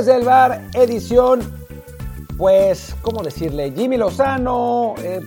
desde 0.00 0.16
el 0.16 0.24
bar, 0.24 0.62
edición, 0.72 1.40
pues, 2.38 2.96
¿cómo 3.02 3.22
decirle? 3.22 3.70
Jimmy 3.76 3.98
Lozano, 3.98 4.94
eh, 5.02 5.20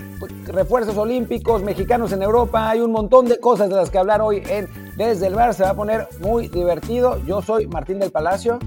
refuerzos 0.47 0.97
olímpicos, 0.97 1.61
mexicanos 1.61 2.11
en 2.11 2.23
Europa, 2.23 2.71
hay 2.71 2.79
un 2.79 2.91
montón 2.91 3.27
de 3.27 3.39
cosas 3.39 3.69
de 3.69 3.75
las 3.75 3.91
que 3.91 3.99
hablar 3.99 4.23
hoy 4.23 4.41
en 4.49 4.67
Desde 4.97 5.27
el 5.27 5.35
bar, 5.35 5.53
se 5.53 5.61
va 5.61 5.69
a 5.69 5.75
poner 5.75 6.07
muy 6.21 6.47
divertido. 6.47 7.23
Yo 7.23 7.43
soy 7.43 7.67
Martín 7.67 7.99
del 7.99 8.11
Palacio. 8.11 8.57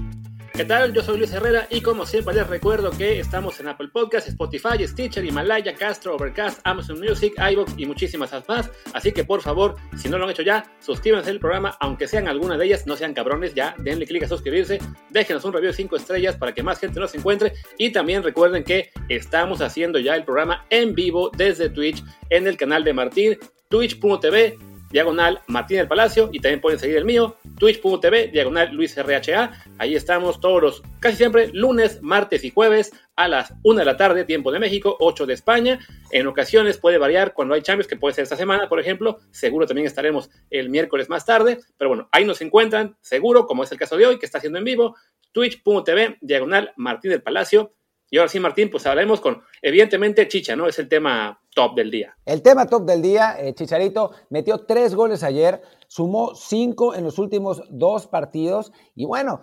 ¿Qué 0.57 0.65
tal? 0.65 0.91
Yo 0.91 1.03
soy 1.03 1.19
Luis 1.19 1.31
Herrera 1.31 1.67
y 1.69 1.81
como 1.81 2.03
siempre 2.03 2.33
les 2.33 2.47
recuerdo 2.47 2.89
que 2.89 3.19
estamos 3.19 3.59
en 3.59 3.67
Apple 3.67 3.89
Podcasts, 3.93 4.27
Spotify, 4.29 4.87
Stitcher, 4.87 5.23
Himalaya, 5.23 5.75
Castro, 5.75 6.15
Overcast, 6.15 6.61
Amazon 6.63 6.99
Music, 6.99 7.35
iVoox 7.37 7.73
y 7.77 7.85
muchísimas 7.85 8.31
más. 8.47 8.71
Así 8.91 9.11
que 9.11 9.23
por 9.23 9.43
favor, 9.43 9.75
si 9.95 10.09
no 10.09 10.17
lo 10.17 10.23
han 10.23 10.31
hecho 10.31 10.41
ya, 10.41 10.65
suscríbanse 10.79 11.29
al 11.29 11.39
programa, 11.39 11.77
aunque 11.79 12.07
sean 12.07 12.27
algunas 12.27 12.57
de 12.57 12.65
ellas, 12.65 12.87
no 12.87 12.95
sean 12.95 13.13
cabrones, 13.13 13.53
ya 13.53 13.75
denle 13.77 14.07
clic 14.07 14.23
a 14.23 14.27
suscribirse, 14.27 14.79
déjenos 15.11 15.45
un 15.45 15.53
review 15.53 15.69
de 15.69 15.77
5 15.77 15.95
estrellas 15.95 16.37
para 16.37 16.55
que 16.55 16.63
más 16.63 16.79
gente 16.79 16.99
nos 16.99 17.13
encuentre 17.13 17.53
y 17.77 17.91
también 17.91 18.23
recuerden 18.23 18.63
que 18.63 18.89
estamos 19.09 19.61
haciendo 19.61 19.99
ya 19.99 20.15
el 20.15 20.25
programa 20.25 20.65
en 20.71 20.95
vivo 20.95 21.29
desde 21.37 21.69
Twitch 21.69 22.03
en 22.31 22.47
el 22.47 22.57
canal 22.57 22.83
de 22.83 22.93
Martín, 22.93 23.37
twitch.tv 23.69 24.57
diagonal 24.91 25.41
Martín 25.47 25.77
del 25.77 25.87
Palacio 25.87 26.29
y 26.31 26.39
también 26.39 26.61
pueden 26.61 26.79
seguir 26.79 26.97
el 26.97 27.05
mío, 27.05 27.35
twitch.tv, 27.59 28.27
diagonal 28.27 28.73
Luis 28.73 28.95
RHA. 28.95 29.51
Ahí 29.77 29.95
estamos 29.95 30.39
todos 30.39 30.61
los, 30.61 30.83
casi 30.99 31.17
siempre, 31.17 31.49
lunes, 31.53 32.01
martes 32.01 32.43
y 32.43 32.51
jueves 32.51 32.91
a 33.15 33.27
las 33.27 33.53
1 33.63 33.79
de 33.79 33.85
la 33.85 33.97
tarde, 33.97 34.25
tiempo 34.25 34.51
de 34.51 34.59
México, 34.59 34.95
8 34.99 35.25
de 35.25 35.33
España. 35.33 35.79
En 36.11 36.27
ocasiones 36.27 36.77
puede 36.77 36.97
variar 36.97 37.33
cuando 37.33 37.55
hay 37.55 37.61
Champions, 37.61 37.87
que 37.87 37.97
puede 37.97 38.13
ser 38.13 38.23
esta 38.23 38.35
semana, 38.35 38.69
por 38.69 38.79
ejemplo. 38.79 39.17
Seguro 39.31 39.65
también 39.65 39.87
estaremos 39.87 40.29
el 40.49 40.69
miércoles 40.69 41.09
más 41.09 41.25
tarde. 41.25 41.59
Pero 41.77 41.89
bueno, 41.89 42.07
ahí 42.11 42.25
nos 42.25 42.41
encuentran, 42.41 42.95
seguro, 43.01 43.47
como 43.47 43.63
es 43.63 43.71
el 43.71 43.77
caso 43.77 43.97
de 43.97 44.05
hoy, 44.05 44.19
que 44.19 44.25
está 44.25 44.37
haciendo 44.37 44.59
en 44.59 44.65
vivo, 44.65 44.95
twitch.tv, 45.31 46.17
diagonal 46.21 46.73
Martín 46.77 47.11
del 47.11 47.23
Palacio. 47.23 47.73
Y 48.09 48.17
ahora 48.17 48.29
sí, 48.29 48.39
Martín, 48.39 48.69
pues 48.69 48.85
hablaremos 48.85 49.19
con, 49.19 49.43
evidentemente, 49.61 50.27
Chicha, 50.27 50.55
¿no? 50.55 50.67
Es 50.67 50.79
el 50.79 50.87
tema 50.87 51.41
top 51.53 51.75
del 51.75 51.91
día. 51.91 52.15
El 52.25 52.41
tema 52.41 52.65
top 52.65 52.85
del 52.85 53.01
día, 53.01 53.35
eh, 53.39 53.53
Chicharito 53.53 54.11
metió 54.29 54.65
tres 54.65 54.95
goles 54.95 55.23
ayer, 55.23 55.61
sumó 55.87 56.33
cinco 56.33 56.95
en 56.95 57.03
los 57.03 57.19
últimos 57.19 57.63
dos 57.69 58.07
partidos. 58.07 58.71
Y 58.95 59.05
bueno, 59.05 59.41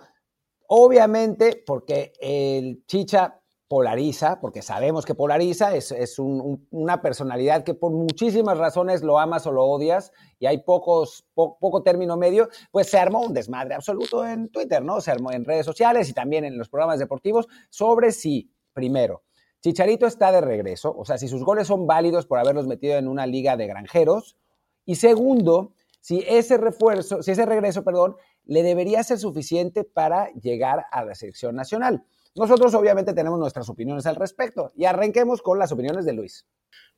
obviamente, 0.67 1.63
porque 1.65 2.13
el 2.19 2.83
Chicha 2.87 3.39
polariza, 3.67 4.39
porque 4.39 4.61
sabemos 4.61 5.05
que 5.05 5.15
polariza, 5.15 5.75
es, 5.75 5.91
es 5.91 6.19
un, 6.19 6.67
una 6.69 7.01
personalidad 7.01 7.63
que 7.63 7.73
por 7.73 7.91
muchísimas 7.91 8.57
razones 8.57 9.01
lo 9.03 9.19
amas 9.19 9.47
o 9.47 9.51
lo 9.51 9.63
odias 9.65 10.11
y 10.39 10.45
hay 10.45 10.59
pocos, 10.59 11.25
poco 11.33 11.81
término 11.81 12.15
medio, 12.15 12.49
pues 12.71 12.89
se 12.89 12.99
armó 12.99 13.21
un 13.21 13.33
desmadre 13.33 13.73
absoluto 13.73 14.25
en 14.25 14.49
Twitter, 14.49 14.83
¿no? 14.83 15.01
Se 15.01 15.11
armó 15.11 15.31
en 15.31 15.45
redes 15.45 15.65
sociales 15.65 16.09
y 16.09 16.13
también 16.13 16.45
en 16.45 16.57
los 16.57 16.69
programas 16.69 16.99
deportivos 16.99 17.47
sobre 17.69 18.11
si 18.11 18.51
primero, 18.75 19.23
Chicharito 19.61 20.05
está 20.05 20.31
de 20.31 20.41
regreso, 20.41 20.95
o 20.95 21.05
sea, 21.05 21.17
si 21.17 21.27
sus 21.27 21.43
goles 21.43 21.65
son 21.65 21.87
válidos 21.87 22.27
por 22.27 22.37
haberlos 22.37 22.67
metido 22.67 22.97
en 22.99 23.07
una 23.07 23.25
liga 23.25 23.57
de 23.57 23.65
granjeros. 23.65 24.37
Y 24.85 24.93
segundo, 24.97 25.73
si 26.01 26.23
ese 26.27 26.57
refuerzo, 26.57 27.23
si 27.23 27.31
ese 27.31 27.47
regreso, 27.47 27.83
perdón, 27.83 28.15
le 28.45 28.61
debería 28.61 29.03
ser 29.03 29.17
suficiente 29.17 29.83
para 29.83 30.31
llegar 30.33 30.85
a 30.91 31.03
la 31.03 31.15
selección 31.15 31.55
nacional. 31.55 32.03
Nosotros 32.35 32.75
obviamente 32.75 33.15
tenemos 33.15 33.39
nuestras 33.39 33.67
opiniones 33.67 34.05
al 34.05 34.17
respecto 34.17 34.71
y 34.75 34.85
arranquemos 34.85 35.41
con 35.41 35.57
las 35.57 35.71
opiniones 35.71 36.05
de 36.05 36.13
Luis. 36.13 36.45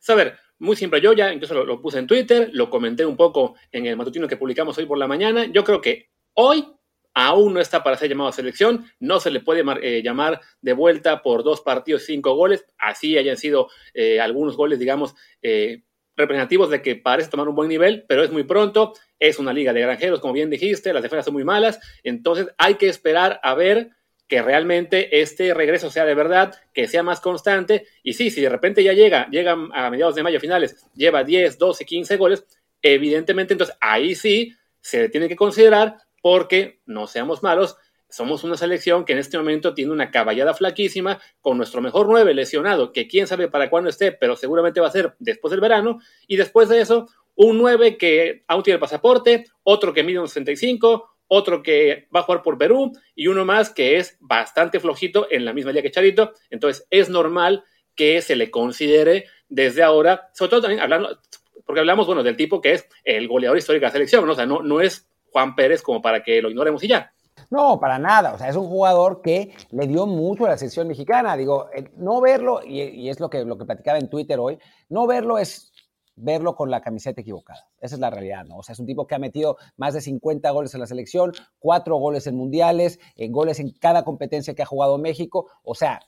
A 0.10 0.16
ver, 0.16 0.38
muy 0.60 0.76
simple, 0.76 1.00
yo 1.00 1.14
ya 1.14 1.32
incluso 1.32 1.54
lo, 1.54 1.64
lo, 1.64 1.82
puse 1.82 2.00
en 2.00 2.08
Twitter, 2.08 2.50
lo 2.52 2.70
comenté 2.70 3.06
un 3.06 3.16
poco 3.16 3.56
en 3.72 3.86
el 3.86 3.96
matutino 3.96 4.28
que 4.28 4.36
publicamos 4.36 4.78
hoy 4.78 4.86
por 4.86 4.98
la 4.98 5.08
mañana. 5.08 5.46
Yo 5.46 5.64
creo 5.64 5.80
que 5.80 6.10
hoy 6.34 6.77
aún 7.20 7.56
no 7.56 7.60
está 7.60 7.84
para 7.84 7.98
ser 7.98 8.10
llamado 8.10 8.30
a 8.30 8.32
selección, 8.32 8.86
no 9.00 9.20
se 9.20 9.32
le 9.32 9.40
puede 9.40 9.64
eh, 9.82 10.04
llamar 10.04 10.40
de 10.62 10.74
vuelta 10.74 11.24
por 11.24 11.44
dos 11.44 11.62
partidos, 11.62 12.04
cinco 12.06 12.36
goles, 12.36 12.64
así 12.78 13.18
hayan 13.18 13.38
sido 13.38 13.70
eh, 13.96 14.22
algunos 14.22 14.56
goles, 14.56 14.78
digamos, 14.78 15.16
eh, 15.42 15.82
representativos 16.16 16.70
de 16.70 16.84
que 16.84 16.96
parece 16.96 17.32
tomar 17.32 17.50
un 17.50 17.56
buen 17.56 17.70
nivel, 17.70 18.06
pero 18.08 18.24
es 18.24 18.32
muy 18.32 18.44
pronto, 18.44 18.94
es 19.18 19.40
una 19.40 19.52
liga 19.52 19.74
de 19.74 19.82
granjeros, 19.82 20.20
como 20.20 20.34
bien 20.34 20.52
dijiste, 20.52 20.94
las 20.94 21.02
defensas 21.02 21.26
son 21.26 21.34
muy 21.34 21.44
malas, 21.44 21.80
entonces 22.04 22.50
hay 22.60 22.76
que 22.76 22.88
esperar 22.88 23.40
a 23.42 23.56
ver 23.56 23.90
que 24.28 24.44
realmente 24.44 25.20
este 25.20 25.56
regreso 25.56 25.90
sea 25.90 26.06
de 26.06 26.14
verdad, 26.14 26.54
que 26.72 26.88
sea 26.88 27.02
más 27.02 27.20
constante, 27.20 27.88
y 28.04 28.14
sí, 28.14 28.30
si 28.30 28.42
de 28.42 28.50
repente 28.50 28.84
ya 28.84 28.94
llega, 28.94 29.28
llega 29.32 29.54
a 29.54 29.90
mediados 29.90 30.14
de 30.14 30.22
mayo 30.22 30.40
finales, 30.40 30.86
lleva 30.94 31.24
10, 31.24 31.58
12, 31.58 31.84
15 31.84 32.18
goles, 32.18 32.46
evidentemente 32.80 33.56
entonces 33.56 33.76
ahí 33.82 34.14
sí 34.14 34.54
se 34.82 35.10
tiene 35.10 35.28
que 35.28 35.36
considerar 35.36 35.98
porque, 36.22 36.82
no 36.86 37.08
seamos 37.08 37.44
malos, 37.44 37.78
somos 38.10 38.44
una 38.44 38.56
selección 38.56 39.06
que 39.06 39.14
en 39.14 39.20
este 39.20 39.38
momento 39.38 39.74
tiene 39.74 39.92
una 39.92 40.12
caballada 40.12 40.54
flaquísima, 40.54 41.20
con 41.42 41.58
nuestro 41.58 41.82
mejor 41.82 42.08
nueve 42.08 42.34
lesionado, 42.34 42.94
que 42.94 43.08
quién 43.08 43.28
sabe 43.28 43.50
para 43.50 43.70
cuándo 43.70 43.90
esté, 43.90 44.12
pero 44.12 44.36
seguramente 44.36 44.80
va 44.80 44.88
a 44.88 44.92
ser 44.92 45.16
después 45.20 45.52
del 45.52 45.60
verano, 45.60 46.00
y 46.28 46.38
después 46.38 46.70
de 46.70 46.82
eso, 46.82 47.08
un 47.36 47.60
9 47.60 47.98
que 47.98 48.44
aún 48.48 48.64
tiene 48.64 48.76
el 48.76 48.82
pasaporte, 48.82 49.46
otro 49.64 49.94
que 49.94 50.04
mide 50.04 50.20
un 50.20 50.28
65, 50.28 51.18
otro 51.28 51.62
que 51.62 52.08
va 52.14 52.22
a 52.22 52.24
jugar 52.24 52.42
por 52.42 52.58
Perú, 52.58 52.92
y 53.16 53.28
uno 53.28 53.46
más 53.46 53.70
que 53.70 53.98
es 53.98 54.18
bastante 54.20 54.80
flojito 54.80 55.28
en 55.30 55.46
la 55.46 55.54
misma 55.54 55.72
liga 55.72 55.84
que 55.84 55.92
Charito, 55.92 56.34
entonces 56.50 56.88
es 56.90 57.10
normal 57.10 57.64
que 57.96 58.22
se 58.22 58.36
le 58.36 58.50
considere 58.50 59.26
desde 59.50 59.84
ahora, 59.84 60.30
sobre 60.34 60.50
todo 60.50 60.62
también 60.62 60.82
hablando, 60.82 61.20
porque 61.66 61.80
hablamos, 61.80 62.08
bueno, 62.08 62.24
del 62.24 62.38
tipo 62.38 62.60
que 62.62 62.74
es 62.74 62.88
el 63.04 63.28
goleador 63.28 63.58
histórico 63.58 63.82
de 63.82 63.88
la 63.88 63.94
selección, 63.94 64.26
¿no? 64.26 64.32
o 64.32 64.36
sea, 64.36 64.46
no, 64.46 64.62
no 64.64 64.82
es 64.82 65.08
Juan 65.32 65.56
Pérez 65.56 65.82
como 65.82 66.02
para 66.02 66.24
que 66.24 66.42
lo 66.42 66.50
ignoremos 66.50 66.84
y 66.84 66.88
ya. 66.88 67.12
No, 67.50 67.80
para 67.80 68.00
nada. 68.00 68.34
O 68.34 68.38
sea, 68.38 68.50
es 68.50 68.56
un 68.56 68.68
jugador 68.68 69.22
que 69.22 69.54
le 69.72 69.88
dio 69.88 70.06
mucho 70.06 70.46
a 70.46 70.50
la 70.50 70.58
selección 70.58 70.88
mexicana. 70.88 71.38
Digo, 71.38 71.70
no 71.96 72.20
verlo, 72.20 72.62
y, 72.66 73.10
es 73.10 73.20
lo 73.20 73.30
que, 73.30 73.46
lo 73.46 73.58
que 73.58 73.66
platicaba 73.66 73.98
en 73.98 74.10
Twitter 74.10 74.40
hoy, 74.40 74.60
no 74.90 75.08
verlo 75.08 75.38
es 75.38 75.72
verlo 76.16 76.56
con 76.56 76.72
la 76.72 76.82
camiseta 76.82 77.22
equivocada. 77.22 77.68
Esa 77.80 77.96
es 77.96 78.02
la 78.02 78.10
realidad, 78.10 78.44
¿no? 78.44 78.58
O 78.58 78.64
sea, 78.64 78.74
es 78.74 78.80
un 78.80 78.88
tipo 78.88 79.06
que 79.06 79.16
ha 79.16 79.20
metido 79.20 79.58
más 79.78 79.94
de 79.94 80.02
50 80.02 80.50
goles 80.50 80.74
en 80.74 80.80
la 80.80 80.88
selección, 80.88 81.32
cuatro 81.60 81.98
goles 81.98 82.26
en 82.28 82.36
mundiales, 82.36 83.00
en 83.16 83.32
goles 83.32 83.60
en 83.60 83.72
cada 83.72 84.04
competencia 84.04 84.56
que 84.56 84.64
ha 84.64 84.66
jugado 84.66 84.98
México. 84.98 85.48
O 85.64 85.76
sea, 85.76 86.02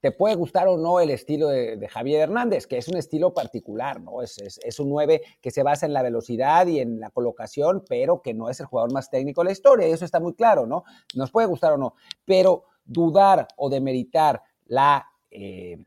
te 0.00 0.12
puede 0.12 0.34
gustar 0.34 0.68
o 0.68 0.76
no 0.76 1.00
el 1.00 1.10
estilo 1.10 1.48
de, 1.48 1.88
Javier 1.88 2.20
Hernández, 2.20 2.66
que 2.66 2.78
es 2.78 2.88
un 2.88 2.96
estilo 2.96 3.32
particular, 3.32 4.00
¿no? 4.00 4.22
Es, 4.22 4.38
es, 4.38 4.80
un 4.80 4.90
9 4.90 5.22
que 5.40 5.50
se 5.50 5.62
basa 5.62 5.86
en 5.86 5.92
la 5.92 6.02
velocidad 6.02 6.66
y 6.66 6.80
en 6.80 7.00
la 7.00 7.10
colocación, 7.10 7.84
pero 7.88 8.22
que 8.22 8.34
no 8.34 8.50
es 8.50 8.60
el 8.60 8.66
jugador 8.66 8.92
más 8.92 9.10
técnico 9.10 9.40
de 9.40 9.46
la 9.46 9.52
historia, 9.52 9.88
y 9.88 9.92
eso 9.92 10.04
está 10.04 10.20
muy 10.20 10.34
claro, 10.34 10.66
¿no? 10.66 10.84
Nos 11.14 11.30
puede 11.30 11.46
gustar 11.46 11.72
o 11.72 11.78
no, 11.78 11.94
pero 12.24 12.64
dudar 12.84 13.48
o 13.56 13.68
demeritar 13.68 14.42
la, 14.66 15.06
eh, 15.30 15.78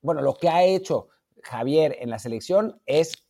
bueno, 0.00 0.22
lo 0.22 0.34
que 0.34 0.48
ha 0.48 0.64
hecho 0.64 1.08
Javier 1.42 1.96
en 2.00 2.10
la 2.10 2.18
selección 2.18 2.80
es 2.86 3.24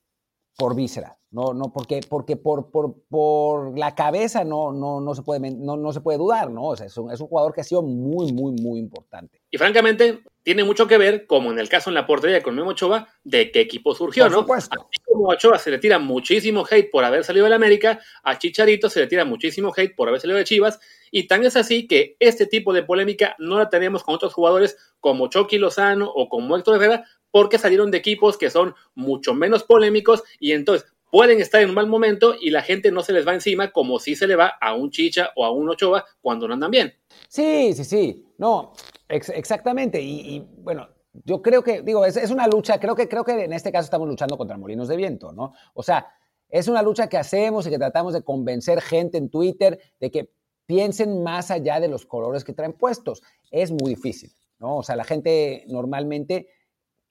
por 0.56 0.76
víscera, 0.76 1.18
no, 1.34 1.52
no, 1.52 1.72
porque, 1.72 2.00
porque 2.08 2.36
por, 2.36 2.70
por, 2.70 2.94
por 3.08 3.76
la 3.76 3.96
cabeza 3.96 4.44
no, 4.44 4.72
no, 4.72 5.00
no, 5.00 5.14
se 5.16 5.22
puede, 5.22 5.50
no, 5.50 5.76
no 5.76 5.92
se 5.92 6.00
puede 6.00 6.16
dudar, 6.16 6.48
¿no? 6.48 6.68
O 6.68 6.76
sea, 6.76 6.86
es 6.86 6.96
un, 6.96 7.10
es 7.10 7.20
un 7.20 7.26
jugador 7.26 7.52
que 7.52 7.60
ha 7.60 7.64
sido 7.64 7.82
muy, 7.82 8.32
muy, 8.32 8.52
muy 8.52 8.78
importante. 8.78 9.42
Y 9.50 9.58
francamente, 9.58 10.22
tiene 10.44 10.62
mucho 10.62 10.86
que 10.86 10.96
ver, 10.96 11.26
como 11.26 11.50
en 11.50 11.58
el 11.58 11.68
caso 11.68 11.90
en 11.90 11.94
la 11.94 12.06
portería 12.06 12.40
con 12.40 12.54
Memo 12.54 12.70
Ochoa, 12.70 13.08
de 13.24 13.50
qué 13.50 13.62
equipo 13.62 13.96
surgió, 13.96 14.24
por 14.24 14.32
¿no? 14.32 14.38
Supuesto. 14.42 14.80
Así 14.80 15.02
como 15.04 15.32
a 15.32 15.34
Ochoa 15.34 15.58
se 15.58 15.72
le 15.72 15.78
tira 15.78 15.98
muchísimo 15.98 16.64
hate 16.70 16.88
por 16.88 17.02
haber 17.02 17.24
salido 17.24 17.44
de 17.44 17.50
la 17.50 17.56
América, 17.56 17.98
a 18.22 18.38
Chicharito 18.38 18.88
se 18.88 19.00
le 19.00 19.08
tira 19.08 19.24
muchísimo 19.24 19.72
hate 19.76 19.96
por 19.96 20.06
haber 20.06 20.20
salido 20.20 20.38
de 20.38 20.44
Chivas, 20.44 20.78
y 21.10 21.26
tan 21.26 21.42
es 21.44 21.56
así 21.56 21.88
que 21.88 22.16
este 22.20 22.46
tipo 22.46 22.72
de 22.72 22.84
polémica 22.84 23.34
no 23.40 23.58
la 23.58 23.68
tenemos 23.70 24.04
con 24.04 24.14
otros 24.14 24.34
jugadores 24.34 24.76
como 25.00 25.26
Chucky 25.28 25.58
Lozano 25.58 26.08
o 26.14 26.28
como 26.28 26.56
Héctor 26.56 26.76
Herrera, 26.76 27.04
porque 27.34 27.58
salieron 27.58 27.90
de 27.90 27.98
equipos 27.98 28.38
que 28.38 28.48
son 28.48 28.76
mucho 28.94 29.34
menos 29.34 29.64
polémicos 29.64 30.22
y 30.38 30.52
entonces 30.52 30.88
pueden 31.10 31.40
estar 31.40 31.60
en 31.60 31.70
un 31.70 31.74
mal 31.74 31.88
momento 31.88 32.36
y 32.40 32.50
la 32.50 32.62
gente 32.62 32.92
no 32.92 33.02
se 33.02 33.12
les 33.12 33.26
va 33.26 33.34
encima 33.34 33.72
como 33.72 33.98
si 33.98 34.14
se 34.14 34.28
le 34.28 34.36
va 34.36 34.52
a 34.60 34.74
un 34.74 34.92
Chicha 34.92 35.30
o 35.34 35.44
a 35.44 35.50
un 35.50 35.68
Ochoa 35.68 36.04
cuando 36.20 36.46
no 36.46 36.54
andan 36.54 36.70
bien. 36.70 36.94
Sí, 37.26 37.72
sí, 37.72 37.82
sí. 37.82 38.24
No, 38.38 38.72
ex 39.08 39.30
exactamente. 39.30 40.00
Y, 40.00 40.36
y, 40.36 40.46
bueno, 40.58 40.86
yo 41.24 41.42
creo 41.42 41.64
que, 41.64 41.82
digo, 41.82 42.04
es, 42.04 42.16
es, 42.16 42.30
una 42.30 42.46
lucha, 42.46 42.78
creo 42.78 42.94
que, 42.94 43.08
creo 43.08 43.24
que 43.24 43.32
en 43.42 43.52
este 43.52 43.72
caso 43.72 43.86
estamos 43.86 44.06
luchando 44.06 44.38
contra 44.38 44.56
molinos 44.56 44.86
de 44.86 44.96
viento, 44.96 45.32
¿no? 45.32 45.54
O 45.74 45.82
sea, 45.82 46.06
es 46.48 46.68
una 46.68 46.82
lucha 46.82 47.08
que 47.08 47.18
hacemos 47.18 47.66
y 47.66 47.70
que 47.70 47.78
tratamos 47.78 48.12
de 48.14 48.22
convencer 48.22 48.80
gente 48.80 49.18
en 49.18 49.28
Twitter 49.28 49.80
de 49.98 50.12
que 50.12 50.30
piensen 50.66 51.24
más 51.24 51.50
allá 51.50 51.80
de 51.80 51.88
los 51.88 52.06
colores 52.06 52.44
que 52.44 52.52
traen 52.52 52.74
puestos. 52.74 53.24
Es 53.50 53.72
muy 53.72 53.96
difícil, 53.96 54.30
¿no? 54.60 54.76
O 54.76 54.82
sea, 54.84 54.94
la 54.94 55.02
gente 55.02 55.64
normalmente 55.66 56.46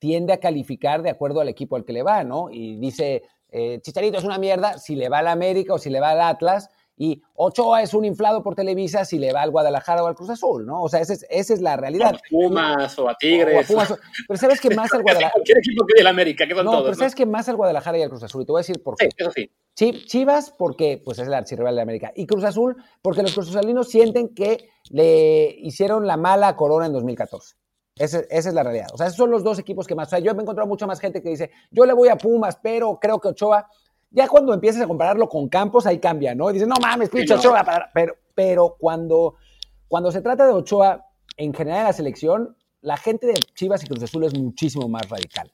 tiende 0.03 0.33
a 0.33 0.37
calificar 0.41 1.01
de 1.01 1.09
acuerdo 1.09 1.39
al 1.39 1.47
equipo 1.47 1.77
al 1.77 1.85
que 1.85 1.93
le 1.93 2.03
va, 2.03 2.25
¿no? 2.25 2.49
Y 2.51 2.75
dice, 2.75 3.23
eh, 3.47 3.79
Chicharito 3.81 4.17
es 4.17 4.25
una 4.25 4.37
mierda 4.37 4.77
si 4.77 4.97
le 4.97 5.07
va 5.07 5.19
al 5.19 5.27
América 5.27 5.75
o 5.75 5.77
si 5.77 5.89
le 5.89 6.01
va 6.01 6.09
al 6.09 6.19
Atlas, 6.19 6.69
y 6.97 7.21
Ochoa 7.35 7.81
es 7.81 7.93
un 7.93 8.03
inflado 8.03 8.43
por 8.43 8.53
Televisa 8.53 9.05
si 9.05 9.17
le 9.17 9.31
va 9.31 9.43
al 9.43 9.51
Guadalajara 9.51 10.03
o 10.03 10.07
al 10.07 10.15
Cruz 10.15 10.29
Azul, 10.29 10.65
¿no? 10.65 10.83
O 10.83 10.89
sea, 10.89 10.99
esa 10.99 11.13
es, 11.13 11.25
esa 11.29 11.53
es 11.53 11.61
la 11.61 11.77
realidad. 11.77 12.15
A 12.15 12.19
Pumas 12.29 12.99
o 12.99 13.07
a 13.07 13.15
Tigres. 13.15 13.55
O 13.55 13.59
a 13.61 13.63
Pumas, 13.63 13.99
pero 14.27 14.37
sabes 14.37 14.59
que 14.59 14.75
más 14.75 14.93
al 14.93 15.01
Guadalajara. 15.03 15.31
Cualquier 15.31 15.59
equipo 15.59 15.85
que 15.85 16.01
el 16.01 16.07
América, 16.07 16.45
que 16.45 16.53
son 16.53 16.65
no, 16.65 16.71
todos. 16.71 16.83
Pero 16.83 16.95
sabes 16.95 17.13
¿no? 17.13 17.17
que 17.17 17.25
más 17.25 17.47
al 17.47 17.55
Guadalajara 17.55 17.97
y 17.97 18.01
al 18.01 18.09
Cruz 18.09 18.23
Azul, 18.23 18.41
y 18.41 18.45
te 18.45 18.51
voy 18.51 18.59
a 18.59 18.63
decir 18.63 18.83
por 18.83 18.97
qué. 18.97 19.05
Sí, 19.05 19.15
eso 19.15 19.31
sí. 19.31 20.05
Chivas 20.05 20.51
porque 20.51 21.01
pues 21.03 21.17
es 21.19 21.29
el 21.29 21.33
archirrival 21.33 21.77
de 21.77 21.81
América 21.81 22.11
y 22.13 22.27
Cruz 22.27 22.43
Azul 22.43 22.75
porque 23.01 23.21
los 23.21 23.33
cruzazalinos 23.33 23.87
sienten 23.87 24.35
que 24.35 24.69
le 24.89 25.55
hicieron 25.59 26.05
la 26.05 26.17
mala 26.17 26.57
corona 26.57 26.87
en 26.87 26.91
2014. 26.91 27.55
Esa 27.95 28.19
es 28.29 28.53
la 28.53 28.63
realidad. 28.63 28.87
O 28.93 28.97
sea, 28.97 29.07
esos 29.07 29.17
son 29.17 29.29
los 29.29 29.43
dos 29.43 29.59
equipos 29.59 29.85
que 29.85 29.95
más. 29.95 30.07
O 30.07 30.09
sea, 30.11 30.19
yo 30.19 30.33
me 30.33 30.39
he 30.39 30.43
encontrado 30.43 30.67
mucha 30.67 30.87
más 30.87 30.99
gente 30.99 31.21
que 31.21 31.29
dice, 31.29 31.51
yo 31.71 31.85
le 31.85 31.93
voy 31.93 32.09
a 32.09 32.17
Pumas, 32.17 32.57
pero 32.61 32.99
creo 32.99 33.19
que 33.19 33.29
Ochoa. 33.29 33.67
Ya 34.09 34.27
cuando 34.27 34.53
empiezas 34.53 34.83
a 34.83 34.87
compararlo 34.87 35.27
con 35.27 35.49
Campos, 35.49 35.87
ahí 35.87 35.99
cambia, 35.99 36.35
¿no? 36.35 36.49
Y 36.49 36.53
dices, 36.53 36.67
no 36.67 36.75
mames, 36.81 37.09
pinche 37.09 37.33
Ochoa. 37.33 37.65
Pero, 37.93 38.15
pero 38.35 38.75
cuando, 38.79 39.35
cuando 39.87 40.11
se 40.11 40.21
trata 40.21 40.45
de 40.45 40.53
Ochoa, 40.53 41.05
en 41.37 41.53
general 41.53 41.79
en 41.79 41.85
la 41.85 41.93
selección, 41.93 42.55
la 42.81 42.97
gente 42.97 43.27
de 43.27 43.33
Chivas 43.33 43.83
y 43.83 43.87
Cruz 43.87 44.03
Azul 44.03 44.23
es 44.25 44.37
muchísimo 44.37 44.87
más 44.87 45.09
radical, 45.09 45.51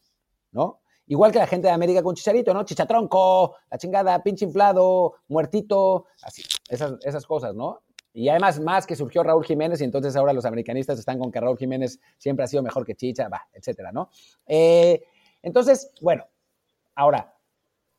¿no? 0.51 0.81
Igual 1.07 1.31
que 1.31 1.39
la 1.39 1.47
gente 1.47 1.67
de 1.67 1.73
América 1.73 2.03
con 2.03 2.15
Chicharito, 2.15 2.53
¿no? 2.53 2.63
Chichatronco, 2.63 3.55
la 3.71 3.77
chingada, 3.77 4.21
pinche 4.21 4.45
inflado, 4.45 5.15
muertito, 5.27 6.05
así, 6.21 6.43
esas, 6.69 6.93
esas 7.03 7.25
cosas, 7.25 7.55
¿no? 7.55 7.81
Y 8.13 8.29
además, 8.29 8.59
más 8.59 8.87
que 8.87 8.95
surgió 8.95 9.23
Raúl 9.23 9.45
Jiménez, 9.45 9.81
y 9.81 9.83
entonces 9.83 10.15
ahora 10.15 10.33
los 10.33 10.45
americanistas 10.45 10.97
están 10.97 11.19
con 11.19 11.31
que 11.31 11.39
Raúl 11.39 11.57
Jiménez 11.57 11.99
siempre 12.17 12.43
ha 12.43 12.47
sido 12.47 12.63
mejor 12.63 12.85
que 12.85 12.95
Chicha, 12.95 13.29
etcétera, 13.53 13.91
¿no? 13.91 14.09
Eh, 14.47 15.03
entonces, 15.43 15.91
bueno, 16.01 16.25
ahora, 16.95 17.35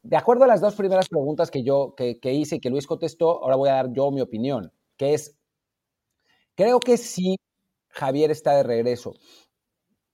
de 0.02 0.16
acuerdo 0.16 0.44
a 0.44 0.48
las 0.48 0.60
dos 0.60 0.74
primeras 0.74 1.08
preguntas 1.08 1.50
que 1.50 1.62
yo 1.62 1.94
que, 1.96 2.18
que 2.18 2.32
hice 2.32 2.56
y 2.56 2.60
que 2.60 2.70
Luis 2.70 2.86
contestó, 2.86 3.42
ahora 3.42 3.56
voy 3.56 3.68
a 3.68 3.74
dar 3.74 3.92
yo 3.92 4.10
mi 4.10 4.20
opinión, 4.20 4.72
que 4.96 5.14
es, 5.14 5.38
creo 6.54 6.80
que 6.80 6.96
sí, 6.96 7.36
Javier 7.88 8.30
está 8.30 8.56
de 8.56 8.62
regreso. 8.62 9.14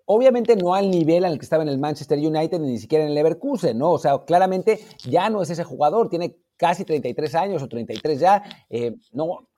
Obviamente 0.05 0.55
no 0.55 0.75
al 0.75 0.91
nivel 0.91 1.25
al 1.25 1.39
que 1.39 1.45
estaba 1.45 1.65
en 1.65 1.69
el 1.69 1.79
Manchester 1.79 2.19
United 2.19 2.61
ni 2.61 2.79
siquiera 2.79 3.05
en 3.05 3.09
el 3.09 3.15
Leverkusen, 3.17 3.77
¿no? 3.77 3.93
O 3.93 3.99
sea, 3.99 4.25
claramente 4.25 4.79
ya 5.05 5.29
no 5.31 5.43
es 5.43 5.51
ese 5.51 5.65
jugador, 5.65 6.09
tiene 6.09 6.37
casi 6.57 6.85
33 6.85 7.35
años 7.35 7.63
o 7.63 7.69
33 7.69 8.21
ya, 8.21 8.43
eh, 8.71 8.95
no, 9.13 9.49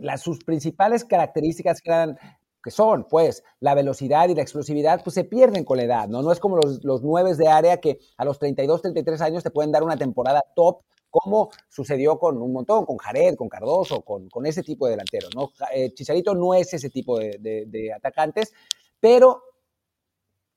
las, 0.00 0.22
sus 0.22 0.42
principales 0.44 1.04
características 1.04 1.80
que, 1.80 2.70
son, 2.70 3.06
pues, 3.08 3.44
la 3.60 3.74
velocidad 3.74 4.28
y 4.28 4.34
la 4.34 4.42
explosividad, 4.42 5.02
pues 5.04 5.14
se 5.14 5.24
pierden 5.24 5.64
con 5.64 5.76
la 5.76 5.84
edad, 5.84 6.08
¿no? 6.08 6.22
No 6.22 6.32
es 6.32 6.40
como 6.40 6.56
los, 6.56 6.82
los 6.84 7.02
nueves 7.02 7.38
de 7.38 7.48
área 7.48 7.80
que 7.80 8.00
a 8.16 8.24
los 8.24 8.38
32, 8.38 8.82
33 8.82 9.20
años 9.20 9.42
te 9.44 9.50
pueden 9.50 9.70
dar 9.70 9.84
una 9.84 9.96
temporada 9.96 10.42
top, 10.54 10.82
como 11.08 11.50
sucedió 11.68 12.18
con 12.18 12.42
un 12.42 12.52
montón, 12.52 12.84
con 12.84 12.96
Jared, 12.96 13.36
con 13.36 13.48
Cardoso, 13.48 14.02
con, 14.02 14.28
con 14.28 14.46
ese 14.46 14.62
tipo 14.62 14.86
de 14.86 14.92
delanteros, 14.92 15.30
¿no? 15.34 15.52
Eh, 15.72 15.94
Chicharito 15.94 16.34
no 16.34 16.54
es 16.54 16.74
ese 16.74 16.90
tipo 16.90 17.18
de, 17.18 17.38
de 17.66 17.92
atacantes, 17.92 18.52
pero 18.98 19.42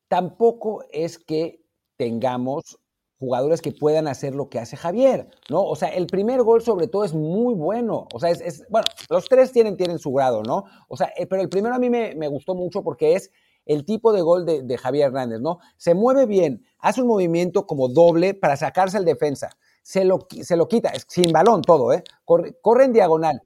tampoco 0.07 0.83
es 0.91 1.19
que 1.19 1.63
tengamos 1.95 2.79
jugadores 3.19 3.61
que 3.61 3.73
puedan 3.73 4.07
hacer 4.07 4.33
lo 4.33 4.49
que 4.49 4.59
hace 4.59 4.77
Javier, 4.77 5.27
¿no? 5.49 5.61
O 5.63 5.75
sea, 5.75 5.89
el 5.89 6.07
primer 6.07 6.41
gol 6.41 6.61
sobre 6.61 6.87
todo 6.87 7.03
es 7.03 7.13
muy 7.13 7.53
bueno, 7.53 8.07
o 8.13 8.19
sea, 8.19 8.29
es, 8.29 8.65
bueno, 8.69 8.85
los 9.09 9.27
tres 9.27 9.51
tienen, 9.51 9.75
tienen 9.75 9.99
su 9.99 10.11
grado, 10.13 10.41
¿no? 10.41 10.63
O 10.87 10.95
sea, 10.95 11.11
eh, 11.17 11.27
pero 11.27 11.41
el 11.41 11.49
primero 11.49 11.75
a 11.75 11.79
mí 11.79 11.89
me, 11.89 12.27
gustó 12.29 12.55
mucho 12.55 12.81
porque 12.81 13.15
es 13.15 13.31
el 13.65 13.85
tipo 13.85 14.13
de 14.13 14.21
gol 14.21 14.45
de, 14.45 14.77
Javier 14.77 15.07
Hernández, 15.07 15.41
¿no? 15.41 15.59
Se 15.75 15.93
mueve 15.93 16.25
bien, 16.25 16.65
hace 16.79 17.01
un 17.01 17.07
movimiento 17.07 17.67
como 17.67 17.89
doble 17.89 18.33
para 18.33 18.55
sacarse 18.55 18.95
al 18.95 19.05
defensa, 19.05 19.49
se 19.83 20.05
lo, 20.05 20.25
se 20.29 20.55
lo 20.55 20.69
quita, 20.69 20.93
sin 21.07 21.33
balón 21.33 21.61
todo, 21.61 21.91
¿eh? 21.91 22.03
Corre, 22.23 22.55
corre 22.61 22.85
en 22.85 22.93
diagonal, 22.93 23.41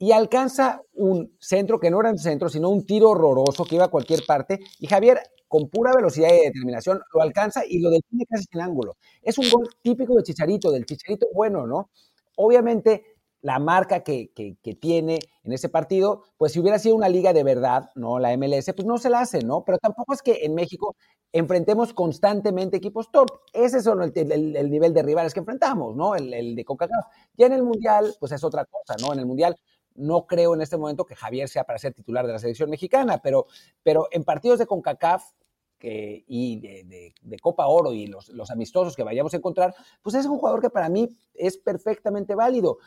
y 0.00 0.12
alcanza 0.12 0.82
un 0.94 1.36
centro 1.38 1.78
que 1.78 1.90
no 1.90 2.00
era 2.00 2.10
un 2.10 2.18
centro, 2.18 2.48
sino 2.48 2.70
un 2.70 2.86
tiro 2.86 3.10
horroroso 3.10 3.66
que 3.66 3.74
iba 3.74 3.84
a 3.84 3.88
cualquier 3.88 4.24
parte. 4.26 4.58
Y 4.78 4.86
Javier 4.86 5.20
con 5.46 5.68
pura 5.68 5.92
velocidad 5.92 6.28
y 6.32 6.46
determinación, 6.46 7.02
lo 7.12 7.20
alcanza 7.20 7.62
y 7.68 7.80
lo 7.80 7.90
detiene 7.90 8.24
casi 8.24 8.44
sin 8.50 8.60
ángulo. 8.60 8.96
Es 9.20 9.36
un 9.36 9.50
gol 9.50 9.68
típico 9.82 10.14
de 10.14 10.22
Chicharito, 10.22 10.70
del 10.70 10.86
Chicharito 10.86 11.26
bueno, 11.34 11.66
¿no? 11.66 11.90
Obviamente, 12.36 13.04
la 13.42 13.58
marca 13.58 14.04
que, 14.04 14.30
tiene 14.80 15.18
en 15.42 15.52
ese 15.52 15.68
partido, 15.68 16.22
pues 16.38 16.52
si 16.52 16.60
hubiera 16.60 16.78
sido 16.78 16.94
una 16.94 17.08
liga 17.08 17.32
de 17.32 17.42
verdad, 17.42 17.90
¿no? 17.96 18.18
La 18.20 18.32
MLS, 18.36 18.72
pues 18.74 18.86
no 18.86 18.96
se 18.96 19.10
la 19.10 19.20
hace, 19.20 19.42
¿no? 19.42 19.64
Pero 19.64 19.78
tampoco 19.78 20.14
es 20.14 20.22
que 20.22 20.44
en 20.44 20.54
México 20.54 20.94
enfrentemos 21.32 21.92
constantemente 21.92 22.76
equipos 22.76 23.10
top. 23.10 23.28
Ese 23.52 23.78
es 23.78 23.86
el, 23.86 24.56
el, 24.56 24.70
nivel 24.70 24.94
de 24.94 25.02
rivales 25.02 25.34
que 25.34 25.40
enfrentamos, 25.40 25.96
¿no? 25.96 26.14
El, 26.14 26.32
el 26.32 26.54
de 26.54 26.64
Coca-Cola. 26.64 27.08
Ya 27.36 27.46
en 27.46 27.54
el 27.54 27.64
Mundial, 27.64 28.14
pues 28.20 28.30
es 28.30 28.44
otra 28.44 28.64
cosa, 28.66 28.94
¿no? 29.00 29.12
En 29.12 29.18
el 29.18 29.26
Mundial 29.26 29.56
no 30.00 30.26
creo 30.26 30.54
en 30.54 30.62
este 30.62 30.76
momento 30.76 31.04
que 31.04 31.14
Javier 31.14 31.48
sea 31.48 31.64
para 31.64 31.78
ser 31.78 31.94
titular 31.94 32.26
de 32.26 32.32
la 32.32 32.38
selección 32.38 32.70
mexicana, 32.70 33.18
pero, 33.22 33.46
pero 33.82 34.08
en 34.10 34.24
partidos 34.24 34.58
de 34.58 34.66
CONCACAF 34.66 35.24
y 35.82 36.60
de, 36.60 37.38
Copa 37.40 37.66
Oro 37.66 37.92
y 37.92 38.06
los, 38.06 38.50
amistosos 38.50 38.96
que 38.96 39.02
vayamos 39.02 39.32
a 39.34 39.38
encontrar, 39.38 39.74
pues 40.02 40.14
es 40.14 40.26
un 40.26 40.38
jugador 40.38 40.60
que 40.60 40.70
para 40.70 40.88
mí 40.88 41.16
es 41.34 41.56
perfectamente 41.56 42.34
válido. 42.34 42.78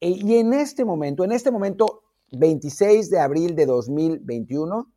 E, 0.00 0.10
y 0.10 0.36
en 0.36 0.52
este 0.52 0.84
momento, 0.84 1.24
en 1.24 1.32
este 1.32 1.50
momento, 1.50 2.02
26 2.32 3.10
de 3.10 3.20
abril 3.20 3.54
de 3.54 3.66
2021, 3.66 4.90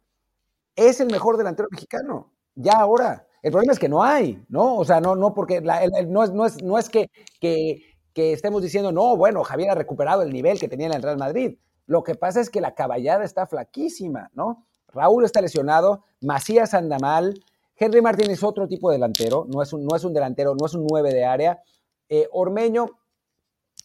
es 0.75 0.99
el 0.99 1.11
mejor 1.11 1.37
delantero 1.37 1.67
mexicano, 1.71 2.31
ya 2.55 2.73
ahora. 2.73 3.27
El 3.43 3.51
problema 3.51 3.73
es 3.73 3.79
que 3.79 3.87
no 3.87 4.03
hay, 4.03 4.43
¿no? 4.49 4.75
O 4.75 4.83
sea, 4.83 4.99
no, 4.99 5.15
no, 5.15 5.33
porque 5.33 5.61
no, 5.61 6.23
es, 6.23 6.31
no, 6.31 6.45
es, 6.45 6.63
no 6.63 6.77
es 6.77 6.89
que, 6.89 7.09
que, 7.39 7.86
que 8.17 8.33
estemos 8.33 8.63
diciendo, 8.63 8.91
no, 8.91 9.15
bueno, 9.15 9.43
Javier 9.43 9.69
ha 9.69 9.75
recuperado 9.75 10.23
el 10.23 10.33
nivel 10.33 10.59
que 10.59 10.67
tenía 10.67 10.87
en 10.87 10.93
el 10.93 11.03
Real 11.03 11.19
Madrid. 11.19 11.59
Lo 11.85 12.01
que 12.01 12.15
pasa 12.15 12.41
es 12.41 12.49
que 12.49 12.61
la 12.61 12.73
caballada 12.73 13.23
está 13.23 13.45
flaquísima, 13.45 14.31
¿no? 14.33 14.65
Raúl 14.87 15.23
está 15.23 15.39
lesionado, 15.39 16.03
Macías 16.21 16.73
anda 16.73 16.97
mal, 16.97 17.39
Henry 17.75 18.01
Martín 18.01 18.31
es 18.31 18.41
otro 18.41 18.67
tipo 18.67 18.89
de 18.89 18.95
delantero, 18.95 19.45
no 19.47 19.61
es 19.61 19.71
un, 19.71 19.85
no 19.85 19.95
es 19.95 20.03
un 20.03 20.15
delantero, 20.15 20.55
no 20.59 20.65
es 20.65 20.73
un 20.73 20.87
9 20.89 21.13
de 21.13 21.25
área. 21.25 21.61
Eh, 22.09 22.27
Ormeño, 22.31 22.87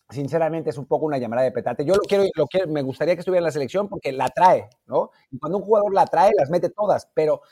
sinceramente, 0.08 0.70
es 0.70 0.78
un 0.78 0.86
poco 0.86 1.04
una 1.04 1.18
llamada 1.18 1.42
de 1.42 1.52
petate. 1.52 1.84
Yo 1.84 1.92
lo 1.92 2.00
quiero, 2.00 2.24
lo 2.34 2.46
quiero, 2.46 2.68
me 2.68 2.80
gustaría 2.80 3.14
que 3.14 3.20
estuviera 3.20 3.40
en 3.40 3.44
la 3.44 3.52
selección 3.52 3.86
porque 3.86 4.12
la 4.12 4.30
trae, 4.30 4.70
¿no? 4.86 5.10
Y 5.30 5.38
cuando 5.38 5.58
un 5.58 5.64
jugador 5.64 5.92
la 5.92 6.06
trae, 6.06 6.30
las 6.38 6.48
mete 6.48 6.70
todas, 6.70 7.06
pero 7.12 7.42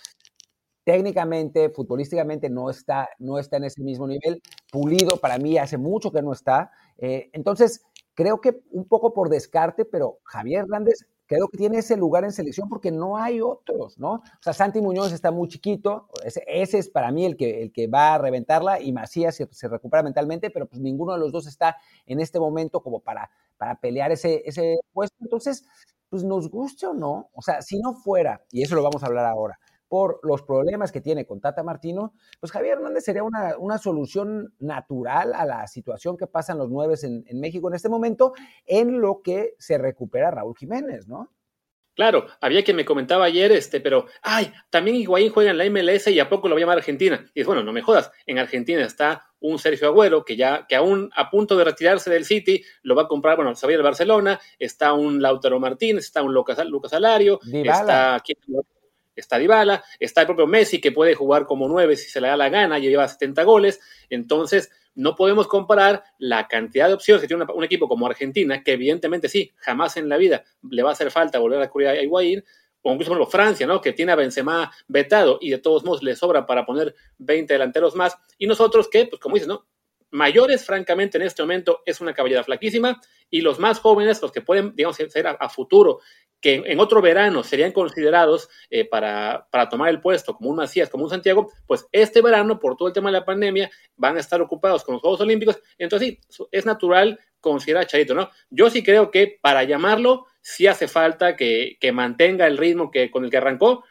técnicamente, 0.91 1.71
futbolísticamente, 1.71 2.51
no 2.51 2.69
está, 2.69 3.09
no 3.21 3.39
está 3.39 3.59
en 3.59 3.65
ese 3.65 3.81
mismo 3.81 4.09
nivel. 4.09 4.43
Pulido, 4.73 5.19
para 5.19 5.39
mí, 5.39 5.57
hace 5.57 5.79
mucho 5.79 6.11
que 6.11 6.21
no 6.21 6.33
está. 6.33 6.73
Eh, 6.99 7.31
entonces, 7.33 7.85
creo 8.13 8.41
que 8.41 8.61
un 8.73 8.89
poco 8.89 9.15
por 9.15 9.29
descarte, 9.29 9.85
pero 9.85 10.19
Javier 10.25 10.63
Hernández 10.63 11.07
creo 11.27 11.47
que 11.47 11.59
tiene 11.59 11.79
ese 11.79 11.97
lugar 11.97 12.25
en 12.25 12.33
selección 12.33 12.69
porque 12.69 12.91
no 12.91 13.17
hay 13.17 13.41
otros, 13.41 14.01
¿no? 14.01 14.15
O 14.15 14.43
sea, 14.43 14.53
Santi 14.53 14.81
Muñoz 14.81 15.13
está 15.13 15.31
muy 15.31 15.47
chiquito, 15.47 16.09
ese, 16.25 16.43
es 16.49 16.91
para 16.91 17.13
mí 17.13 17.25
el 17.25 17.37
que, 17.37 17.63
el 17.63 17.73
que 17.73 17.87
va 17.87 18.15
a 18.15 18.19
reventarla 18.19 18.81
y 18.81 18.93
Macías 18.93 19.37
se, 19.37 19.69
recupera 19.69 20.03
mentalmente, 20.03 20.51
pero 20.51 20.67
pues 20.67 20.83
ninguno 20.83 21.13
de 21.13 21.21
los 21.21 21.31
dos 21.31 21.47
está 21.47 21.77
en 22.05 22.19
este 22.19 22.41
momento 22.41 22.83
como 22.83 22.99
para, 22.99 23.31
para 23.59 23.79
pelear 23.79 24.11
ese, 24.11 24.43
ese 24.45 24.81
puesto. 24.93 25.17
Entonces, 25.21 25.65
pues 26.09 26.25
nos 26.25 26.51
guste 26.51 26.89
o 26.89 26.95
no, 26.95 27.31
o 27.33 27.43
sea, 27.43 27.63
si 27.63 27.79
no 27.79 27.95
fuera, 27.95 28.43
y 28.51 28.63
eso 28.63 28.75
lo 28.75 28.83
vamos 28.83 29.05
a 29.05 29.07
hablar 29.07 29.27
ahora, 29.27 29.61
por 29.91 30.21
los 30.23 30.43
problemas 30.43 30.93
que 30.93 31.01
tiene 31.01 31.27
con 31.27 31.41
Tata 31.41 31.65
Martino, 31.65 32.15
pues 32.39 32.53
Javier 32.53 32.75
Hernández 32.79 33.03
sería 33.03 33.25
una, 33.25 33.79
solución 33.79 34.55
natural 34.61 35.35
a 35.35 35.45
la 35.45 35.67
situación 35.67 36.17
que 36.17 36.29
pasan 36.29 36.59
los 36.59 36.71
nueve 36.71 36.95
en, 37.03 37.25
en, 37.27 37.41
México 37.41 37.67
en 37.69 37.75
este 37.75 37.89
momento, 37.89 38.33
en 38.67 39.01
lo 39.01 39.21
que 39.21 39.57
se 39.59 39.79
recupera 39.79 40.31
Raúl 40.31 40.57
Jiménez, 40.57 41.09
¿no? 41.09 41.33
Claro, 41.97 42.29
había 42.41 42.63
quien 42.63 42.77
me 42.77 42.85
comentaba 42.85 43.25
ayer, 43.25 43.51
este, 43.51 43.81
pero, 43.81 44.07
ay, 44.23 44.53
también 44.71 44.97
Higuaín 44.97 45.33
juega 45.33 45.51
en 45.51 45.59
la 45.59 45.69
MLS 45.69 46.07
y 46.07 46.21
a 46.21 46.29
poco 46.29 46.49
lo 46.49 46.55
va 46.55 46.59
a 46.59 46.61
llamar 46.61 46.79
Argentina. 46.79 47.29
Y 47.35 47.41
es 47.41 47.47
bueno, 47.47 47.65
no 47.65 47.73
me 47.73 47.83
jodas, 47.83 48.13
en 48.27 48.39
Argentina 48.39 48.83
está 48.83 49.27
un 49.41 49.59
Sergio 49.59 49.89
Agüero 49.89 50.25
que 50.25 50.37
ya, 50.37 50.67
que 50.69 50.77
aún 50.77 51.11
a 51.17 51.31
punto 51.31 51.57
de 51.57 51.65
retirarse 51.65 52.09
del 52.09 52.25
City, 52.25 52.63
lo 52.83 52.95
va 52.95 53.03
a 53.03 53.09
comprar, 53.09 53.37
bueno, 53.37 53.55
se 53.57 53.67
va 53.67 53.73
a 53.73 53.75
ir 53.75 53.83
Barcelona, 53.83 54.41
está 54.59 54.93
un 54.93 55.21
Lautaro 55.21 55.59
Martínez, 55.59 56.05
está 56.05 56.23
un 56.23 56.33
Lucas, 56.33 56.65
Lucas 56.67 56.93
Alario, 56.93 57.41
está 57.53 58.23
está 59.21 59.39
Dybala, 59.39 59.85
está 59.99 60.23
el 60.23 60.27
propio 60.27 60.47
Messi 60.47 60.81
que 60.81 60.93
puede 60.93 61.15
jugar 61.15 61.47
como 61.47 61.69
nueve 61.69 61.97
si 61.97 62.11
se 62.11 62.21
le 62.21 62.29
da 62.29 62.37
la 62.37 62.49
gana 62.49 62.79
y 62.79 62.83
lleva 62.83 63.07
70 63.07 63.43
goles. 63.45 63.81
Entonces, 64.09 64.71
no 64.95 65.15
podemos 65.15 65.47
comparar 65.47 66.03
la 66.19 66.49
cantidad 66.49 66.89
de 66.89 66.95
opciones 66.95 67.21
que 67.21 67.29
tiene 67.29 67.45
un 67.55 67.65
equipo 67.65 67.89
como 67.89 68.07
Argentina, 68.07 68.63
que 68.63 68.73
evidentemente 68.73 69.29
sí, 69.29 69.53
jamás 69.57 69.97
en 69.97 70.09
la 70.09 70.17
vida 70.17 70.45
le 70.69 70.83
va 70.83 70.91
a 70.91 70.93
hacer 70.93 71.11
falta 71.11 71.39
volver 71.39 71.63
a 71.63 71.71
cubrir 71.71 71.89
a 71.89 72.03
Higuaín, 72.03 72.45
o 72.83 72.93
incluso 72.93 73.17
por 73.17 73.31
Francia, 73.31 73.67
¿no? 73.67 73.81
Que 73.81 73.93
tiene 73.93 74.13
a 74.13 74.17
Benzema 74.17 74.71
vetado 74.89 75.39
y 75.41 75.51
de 75.51 75.59
todos 75.59 75.85
modos 75.85 76.03
le 76.03 76.17
sobra 76.17 76.47
para 76.47 76.65
poner 76.65 76.95
20 77.19 77.53
delanteros 77.53 77.95
más. 77.95 78.17
Y 78.39 78.47
nosotros 78.47 78.89
que, 78.89 79.07
pues 79.07 79.21
como 79.21 79.35
dices, 79.35 79.49
¿no? 79.49 79.67
Mayores, 80.11 80.65
francamente, 80.65 81.19
en 81.19 81.23
este 81.23 81.43
momento 81.43 81.83
es 81.87 82.01
una 82.01 82.15
caballera 82.15 82.45
flaquísima 82.45 83.01
y 83.31 83.43
los 83.43 83.59
más 83.59 83.79
jóvenes, 83.79 84.21
los 84.23 84.33
que 84.33 84.41
pueden, 84.41 84.75
digamos, 84.75 84.97
ser 84.97 85.27
a 85.27 85.49
futuro 85.49 86.01
que 86.41 86.63
en 86.67 86.81
otro 86.81 87.03
verano 87.03 87.43
serían 87.43 87.73
considerados 87.73 88.49
eh, 88.71 88.85
para, 88.85 89.47
tomar 89.71 89.91
el 89.91 90.01
puesto 90.01 90.35
como 90.35 90.51
un 90.51 90.57
Macías, 90.57 90.89
como 90.89 91.05
un 91.05 91.11
Santiago, 91.11 91.53
pues 91.67 91.87
este 91.93 92.23
verano, 92.23 92.59
por 92.59 92.77
todo 92.77 92.89
el 92.89 92.95
tema 92.95 93.11
de 93.11 93.19
la 93.19 93.25
pandemia, 93.25 93.71
van 93.97 94.17
a 94.17 94.21
estar 94.21 94.41
ocupados 94.41 94.85
con 94.85 94.95
los 94.95 95.03
Juegos 95.03 95.21
Olímpicos. 95.21 95.61
Entonces, 95.79 96.19
sí, 96.29 96.47
es 96.51 96.67
natural 96.67 97.19
considerar 97.41 97.85
a 97.85 97.87
Charito, 97.87 98.15
¿no? 98.15 98.31
Yo 98.49 98.71
sí 98.71 98.83
creo 98.83 99.11
que 99.11 99.39
para 99.41 99.65
llamarlo, 99.65 100.27
sí 100.41 100.67
hace 100.67 100.89
falta 100.89 101.37
que, 101.37 101.77
mantenga 101.93 102.47
el 102.47 102.57
ritmo 102.57 102.91
que, 102.91 103.11
con 103.11 103.25
el 103.25 103.31
que 103.31 103.37
arrancó. 103.37 103.85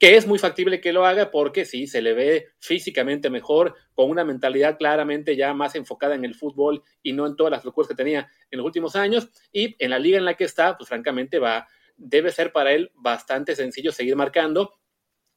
Que 0.00 0.16
es 0.16 0.26
muy 0.26 0.38
factible 0.38 0.80
que 0.80 0.94
lo 0.94 1.04
haga 1.04 1.30
porque 1.30 1.66
sí, 1.66 1.86
se 1.86 2.00
le 2.00 2.14
ve 2.14 2.48
físicamente 2.58 3.28
mejor, 3.28 3.74
con 3.92 4.08
una 4.08 4.24
mentalidad 4.24 4.78
claramente 4.78 5.36
ya 5.36 5.52
más 5.52 5.74
enfocada 5.74 6.14
en 6.14 6.24
el 6.24 6.34
fútbol 6.34 6.82
y 7.02 7.12
no 7.12 7.26
en 7.26 7.36
todas 7.36 7.50
las 7.50 7.66
locuras 7.66 7.86
que 7.86 7.94
tenía 7.94 8.30
en 8.50 8.56
los 8.56 8.64
últimos 8.64 8.96
años. 8.96 9.28
Y 9.52 9.76
en 9.78 9.90
la 9.90 9.98
liga 9.98 10.16
en 10.16 10.24
la 10.24 10.38
que 10.38 10.44
está, 10.44 10.78
pues 10.78 10.88
francamente 10.88 11.38
va, 11.38 11.68
debe 11.98 12.32
ser 12.32 12.50
para 12.50 12.72
él 12.72 12.90
bastante 12.94 13.54
sencillo 13.54 13.92
seguir 13.92 14.16
marcando. 14.16 14.80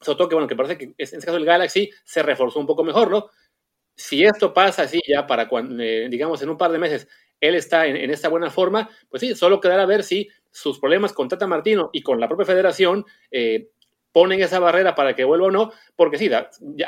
Sobre 0.00 0.16
todo 0.16 0.28
que, 0.30 0.34
bueno, 0.34 0.48
que 0.48 0.56
parece 0.56 0.78
que 0.78 0.84
en 0.84 0.94
este 0.96 1.18
caso 1.18 1.36
el 1.36 1.44
Galaxy 1.44 1.90
se 2.02 2.22
reforzó 2.22 2.58
un 2.58 2.66
poco 2.66 2.84
mejor, 2.84 3.10
¿no? 3.10 3.28
Si 3.94 4.24
esto 4.24 4.54
pasa 4.54 4.84
así 4.84 4.98
ya 5.06 5.26
para 5.26 5.46
cuando, 5.46 5.82
eh, 5.82 6.08
digamos, 6.08 6.40
en 6.40 6.48
un 6.48 6.56
par 6.56 6.72
de 6.72 6.78
meses 6.78 7.06
él 7.38 7.54
está 7.54 7.86
en, 7.86 8.10
esta 8.10 8.30
buena 8.30 8.50
forma, 8.50 8.88
pues 9.10 9.20
sí, 9.20 9.34
solo 9.34 9.60
quedará 9.60 9.82
a 9.82 9.86
ver 9.86 10.02
si 10.02 10.30
sus 10.50 10.78
problemas 10.78 11.12
con 11.12 11.28
Tata 11.28 11.46
Martino 11.46 11.90
y 11.92 12.02
con 12.02 12.18
la 12.18 12.28
propia 12.28 12.46
federación 12.46 13.04
eh, 13.30 13.68
ponen 14.14 14.40
esa 14.40 14.60
barrera 14.60 14.94
para 14.94 15.16
que 15.16 15.24
vuelva 15.24 15.48
o 15.48 15.50
no, 15.50 15.72
porque 15.96 16.18
sí, 16.18 16.30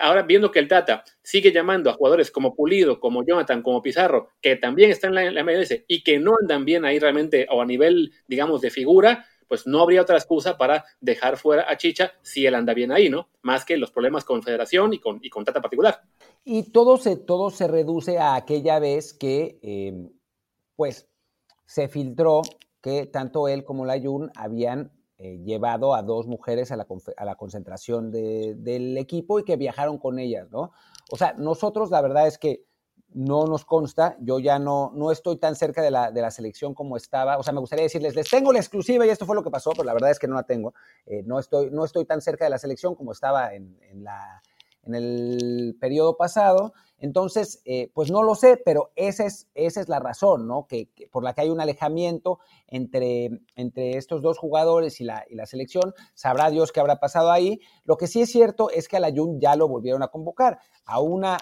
ahora 0.01 0.23
viendo 0.23 0.53
que 0.53 0.61
el 0.61 0.69
Tata 0.69 1.03
sigue 1.23 1.51
llamando 1.51 1.91
a 1.91 1.95
jugadores 1.95 2.31
como 2.31 2.55
Pulido, 2.55 3.01
como 3.01 3.27
Jonathan, 3.27 3.63
como 3.63 3.83
Pizarro, 3.83 4.29
que 4.41 4.55
también 4.55 4.93
están 4.93 5.19
en 5.19 5.35
la, 5.35 5.43
MLS 5.43 5.83
y 5.89 6.05
que 6.05 6.21
no 6.21 6.35
andan 6.41 6.65
bien 6.65 6.85
ahí 6.85 7.01
realmente 7.01 7.49
o 7.51 7.61
a 7.61 7.67
nivel, 7.67 8.13
digamos, 8.29 8.61
de 8.61 8.71
figura, 8.71 9.27
pues 9.49 9.67
no 9.67 9.83
habría 9.83 10.03
otra 10.03 10.17
excusa 10.17 10.57
para 10.57 10.85
dejar 11.01 11.37
fuera 11.37 11.67
a 11.69 11.77
Chicha 11.77 12.13
si 12.23 12.47
él 12.47 12.55
anda 12.55 12.75
bien 12.75 12.93
ahí, 12.93 13.11
¿no? 13.11 13.29
Más 13.43 13.65
que 13.65 13.77
los 13.77 13.91
problemas 13.91 14.25
con 14.25 14.45
Federación 14.45 14.95
y 14.95 15.01
con, 15.01 15.19
y 15.21 15.29
con 15.29 15.45
Tata 15.45 15.61
particular. 15.61 16.03
Y 16.45 16.71
todo 16.71 16.97
se, 16.97 17.17
todo 17.17 17.51
se 17.51 17.67
reduce 17.67 18.19
a 18.19 18.37
aquella 18.37 18.79
vez 18.79 19.13
que, 19.13 19.59
eh, 19.63 20.11
pues, 20.77 21.09
se 21.65 21.89
filtró 21.89 22.43
que 22.81 23.07
tanto 23.07 23.49
él 23.49 23.65
como 23.65 23.85
la 23.85 24.01
Jun 24.01 24.31
habían 24.37 24.93
eh, 25.19 25.39
llevado 25.45 25.95
a 25.95 26.03
dos 26.03 26.27
mujeres 26.27 26.71
a 26.73 26.77
la, 26.77 27.35
concentración 27.37 28.11
del 28.11 28.99
equipo 28.99 29.39
y 29.39 29.45
que 29.45 29.57
viajaron 29.57 29.97
con 29.99 30.19
ellas, 30.19 30.51
¿no? 30.51 30.73
O 31.11 31.17
sea, 31.17 31.33
nosotros 31.39 31.91
la 31.91 32.03
verdad 32.03 32.27
es 32.27 32.37
que 32.37 32.67
no 33.15 33.47
nos 33.47 33.65
consta, 33.65 34.17
yo 34.21 34.41
ya 34.41 34.59
no, 34.59 34.93
no 34.95 35.11
estoy 35.11 35.39
tan 35.39 35.57
cerca 35.57 35.81
de 35.81 35.91
la, 35.91 36.31
selección 36.31 36.75
como 36.75 36.99
estaba, 36.99 37.39
o 37.39 37.43
sea, 37.43 37.55
me 37.55 37.61
gustaría 37.61 37.85
decirles, 37.85 38.15
les 38.15 38.29
tengo 38.29 38.53
la 38.53 38.59
exclusiva 38.59 39.07
y 39.07 39.09
esto 39.09 39.25
fue 39.25 39.35
lo 39.35 39.43
que 39.43 39.51
pasó, 39.51 39.71
pero 39.71 39.85
la 39.85 39.95
verdad 39.95 40.11
es 40.11 40.19
que 40.19 40.29
no 40.29 40.35
la 40.35 40.43
tengo, 40.43 40.75
eh, 41.07 41.23
no, 41.25 41.39
estoy, 41.39 41.71
no 41.71 41.87
estoy 41.87 42.05
tan 42.05 42.21
cerca 42.21 42.45
de 42.45 42.51
la 42.51 42.59
selección 42.59 42.95
como 42.95 43.13
estaba 43.13 43.55
en, 43.55 43.79
en 44.87 44.95
el 44.95 45.77
periodo 45.81 46.17
pasado. 46.17 46.75
Entonces, 46.99 47.61
eh, 47.65 47.91
pues 47.95 48.11
no 48.11 48.23
lo 48.23 48.35
sé, 48.35 48.61
pero 48.65 48.91
esa 48.97 49.27
es, 49.27 49.49
esa 49.55 49.81
es 49.81 49.89
la 49.89 49.99
razón, 49.99 50.47
¿no? 50.47 50.67
Que, 50.67 50.89
por 51.11 51.23
la 51.23 51.35
que 51.35 51.43
hay 51.43 51.51
un 51.51 51.61
alejamiento 51.61 52.39
entre, 52.67 53.31
entre 53.55 53.97
estos 53.97 54.23
dos 54.23 54.39
jugadores 54.39 55.01
y 55.01 55.05
la, 55.05 55.25
y 55.29 55.35
la, 55.35 55.47
selección. 55.47 55.95
Sabrá 56.15 56.51
Dios 56.51 56.73
qué 56.73 56.81
habrá 56.81 56.99
pasado 56.99 57.31
ahí. 57.31 57.61
Lo 57.85 57.97
que 57.97 58.07
sí 58.07 58.23
es 58.23 58.31
cierto 58.31 58.71
es 58.71 58.89
que 58.89 58.97
a 58.97 59.01
la 59.01 59.13
Jun 59.13 59.41
ya 59.41 59.57
lo 59.57 59.69
volvieron 59.69 60.03
a 60.03 60.09
convocar 60.09 60.59
a 60.85 61.01
una 61.01 61.39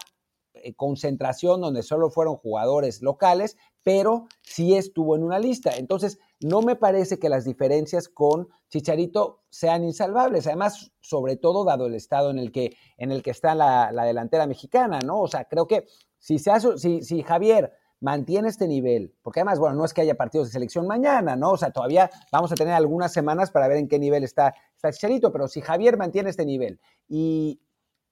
concentración 0.72 1.60
donde 1.60 1.82
solo 1.82 2.10
fueron 2.10 2.36
jugadores 2.36 3.02
locales, 3.02 3.56
pero 3.82 4.26
sí 4.42 4.74
estuvo 4.74 5.14
en 5.14 5.22
una 5.22 5.38
lista. 5.38 5.72
Entonces, 5.76 6.18
no 6.40 6.62
me 6.62 6.76
parece 6.76 7.18
que 7.18 7.28
las 7.28 7.44
diferencias 7.44 8.08
con 8.08 8.48
Chicharito 8.70 9.42
sean 9.50 9.84
insalvables. 9.84 10.46
Además, 10.46 10.92
sobre 11.00 11.36
todo 11.36 11.64
dado 11.64 11.86
el 11.86 11.94
estado 11.94 12.30
en 12.30 12.38
el 12.38 12.50
que, 12.50 12.76
en 12.96 13.12
el 13.12 13.22
que 13.22 13.30
está 13.30 13.54
la, 13.54 13.92
delantera 14.04 14.46
mexicana, 14.46 15.00
¿no? 15.00 15.20
O 15.20 15.28
sea, 15.28 15.44
creo 15.44 15.66
que 15.66 15.86
si, 16.18 16.38
se 16.38 16.50
hace, 16.50 16.78
si, 16.78 17.02
si 17.02 17.22
Javier 17.22 17.72
mantiene 18.00 18.48
este 18.48 18.68
nivel, 18.68 19.14
porque 19.22 19.40
además, 19.40 19.58
bueno, 19.58 19.76
no 19.76 19.84
es 19.84 19.94
que 19.94 20.02
haya 20.02 20.14
partidos 20.14 20.48
de 20.48 20.52
selección 20.52 20.86
mañana, 20.86 21.36
¿no? 21.36 21.52
O 21.52 21.56
sea, 21.56 21.70
todavía 21.70 22.10
vamos 22.30 22.52
a 22.52 22.54
tener 22.54 22.74
algunas 22.74 23.12
semanas 23.12 23.50
para 23.50 23.66
ver 23.66 23.78
en 23.78 23.88
qué 23.88 23.98
nivel 23.98 24.24
está, 24.24 24.54
está 24.74 24.92
Chicharito, 24.92 25.32
pero 25.32 25.48
si 25.48 25.62
Javier 25.62 25.96
mantiene 25.96 26.28
este 26.28 26.44
nivel 26.44 26.80
y, 27.08 27.60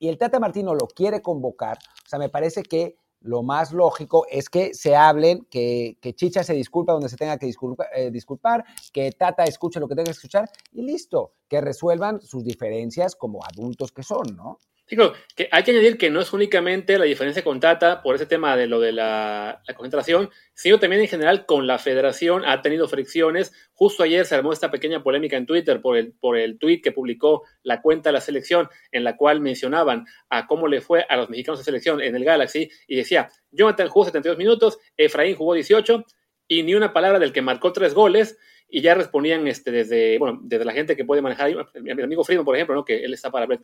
y 0.03 0.09
el 0.09 0.19
Tata 0.19 0.41
Martino 0.41 0.75
lo 0.75 0.89
quiere 0.89 1.23
convocar, 1.23 1.79
o 1.79 2.09
sea, 2.09 2.19
me 2.19 2.29
parece 2.29 2.65
que 2.65 2.97
lo 3.21 3.45
más 3.45 3.71
lógico 3.71 4.27
es 4.29 4.49
que 4.49 4.75
se 4.75 4.97
hablen, 4.97 5.47
que, 5.49 5.97
Chicha 6.17 6.43
se 6.43 6.55
disculpa 6.55 6.93
donde 6.93 7.09
se 7.09 7.17
tenga 7.17 7.39
que 7.39 7.49
eh, 7.95 8.11
disculpar, 8.11 8.65
que 8.93 9.13
Tata 9.13 9.45
escuche 9.45 9.79
lo 9.79 9.87
que 9.87 9.95
tenga 9.95 10.07
que 10.07 10.17
escuchar 10.17 10.51
y 10.73 10.83
listo, 10.83 11.35
que 11.49 11.61
resuelvan 11.61 12.21
sus 12.21 12.43
diferencias 12.43 13.15
como 13.15 13.45
adultos 13.45 13.93
que 13.93 14.03
son, 14.03 14.35
¿no? 14.35 14.59
Digo, 14.89 15.15
que 15.37 15.49
hay 15.51 15.63
que 15.63 15.71
añadir 15.71 15.97
que 15.97 16.11
no 16.11 16.21
es 16.21 16.33
únicamente 16.33 16.99
la 16.99 17.05
diferencia 17.05 17.43
con 17.43 17.61
Tata 17.61 18.03
por 18.03 18.15
ese 18.15 18.27
tema 18.27 18.57
de 18.57 18.67
lo 18.67 18.81
de 18.81 18.93
la, 18.93 19.63
concentración, 19.75 20.29
sino 20.55 20.79
también 20.79 21.01
en 21.01 21.09
general 21.09 21.47
con 21.47 21.67
la 21.67 21.79
federación 21.79 22.45
ha 22.45 22.61
tenido 22.63 22.89
fricciones. 22.89 23.53
Justo 23.73 24.03
ayer 24.03 24.27
se 24.27 24.35
armó 24.35 24.53
esta 24.53 24.71
pequeña 24.71 25.03
polémica 25.03 25.37
en 25.37 25.47
Twitter 25.47 25.81
por 25.81 25.97
el, 25.97 26.13
por 26.13 26.37
el 26.37 26.59
tweet 26.59 26.83
que 26.83 26.93
publicó 26.93 27.43
la 27.63 27.81
cuenta 27.81 28.11
de 28.11 28.15
la 28.15 28.21
selección, 28.21 28.69
en 28.91 29.05
la 29.05 29.17
cual 29.17 29.41
mencionaban 29.41 30.05
a 30.29 30.47
cómo 30.47 30.69
le 30.69 30.81
fue 30.81 31.07
a 31.09 31.17
los 31.17 31.31
mexicanos 31.31 31.61
de 31.61 31.65
selección 31.65 32.03
en 32.03 32.15
el 32.15 32.25
Galaxy 32.25 32.69
y 32.87 32.97
decía, 32.97 33.31
Jonathan 33.51 33.89
jugó 33.89 34.05
72 34.05 34.37
minutos, 34.37 34.79
Efraín 34.97 35.37
jugó 35.37 35.55
18 35.55 36.05
y 36.49 36.65
ni 36.65 36.75
una 36.75 36.93
palabra 36.93 37.19
del 37.19 37.33
que 37.33 37.41
marcó 37.41 37.73
tres 37.73 37.95
goles 37.95 38.37
y 38.75 38.81
ya 38.81 38.95
respondían 38.95 39.47
este, 39.49 39.71
desde, 39.71 40.19
bueno, 40.19 40.41
desde 40.43 40.65
la 40.65 40.73
gente 40.73 40.97
que 40.97 41.05
puede 41.05 41.21
manejar, 41.21 41.55
mi 41.75 41.91
amigo 41.91 42.25
Friedman, 42.25 42.47
por 42.47 42.57
ejemplo, 42.57 42.75
¿no? 42.75 42.85
que 42.87 43.05
él 43.05 43.13
está 43.13 43.31
para 43.31 43.45
Black 43.45 43.61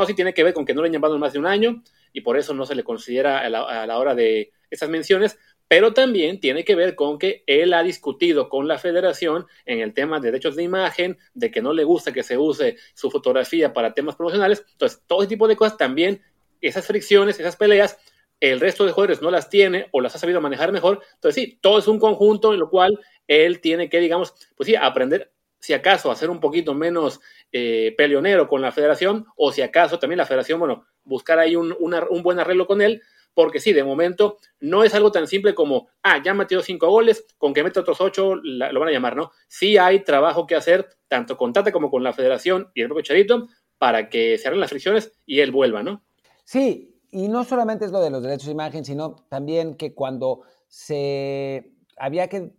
no, 0.00 0.06
sí 0.06 0.14
tiene 0.14 0.34
que 0.34 0.42
ver 0.42 0.54
con 0.54 0.64
que 0.64 0.74
no 0.74 0.80
le 0.80 0.86
han 0.88 0.92
llamado 0.92 1.14
en 1.14 1.20
más 1.20 1.32
de 1.32 1.38
un 1.38 1.46
año 1.46 1.82
y 2.12 2.22
por 2.22 2.38
eso 2.38 2.54
no 2.54 2.64
se 2.64 2.74
le 2.74 2.82
considera 2.82 3.40
a 3.40 3.50
la, 3.50 3.98
hora 3.98 4.14
de 4.14 4.50
esas 4.70 4.88
menciones, 4.88 5.38
pero 5.68 5.92
también 5.92 6.40
tiene 6.40 6.64
que 6.64 6.74
ver 6.74 6.94
con 6.94 7.18
que 7.18 7.44
él 7.46 7.74
ha 7.74 7.82
discutido 7.82 8.48
con 8.48 8.66
la 8.66 8.78
federación 8.78 9.46
en 9.66 9.80
el 9.80 9.92
tema 9.92 10.18
de 10.18 10.28
derechos 10.28 10.56
de 10.56 10.62
imagen, 10.62 11.18
de 11.34 11.50
que 11.50 11.60
no 11.60 11.72
le 11.72 11.84
gusta 11.84 12.12
que 12.12 12.22
se 12.22 12.38
use 12.38 12.76
su 12.94 13.10
fotografía 13.10 13.72
para 13.72 13.92
temas 13.92 14.16
promocionales, 14.16 14.64
entonces 14.72 15.02
todo 15.06 15.20
ese 15.20 15.28
tipo 15.28 15.46
de 15.46 15.56
cosas 15.56 15.76
también, 15.76 16.22
esas 16.60 16.86
fricciones, 16.86 17.38
esas 17.38 17.56
peleas, 17.56 17.98
el 18.40 18.58
resto 18.58 18.86
de 18.86 18.92
jugadores 18.92 19.20
no 19.20 19.30
las 19.30 19.50
tiene 19.50 19.88
o 19.92 20.00
las 20.00 20.16
ha 20.16 20.18
sabido 20.18 20.40
manejar 20.40 20.72
mejor, 20.72 21.02
entonces 21.14 21.44
sí, 21.44 21.58
todo 21.60 21.78
es 21.78 21.88
un 21.88 21.98
conjunto 21.98 22.54
en 22.54 22.58
lo 22.58 22.70
cual 22.70 22.98
él 23.28 23.60
tiene 23.60 23.90
que, 23.90 24.00
digamos, 24.00 24.34
pues 24.56 24.66
sí, 24.66 24.74
aprender, 24.74 25.30
si 25.60 25.74
acaso, 25.74 26.10
a 26.10 26.16
ser 26.16 26.30
un 26.30 26.40
poquito 26.40 26.74
menos 26.74 27.20
eh, 27.52 27.94
peleonero 27.96 28.48
con 28.48 28.62
la 28.62 28.72
federación, 28.72 29.26
o 29.36 29.52
si 29.52 29.62
acaso 29.62 29.98
también 29.98 30.18
la 30.18 30.26
federación, 30.26 30.58
bueno, 30.58 30.86
buscar 31.04 31.38
ahí 31.38 31.54
un, 31.54 31.76
buen 32.22 32.40
arreglo 32.40 32.66
con 32.66 32.80
él, 32.80 33.02
porque 33.34 33.60
sí, 33.60 33.72
de 33.72 33.84
momento 33.84 34.38
no 34.58 34.82
es 34.82 34.94
algo 34.94 35.12
tan 35.12 35.26
simple 35.26 35.54
como, 35.54 35.88
ah, 36.02 36.20
ya 36.24 36.34
metido 36.34 36.62
cinco 36.62 36.88
goles, 36.88 37.26
con 37.38 37.54
que 37.54 37.62
mete 37.62 37.78
otros 37.78 38.00
ocho 38.00 38.36
lo 38.36 38.80
van 38.80 38.88
a 38.88 38.92
llamar, 38.92 39.16
¿no? 39.16 39.30
Sí 39.46 39.76
hay 39.76 40.02
trabajo 40.02 40.46
que 40.46 40.56
hacer, 40.56 40.88
tanto 41.06 41.36
con 41.36 41.52
Tata 41.52 41.70
como 41.70 41.90
con 41.90 42.02
la 42.02 42.12
federación 42.12 42.70
y 42.74 42.80
el 42.80 42.88
propio 42.88 43.04
Charito, 43.04 43.48
para 43.78 44.08
que 44.08 44.36
se 44.36 44.48
arreglen 44.48 44.62
las 44.62 44.70
fricciones 44.70 45.12
y 45.26 45.40
él 45.40 45.52
vuelva, 45.52 45.82
¿no? 45.82 46.02
Sí, 46.44 46.98
y 47.12 47.28
no 47.28 47.44
solamente 47.44 47.84
es 47.84 47.92
lo 47.92 48.00
de 48.00 48.10
los 48.10 48.22
derechos 48.22 48.46
de 48.46 48.52
imagen, 48.52 48.84
sino 48.84 49.16
también 49.28 49.76
que 49.76 49.94
cuando 49.94 50.42
se 50.68 51.72
había 51.96 52.28
que 52.28 52.52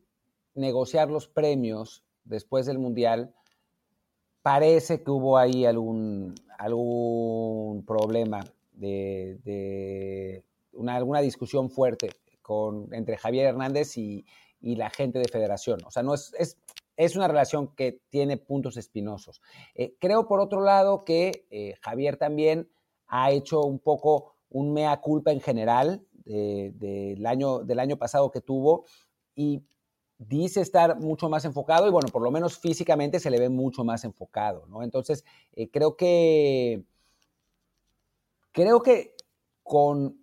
negociar 0.54 1.10
los 1.10 1.28
premios 1.28 2.04
después 2.24 2.66
del 2.66 2.80
Mundial, 2.80 3.34
parece 4.42 5.04
que 5.04 5.12
hubo 5.12 5.38
ahí 5.38 5.66
algún, 5.66 6.36
algún 6.58 7.86
problema 7.86 8.44
de, 8.74 10.44
una, 10.74 10.96
alguna 10.96 11.22
discusión 11.22 11.70
fuerte 11.70 12.10
con, 12.42 12.94
entre 12.94 13.18
Javier 13.18 13.48
Hernández 13.48 13.98
y, 13.98 14.26
la 14.62 14.92
gente 14.92 15.18
de 15.18 15.28
federación. 15.28 15.80
O 15.88 15.92
sea, 15.92 16.04
no 16.04 16.14
es, 16.14 16.36
es, 16.96 17.16
una 17.16 17.28
relación 17.28 17.74
que 17.74 18.00
tiene 18.12 18.38
puntos 18.38 18.78
espinosos. 18.78 19.42
Eh, 19.74 19.96
creo, 20.00 20.28
por 20.28 20.40
otro 20.40 20.62
lado, 20.62 21.04
que 21.04 21.48
eh, 21.50 21.74
Javier 21.82 22.18
también 22.18 22.70
ha 23.08 23.32
hecho 23.32 23.62
un 23.62 23.80
poco 23.80 24.36
un 24.52 24.72
mea 24.72 25.02
culpa 25.02 25.32
en 25.32 25.42
general 25.42 26.06
del, 26.26 27.26
año, 27.26 27.60
del 27.60 27.80
año 27.80 27.98
pasado 27.98 28.32
que 28.32 28.42
tuvo 28.42 28.86
y 29.36 29.64
dice 30.28 30.62
estar 30.62 31.00
mucho 31.00 31.30
más 31.30 31.46
enfocado 31.46 31.88
y 31.88 31.92
bueno, 31.92 32.10
por 32.10 32.22
lo 32.22 32.32
menos 32.32 32.60
físicamente 32.60 33.20
se 33.20 33.32
le 33.32 33.40
ve 33.40 33.50
mucho 33.50 33.84
más 33.84 34.04
enfocado, 34.04 34.66
¿no? 34.68 34.84
Entonces, 34.84 35.26
eh, 35.54 35.70
creo 35.70 35.96
que, 35.98 36.84
creo 38.52 38.82
que 38.82 39.16
con 39.64 40.20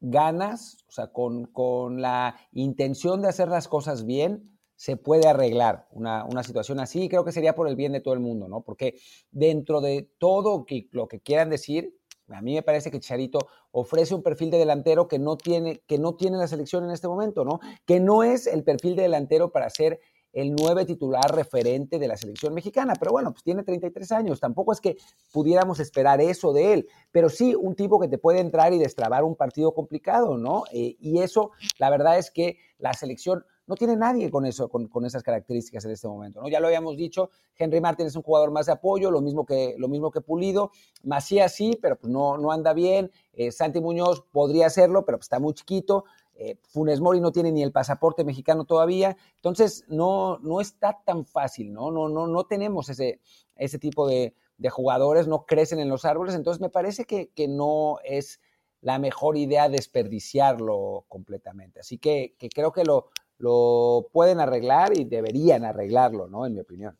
ganas, 0.00 0.78
o 0.88 0.92
sea, 0.92 1.12
con, 1.12 1.44
con, 1.46 2.00
la 2.00 2.36
intención 2.52 3.20
de 3.20 3.28
hacer 3.28 3.48
las 3.48 3.68
cosas 3.68 4.06
bien, 4.06 4.58
se 4.76 4.96
puede 4.96 5.28
arreglar 5.28 5.86
una, 5.90 6.24
una, 6.24 6.42
situación 6.42 6.80
así 6.80 7.02
y 7.02 7.08
creo 7.10 7.22
que 7.22 7.32
sería 7.32 7.54
por 7.54 7.68
el 7.68 7.76
bien 7.76 7.92
de 7.92 8.00
todo 8.00 8.14
el 8.14 8.20
mundo, 8.20 8.48
¿no? 8.48 8.62
Porque 8.62 8.98
dentro 9.30 9.82
de 9.82 10.10
todo 10.16 10.64
lo 10.92 11.08
que 11.08 11.20
quieran 11.20 11.50
decir, 11.50 11.99
a 12.30 12.42
mí 12.42 12.54
me 12.54 12.62
parece 12.62 12.90
que 12.90 13.00
Charito 13.00 13.48
ofrece 13.70 14.14
un 14.14 14.22
perfil 14.22 14.50
de 14.50 14.58
delantero 14.58 15.08
que 15.08 15.18
no 15.18 15.36
tiene, 15.36 15.82
que 15.86 15.98
no 15.98 16.14
tiene 16.14 16.38
la 16.38 16.46
selección 16.46 16.84
en 16.84 16.90
este 16.90 17.08
momento, 17.08 17.44
¿no? 17.44 17.60
Que 17.86 18.00
no 18.00 18.22
es 18.22 18.46
el 18.46 18.64
perfil 18.64 18.96
de 18.96 19.02
delantero 19.02 19.50
para 19.50 19.68
ser 19.70 20.00
el 20.32 20.54
nueve 20.54 20.84
titular 20.84 21.34
referente 21.34 21.98
de 21.98 22.08
la 22.08 22.16
selección 22.16 22.54
mexicana. 22.54 22.94
Pero 22.98 23.12
bueno, 23.12 23.32
pues 23.32 23.42
tiene 23.42 23.62
33 23.62 24.12
años. 24.12 24.40
Tampoco 24.40 24.72
es 24.72 24.80
que 24.80 24.96
pudiéramos 25.32 25.80
esperar 25.80 26.20
eso 26.20 26.52
de 26.52 26.72
él. 26.72 26.88
Pero 27.10 27.28
sí 27.28 27.54
un 27.54 27.74
tipo 27.74 28.00
que 28.00 28.08
te 28.08 28.18
puede 28.18 28.40
entrar 28.40 28.72
y 28.72 28.78
destrabar 28.78 29.24
un 29.24 29.36
partido 29.36 29.74
complicado, 29.74 30.38
¿no? 30.38 30.64
Eh, 30.72 30.96
y 31.00 31.20
eso, 31.20 31.50
la 31.78 31.90
verdad 31.90 32.18
es 32.18 32.30
que 32.30 32.58
la 32.78 32.92
selección 32.92 33.44
no 33.70 33.76
tiene 33.76 33.94
nadie 33.94 34.32
con 34.32 34.44
eso, 34.46 34.68
con, 34.68 35.04
esas 35.04 35.22
características 35.22 35.84
en 35.84 35.92
este 35.92 36.08
momento. 36.08 36.40
¿no? 36.42 36.48
Ya 36.48 36.58
lo 36.58 36.66
habíamos 36.66 36.96
dicho, 36.96 37.30
Henry 37.56 37.80
Martin 37.80 38.08
es 38.08 38.16
un 38.16 38.22
jugador 38.22 38.50
más 38.50 38.66
de 38.66 38.72
apoyo, 38.72 39.12
lo 39.12 39.20
mismo 39.20 39.46
que, 39.46 39.76
lo 39.78 39.86
mismo 39.86 40.10
que 40.10 40.20
Pulido. 40.20 40.72
Macías 41.04 41.54
sí, 41.54 41.78
pero 41.80 41.96
pues 41.96 42.12
no, 42.12 42.36
no 42.36 42.50
anda 42.50 42.72
bien. 42.72 43.12
Eh, 43.32 43.52
Santi 43.52 43.80
Muñoz 43.80 44.24
podría 44.32 44.66
hacerlo, 44.66 45.04
pero 45.04 45.18
pues 45.18 45.26
está 45.26 45.38
muy 45.38 45.54
chiquito. 45.54 46.04
Eh, 46.34 46.58
Funes 46.64 47.00
Mori 47.00 47.20
no 47.20 47.30
tiene 47.30 47.52
ni 47.52 47.62
el 47.62 47.70
pasaporte 47.70 48.24
mexicano 48.24 48.64
todavía. 48.64 49.16
Entonces, 49.36 49.84
no, 49.86 50.38
no 50.38 50.60
está 50.60 50.98
tan 51.04 51.24
fácil, 51.24 51.72
¿no? 51.72 51.92
No, 51.92 52.08
no, 52.08 52.26
no 52.26 52.44
tenemos 52.46 52.88
ese, 52.88 53.20
ese 53.54 53.78
tipo 53.78 54.08
de, 54.08 54.34
jugadores, 54.68 55.28
no 55.28 55.46
crecen 55.46 55.78
en 55.78 55.88
los 55.88 56.04
árboles. 56.04 56.34
Entonces, 56.34 56.60
me 56.60 56.70
parece 56.70 57.04
que, 57.04 57.28
que 57.28 57.46
no 57.46 57.98
es 58.02 58.40
la 58.80 58.98
mejor 58.98 59.36
idea 59.36 59.68
desperdiciarlo 59.68 61.04
completamente. 61.08 61.80
Así 61.80 61.98
que, 61.98 62.34
creo 62.54 62.72
que 62.72 62.84
lo, 62.84 63.10
lo, 63.40 64.08
pueden 64.12 64.40
arreglar 64.40 64.96
y 64.96 65.04
deberían 65.04 65.64
arreglarlo, 65.64 66.28
¿no? 66.28 66.46
En 66.46 66.54
mi 66.54 66.60
opinión. 66.60 66.96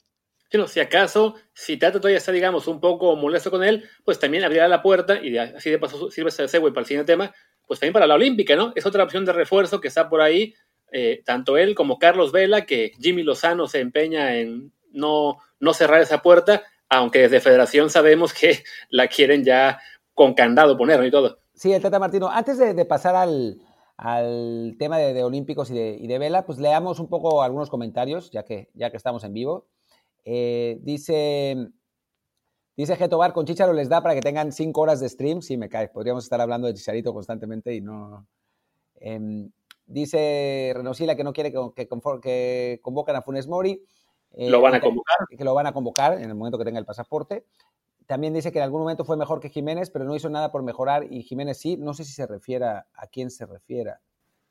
Bueno, 0.52 0.66
si 0.66 0.80
acaso, 0.80 1.37
si 1.54 1.76
Tata 1.76 2.00
todavía 2.00 2.18
está, 2.18 2.32
digamos, 2.32 2.66
un 2.66 2.80
poco 2.80 3.14
molesto 3.14 3.50
con 3.50 3.62
él, 3.62 3.85
pues 4.04 4.18
también 4.18 4.42
abrirá 4.42 4.66
la 4.66 4.82
puerta 4.82 5.23
y 5.23 5.38
así 5.38 5.70
de 5.70 5.78
paso 5.78 6.11
sirve 6.11 6.30
ese 6.30 6.49
segue 6.49 6.68
para 6.70 6.80
el 6.80 6.87
siguiente 6.87 7.12
tema, 7.12 7.32
pues 7.68 7.78
también 7.78 7.92
para 7.92 8.09
la 8.09 8.14
Olímpica, 8.14 8.56
¿no? 8.56 8.73
Es 8.75 8.85
otra 8.85 9.04
opción 9.04 9.25
de 9.25 9.32
refuerzo 9.32 9.80
que 9.80 9.87
está 9.87 10.09
por 10.09 10.20
ahí, 10.20 10.54
eh, 10.90 11.23
tanto 11.25 11.56
él 11.56 11.76
como 11.76 12.00
Carlos 12.00 12.32
Vela, 12.32 12.66
que 12.66 12.92
Jimmy 12.99 13.23
Lozano 13.23 13.68
se 13.68 13.78
empeña 13.78 14.37
en 14.37 14.73
no, 14.90 15.38
no 15.61 15.73
cerrar 15.73 16.00
esa 16.00 16.20
puerta, 16.20 16.64
aunque 16.88 17.20
desde 17.20 17.40
Federación 17.40 17.88
sabemos 17.88 18.35
que 18.35 18.64
la 18.90 19.06
quieren 19.06 19.44
ya 19.44 19.78
con 20.14 20.35
candado 20.35 20.76
poner 20.76 21.04
y 21.04 21.11
todo. 21.12 21.38
Sí, 21.54 21.73
el 21.73 21.82
Tata 21.82 21.99
Martino. 21.99 22.28
Antes 22.28 22.59
de, 22.59 22.85
pasar 22.87 23.14
al, 23.14 23.59
tema 24.78 24.99
de, 24.99 25.23
Olímpicos 25.23 25.71
y 25.71 26.07
de, 26.07 26.19
Vela, 26.19 26.47
pues 26.47 26.59
leamos 26.59 27.00
un 27.00 27.09
poco 27.09 27.42
algunos 27.42 27.69
comentarios, 27.69 28.30
ya 28.30 28.45
que, 28.45 28.71
ya 28.75 28.90
que 28.90 28.97
estamos 28.97 29.25
en 29.25 29.35
vivo. 29.35 29.66
Eh, 30.25 30.78
dice, 30.83 31.69
dice 32.76 32.97
Getobar, 32.97 33.33
con 33.33 33.47
Chicharo 33.47 33.73
les 33.73 33.88
da 33.88 34.02
para 34.02 34.14
que 34.14 34.21
tengan 34.21 34.52
cinco 34.52 34.80
horas 34.83 35.00
de 35.00 35.09
stream. 35.09 35.42
Sí, 35.42 35.57
me 35.57 35.69
cae. 35.69 35.88
Podríamos 35.88 36.25
estar 36.25 36.40
hablando 36.40 36.66
de 36.66 36.75
Chicharito 36.75 37.12
constantemente 37.12 37.75
y 37.75 37.80
no... 37.80 38.26
Em, 38.97 39.50
dice 39.87 40.73
Renosila 40.75 41.16
que 41.16 41.25
no 41.25 41.33
quiere 41.33 41.52
que, 41.52 41.59
que, 41.75 42.80
convocan 42.83 43.16
a 43.16 43.23
Funes 43.23 43.49
Mori. 43.49 43.85
Eh, 44.33 44.49
lo 44.49 44.61
van 44.61 44.75
a 44.75 44.80
convocar. 44.80 45.16
Que 45.37 45.45
lo 45.45 45.54
van 45.54 45.66
a 45.66 45.73
convocar 45.73 46.14
en 46.14 46.30
el 46.30 46.35
momento 46.35 46.59
que 46.59 46.64
tenga 46.64 46.78
el 46.78 46.87
pasaporte. 46.87 47.45
También 48.10 48.34
dice 48.34 48.50
que 48.50 48.58
en 48.58 48.64
algún 48.64 48.80
momento 48.80 49.04
fue 49.04 49.16
mejor 49.16 49.38
que 49.38 49.50
Jiménez, 49.50 49.88
pero 49.88 50.04
no 50.04 50.16
hizo 50.16 50.28
nada 50.28 50.50
por 50.50 50.64
mejorar 50.64 51.06
y 51.08 51.22
Jiménez 51.22 51.60
sí. 51.60 51.76
No 51.76 51.94
sé 51.94 52.02
si 52.02 52.12
se 52.12 52.26
refiere 52.26 52.64
a, 52.64 52.84
quién 53.12 53.30
se 53.30 53.46
refiera. 53.46 54.00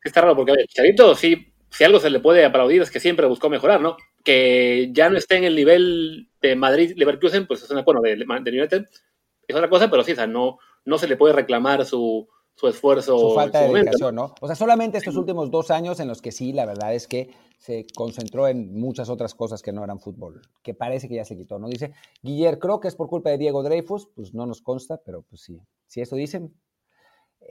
Está 0.02 0.22
raro 0.22 0.38
porque, 0.38 0.54
Charito, 0.70 1.14
sí, 1.14 1.52
si 1.70 1.84
algo 1.84 2.00
se 2.00 2.10
le 2.10 2.22
puede 2.22 2.46
aplaudir 2.46 2.82
es 2.82 2.90
que 2.90 3.02
siempre 3.02 3.28
buscó 3.28 3.50
mejorar, 3.50 3.82
¿no? 3.82 3.98
Que 4.24 4.92
ya 4.94 5.10
no 5.10 5.18
esté 5.18 5.36
en 5.36 5.44
el 5.44 5.58
nivel 5.58 6.30
de 6.42 6.56
Madrid-Leverkusen, 6.56 7.48
pues 7.48 7.62
es 7.62 7.70
una, 7.70 7.82
bueno, 7.82 8.00
de, 8.00 8.16
de 8.16 8.60
United, 8.60 8.86
es 9.46 9.54
otra 9.54 9.70
cosa, 9.70 9.92
pero 9.92 10.06
sí, 10.06 10.14
o 10.14 10.16
sea, 10.16 10.26
no, 10.26 10.58
no 10.86 10.98
se 10.98 11.10
le 11.10 11.18
puede 11.18 11.34
reclamar 11.34 11.86
su, 11.86 12.30
su 12.56 12.66
esfuerzo. 12.70 13.20
Su 13.20 13.36
falta 13.36 13.60
de 13.60 13.74
dedicación, 13.74 14.16
¿no? 14.16 14.36
O 14.40 14.48
sea, 14.48 14.56
solamente 14.56 15.00
estos 15.00 15.18
últimos 15.18 15.52
dos 15.52 15.70
años 15.70 16.00
en 16.00 16.08
los 16.08 16.22
que 16.22 16.32
sí, 16.32 16.54
la 16.54 16.66
verdad 16.66 16.94
es 16.94 17.08
que 17.10 17.32
se 17.60 17.86
concentró 17.94 18.48
en 18.48 18.74
muchas 18.74 19.10
otras 19.10 19.36
cosas 19.36 19.62
que 19.62 19.74
no 19.74 19.84
eran 19.84 20.00
fútbol, 20.00 20.42
que 20.64 20.74
parece 20.74 21.10
que 21.10 21.16
ya 21.16 21.26
se 21.26 21.36
quitó, 21.36 21.60
¿no? 21.60 21.68
Dice, 21.68 21.94
Guillermo, 22.24 22.60
creo 22.60 22.80
que 22.80 22.88
es 22.88 22.96
por 22.96 23.10
culpa 23.10 23.30
de 23.30 23.38
Diego 23.38 23.62
Dreyfus, 23.64 24.08
pues 24.16 24.34
no 24.34 24.46
nos 24.46 24.62
consta, 24.62 25.02
pero 25.06 25.24
pues 25.24 25.42
sí, 25.42 25.62
si 25.86 26.02
eso 26.02 26.16
dicen. 26.16 26.56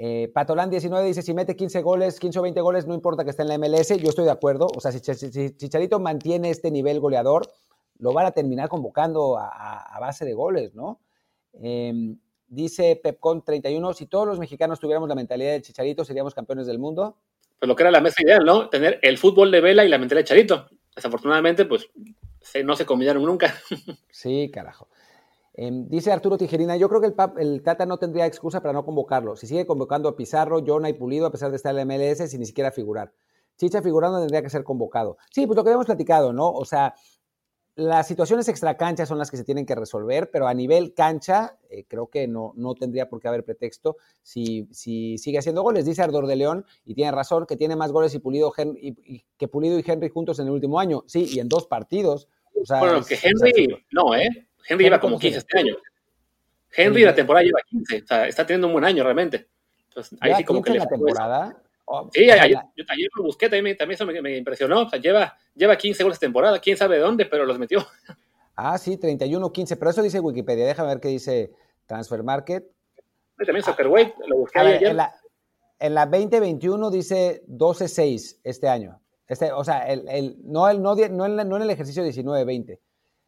Eh, 0.01 0.31
Patolán 0.33 0.71
19 0.71 1.07
dice, 1.07 1.23
si 1.23 1.35
mete 1.35 1.57
15 1.57 1.83
goles, 1.83 2.19
15 2.21 2.39
o 2.39 2.43
20 2.43 2.61
goles, 2.61 2.87
no 2.87 2.95
importa 2.95 3.25
que 3.25 3.31
esté 3.31 3.43
en 3.43 3.49
la 3.49 3.59
MLS, 3.59 3.89
yo 3.99 4.09
estoy 4.09 4.25
de 4.25 4.31
acuerdo, 4.31 4.69
o 4.75 4.81
sea, 4.81 4.93
si, 4.93 5.01
Chicharito 5.01 6.01
mantiene 6.01 6.51
este 6.51 6.71
nivel 6.71 7.01
goleador, 7.01 7.47
lo 7.99 8.13
van 8.13 8.27
a 8.27 8.31
terminar 8.31 8.69
convocando 8.69 9.37
a, 9.39 9.99
base 10.01 10.25
de 10.25 10.35
goles, 10.35 10.75
¿no? 10.75 11.01
Eh, 11.55 12.17
Dice 12.51 12.97
Pepcon 12.97 13.45
31, 13.45 13.93
si 13.93 14.07
todos 14.07 14.27
los 14.27 14.39
mexicanos 14.39 14.81
tuviéramos 14.81 15.07
la 15.07 15.15
mentalidad 15.15 15.53
de 15.53 15.61
Chicharito, 15.61 16.03
seríamos 16.03 16.35
campeones 16.35 16.67
del 16.67 16.79
mundo. 16.79 17.19
Pues 17.59 17.69
lo 17.69 17.75
que 17.75 17.83
era 17.83 17.91
la 17.91 18.01
mesa 18.01 18.23
ideal, 18.23 18.45
¿no? 18.45 18.69
Tener 18.69 18.99
el 19.03 19.19
fútbol 19.19 19.51
de 19.51 19.61
Vela 19.61 19.85
y 19.85 19.89
la 19.89 19.99
mentalidad 19.99 20.23
de 20.23 20.29
Chicharito. 20.29 20.69
Desafortunadamente, 20.95 21.65
pues 21.65 21.89
no 22.65 22.77
se 22.77 22.87
combinaron 22.87 23.25
nunca. 23.25 23.55
Sí, 24.11 24.51
carajo. 24.53 24.89
Em, 25.55 25.89
dice 25.89 26.13
Arturo 26.13 26.39
Tijerina, 26.39 26.77
yo 26.77 26.89
creo 26.89 27.01
que 27.01 27.13
el, 27.41 27.63
Tata 27.63 27.85
no 27.85 27.99
tendría 27.99 28.27
excusa 28.27 28.61
para 28.61 28.73
no 28.73 28.85
convocarlo. 28.85 29.37
Si 29.37 29.47
sigue 29.47 29.67
convocando 29.67 30.09
a 30.09 30.17
Pizarro, 30.17 30.63
Jonah 30.65 30.89
y 30.89 30.93
Pulido, 30.93 31.27
a 31.27 31.33
pesar 31.33 31.51
de 31.51 31.57
estar 31.57 31.77
en 31.77 31.77
la 31.77 31.85
MLS, 31.85 32.31
sin 32.31 32.41
ni 32.41 32.47
siquiera 32.47 32.71
figurar. 32.71 33.13
Chicha 33.57 33.83
figurando 33.83 34.21
tendría 34.21 34.41
que 34.41 34.51
ser 34.51 34.63
convocado. 34.63 35.19
Sí, 35.33 35.47
pues 35.47 35.57
lo 35.57 35.65
que 35.65 35.71
habíamos 35.71 35.87
platicado, 35.87 36.33
¿no? 36.33 36.49
O 36.51 36.65
sea, 36.65 36.95
las 37.79 38.09
situaciones 38.09 38.49
extracancha 38.49 39.07
son 39.07 39.19
las 39.19 39.31
que 39.31 39.37
se 39.37 39.45
tienen 39.45 39.65
que 39.65 39.77
resolver, 39.77 40.33
pero 40.33 40.49
a 40.49 40.53
nivel 40.55 40.95
cancha 40.95 41.59
eh, 41.71 41.85
creo 41.87 42.09
que 42.09 42.27
no, 42.27 42.53
no 42.57 42.75
tendría 42.75 43.09
por 43.09 43.21
qué 43.21 43.29
haber 43.29 43.45
pretexto 43.45 43.99
si, 44.21 44.67
si 44.73 45.17
sigue 45.17 45.39
haciendo 45.39 45.63
goles. 45.63 45.87
Dice 45.87 46.03
Ardor 46.03 46.27
de 46.27 46.35
León, 46.35 46.67
y 46.85 46.95
tiene 46.95 47.13
razón, 47.13 47.47
que 47.47 47.57
tiene 47.57 47.77
más 47.77 47.93
goles 47.93 48.13
y 48.15 48.19
Pulido 48.19 48.53
y, 48.75 49.25
que 49.39 49.47
Pulido 49.47 49.79
y 49.79 49.85
Henry 49.87 50.09
juntos 50.09 50.41
en 50.41 50.47
el 50.47 50.55
último 50.55 50.81
año. 50.81 51.05
Sí, 51.07 51.29
y 51.31 51.39
en 51.39 51.49
dos 51.49 51.69
partidos. 51.69 52.27
bueno, 52.69 53.01
que 53.05 53.17
Henry, 53.23 53.87
no, 53.93 54.13
¿eh? 54.17 54.49
Henry 54.69 54.87
lleva 54.87 54.99
como 54.99 55.17
15 55.17 55.39
este 55.39 55.61
año. 55.61 55.77
Henry 56.77 57.05
la 57.05 57.15
temporada 57.15 57.45
lleva 57.45 57.61
15, 57.65 58.03
o 58.03 58.07
sea, 58.09 58.27
está 58.27 58.45
teniendo 58.45 58.67
un 58.67 58.73
buen 58.73 58.85
año 58.87 59.05
realmente. 59.05 59.47
Entonces, 59.85 60.19
ahí 60.21 60.35
sí 60.35 60.43
como 60.43 60.63
que 60.63 60.73
le 60.73 60.81
la 60.81 60.89
temporada? 60.89 61.63
Oh, 61.91 62.07
sí, 62.13 62.31
ayer, 62.31 62.59
yo 62.77 62.85
ayer 62.87 63.09
lo 63.17 63.23
busqué, 63.23 63.49
también, 63.49 63.75
también 63.75 63.95
eso 63.95 64.05
me, 64.05 64.37
impresionó. 64.37 64.83
O 64.83 64.89
sea, 64.91 65.01
lleva, 65.01 65.39
lleva 65.55 65.75
15 65.77 66.03
goles 66.03 66.21
de 66.21 66.27
temporada, 66.27 66.59
quién 66.59 66.77
sabe 66.77 66.97
de 66.97 67.01
dónde, 67.01 67.25
pero 67.25 67.45
los 67.45 67.59
metió. 67.59 67.85
Ah, 68.61 68.77
sí, 68.77 68.99
31-15, 68.99 69.77
pero 69.79 69.93
eso 69.93 70.03
dice 70.03 70.19
Wikipedia. 70.19 70.67
Déjame 70.67 70.89
ver 70.89 70.99
qué 70.99 71.07
dice 71.07 71.53
Transfer 71.87 72.25
Market. 72.25 72.65
también 73.37 73.63
Soccerway, 73.63 74.13
lo 74.27 74.39
busqué 74.39 74.59
ayer. 74.59 74.91
En 74.91 74.97
la, 74.97 75.15
en 75.79 75.95
la 75.95 76.07
2021 76.07 76.91
dice 76.91 77.45
12-6 77.47 78.41
este 78.43 78.69
año. 78.69 79.01
Este, 79.29 79.53
o 79.53 79.63
sea, 79.63 79.87
el, 79.87 80.09
el, 80.09 80.39
no, 80.43 80.69
el, 80.69 80.83
no, 80.83 80.97
no, 80.97 81.27
en 81.27 81.37
no 81.37 81.57
en 81.57 81.63
el 81.63 81.71
ejercicio 81.71 82.05
19-20. 82.05 82.81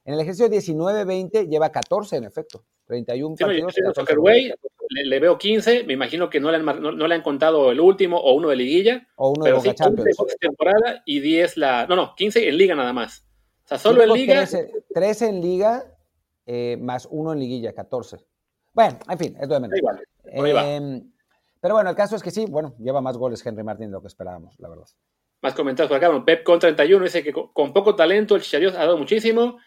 En 0.06 0.14
el 0.14 0.18
ejercicio 0.18 0.48
19-20 0.48 1.48
lleva 1.48 1.70
14, 1.70 2.16
en 2.16 2.24
efecto. 2.24 2.64
31 2.90 3.37
sí, 3.37 3.44
partidos. 3.44 3.74
Soccerway, 3.94 4.53
le, 4.88 5.20
veo 5.20 5.38
15, 5.38 5.85
me 5.85 5.92
imagino 5.92 6.29
que 6.29 6.40
no 6.40 6.50
le, 6.50 6.57
han, 6.57 6.64
no, 6.64 7.07
le 7.07 7.14
han 7.14 7.22
contado 7.22 7.70
el 7.70 7.79
último 7.79 8.18
o 8.18 8.35
uno 8.35 8.48
de 8.48 8.57
liguilla. 8.57 9.07
O 9.14 9.31
uno 9.31 9.44
de 9.44 9.53
Boca 9.53 9.74
Champions. 9.74 10.16
temporada 10.40 11.03
y 11.07 11.20
10 11.20 11.57
la... 11.57 11.87
No, 11.87 11.94
no, 11.94 12.14
15 12.16 12.48
en 12.48 12.57
liga 12.57 12.74
nada 12.74 12.92
más. 12.92 13.24
O 13.64 13.68
sea, 13.68 13.79
solo 13.79 14.03
en 14.03 14.12
liga... 14.12 14.44
13, 14.92 15.29
en 15.29 15.40
liga 15.40 15.85
eh, 16.46 16.76
más 16.81 17.07
uno 17.09 17.33
en 17.33 17.38
liguilla, 17.38 17.72
14. 17.72 18.18
Bueno, 18.72 18.98
en 19.09 19.18
fin, 19.18 19.37
es 19.40 19.48
de 19.48 19.61
menos. 19.61 19.79
Igual, 19.79 20.03
eh, 20.24 21.03
pero 21.61 21.74
bueno, 21.74 21.90
el 21.90 21.96
caso 21.96 22.16
es 22.16 22.22
que 22.22 22.33
sí, 22.33 22.46
bueno, 22.48 22.74
lleva 22.79 23.00
más 23.00 23.16
goles 23.16 23.44
Henry 23.46 23.62
Martín 23.62 23.87
de 23.87 23.92
lo 23.92 24.00
que 24.00 24.09
esperábamos, 24.09 24.59
la 24.59 24.68
verdad. 24.68 24.87
Más 25.42 25.55
comentarios 25.55 25.88
por 25.88 25.96
acá. 25.96 26.09
Bueno, 26.09 26.24
Pep 26.24 26.42
con 26.42 26.59
31 26.59 27.05
dice 27.05 27.22
que 27.22 27.33
con 27.33 27.72
poco 27.72 27.94
talento 27.94 28.35
el 28.35 28.42
Chicharito 28.42 28.76
ha 28.76 28.85
dado 28.85 28.98
muchísimo 28.98 29.59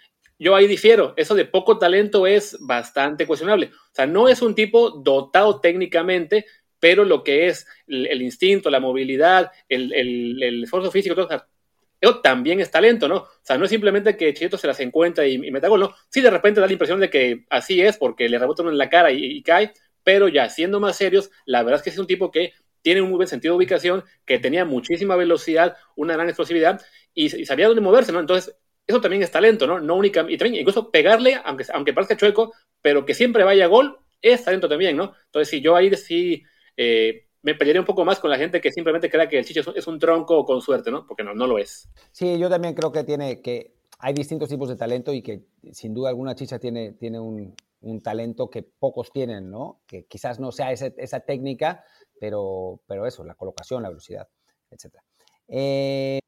yo 0.43 0.55
ahí 0.55 0.67
difiero. 0.67 1.13
Eso 1.15 1.33
de 1.33 1.45
poco 1.45 1.79
talento 1.79 2.27
es 2.27 2.57
bastante 2.59 3.25
cuestionable. 3.25 3.67
O 3.67 3.93
sea, 3.95 4.05
no 4.05 4.27
es 4.27 4.41
un 4.41 4.53
tipo 4.53 4.91
dotado 4.91 5.61
técnicamente, 5.61 6.45
pero 6.79 7.05
lo 7.05 7.23
que 7.23 7.47
es 7.47 7.65
el, 7.87 8.21
instinto, 8.21 8.69
la 8.69 8.81
movilidad, 8.81 9.51
el, 9.69 10.61
esfuerzo 10.63 10.91
físico, 10.91 11.15
todo, 11.15 11.29
eso 12.01 12.19
también 12.19 12.59
es 12.59 12.69
talento, 12.69 13.07
¿no? 13.07 13.15
O 13.15 13.29
sea, 13.41 13.57
no 13.57 13.63
es 13.63 13.69
simplemente 13.69 14.17
que 14.17 14.33
Chieto 14.33 14.57
se 14.57 14.67
las 14.67 14.81
encuentra 14.81 15.25
y, 15.25 15.35
y 15.35 15.51
meta 15.51 15.69
gol, 15.69 15.79
¿no? 15.79 15.95
Sí, 16.09 16.19
de 16.19 16.29
repente 16.29 16.59
da 16.59 16.67
la 16.67 16.73
impresión 16.73 16.99
de 16.99 17.09
que 17.09 17.45
así 17.49 17.81
es 17.81 17.95
porque 17.95 18.27
le 18.27 18.37
rebota 18.37 18.63
uno 18.63 18.71
en 18.71 18.77
la 18.77 18.89
cara 18.89 19.11
y, 19.11 19.41
cae, 19.43 19.71
pero 20.03 20.27
ya 20.27 20.49
siendo 20.49 20.81
más 20.81 20.97
serios, 20.97 21.31
la 21.45 21.63
verdad 21.63 21.79
es 21.79 21.83
que 21.83 21.89
es 21.91 21.97
un 21.97 22.07
tipo 22.07 22.29
que 22.29 22.51
tiene 22.81 23.01
un 23.01 23.07
muy 23.07 23.15
buen 23.15 23.29
sentido 23.29 23.53
de 23.53 23.59
ubicación, 23.59 24.03
que 24.25 24.37
tenía 24.37 24.65
muchísima 24.65 25.15
velocidad, 25.15 25.77
una 25.95 26.15
gran 26.15 26.27
explosividad 26.27 26.81
y, 27.13 27.33
y 27.33 27.45
sabía 27.45 27.67
dónde 27.67 27.81
moverse, 27.81 28.11
¿no? 28.11 28.19
Entonces, 28.19 28.57
eso 28.85 29.01
también 29.01 29.23
es 29.23 29.31
talento, 29.31 29.65
¿no? 29.67 29.79
No 29.79 29.95
únicamente, 29.95 30.33
y 30.33 30.37
también 30.37 30.61
incluso 30.61 30.91
pegarle, 30.91 31.39
aunque, 31.43 31.65
aunque 31.73 31.93
parezca 31.93 32.17
chueco, 32.17 32.53
pero 32.81 33.05
que 33.05 33.13
siempre 33.13 33.43
vaya 33.43 33.65
a 33.65 33.69
gol, 33.69 33.97
es 34.21 34.43
talento 34.43 34.69
también, 34.69 34.97
¿no? 34.97 35.13
Entonces, 35.25 35.49
si 35.49 35.61
yo 35.61 35.75
ahí 35.75 35.93
sí 35.95 36.43
eh, 36.77 37.27
me 37.41 37.55
pelearía 37.55 37.81
un 37.81 37.85
poco 37.85 38.05
más 38.05 38.19
con 38.19 38.29
la 38.29 38.37
gente 38.37 38.61
que 38.61 38.71
simplemente 38.71 39.09
crea 39.09 39.27
que 39.27 39.37
el 39.37 39.45
Chicho 39.45 39.73
es 39.75 39.87
un, 39.87 39.99
tronco 39.99 40.45
con 40.45 40.61
suerte, 40.61 40.91
¿no? 40.91 41.05
Porque 41.05 41.23
no, 41.23 41.33
no 41.33 41.45
lo 41.45 41.57
es. 41.57 41.89
Sí, 42.11 42.39
yo 42.39 42.49
también 42.49 42.73
creo 42.73 42.91
que 42.91 43.03
tiene 43.03 43.41
que 43.41 43.75
hay 43.99 44.13
distintos 44.13 44.49
tipos 44.49 44.67
de 44.67 44.75
talento 44.75 45.13
y 45.13 45.21
que 45.21 45.45
sin 45.71 45.93
duda 45.93 46.09
alguna 46.09 46.35
Chicha 46.35 46.59
tiene, 46.59 46.91
tiene 46.93 47.19
un, 47.19 47.55
talento 48.01 48.49
que 48.49 48.63
pocos 48.63 49.11
tienen, 49.11 49.49
¿no? 49.49 49.81
Que 49.85 50.05
quizás 50.05 50.39
no 50.39 50.51
sea 50.51 50.71
esa, 50.71 51.19
técnica, 51.21 51.83
pero, 52.19 52.81
pero 52.85 53.05
eso, 53.05 53.23
la 53.23 53.35
colocación, 53.35 53.83
la 53.83 53.89
velocidad, 53.89 54.27
etc. 54.71 54.95
Eh, 55.47 56.19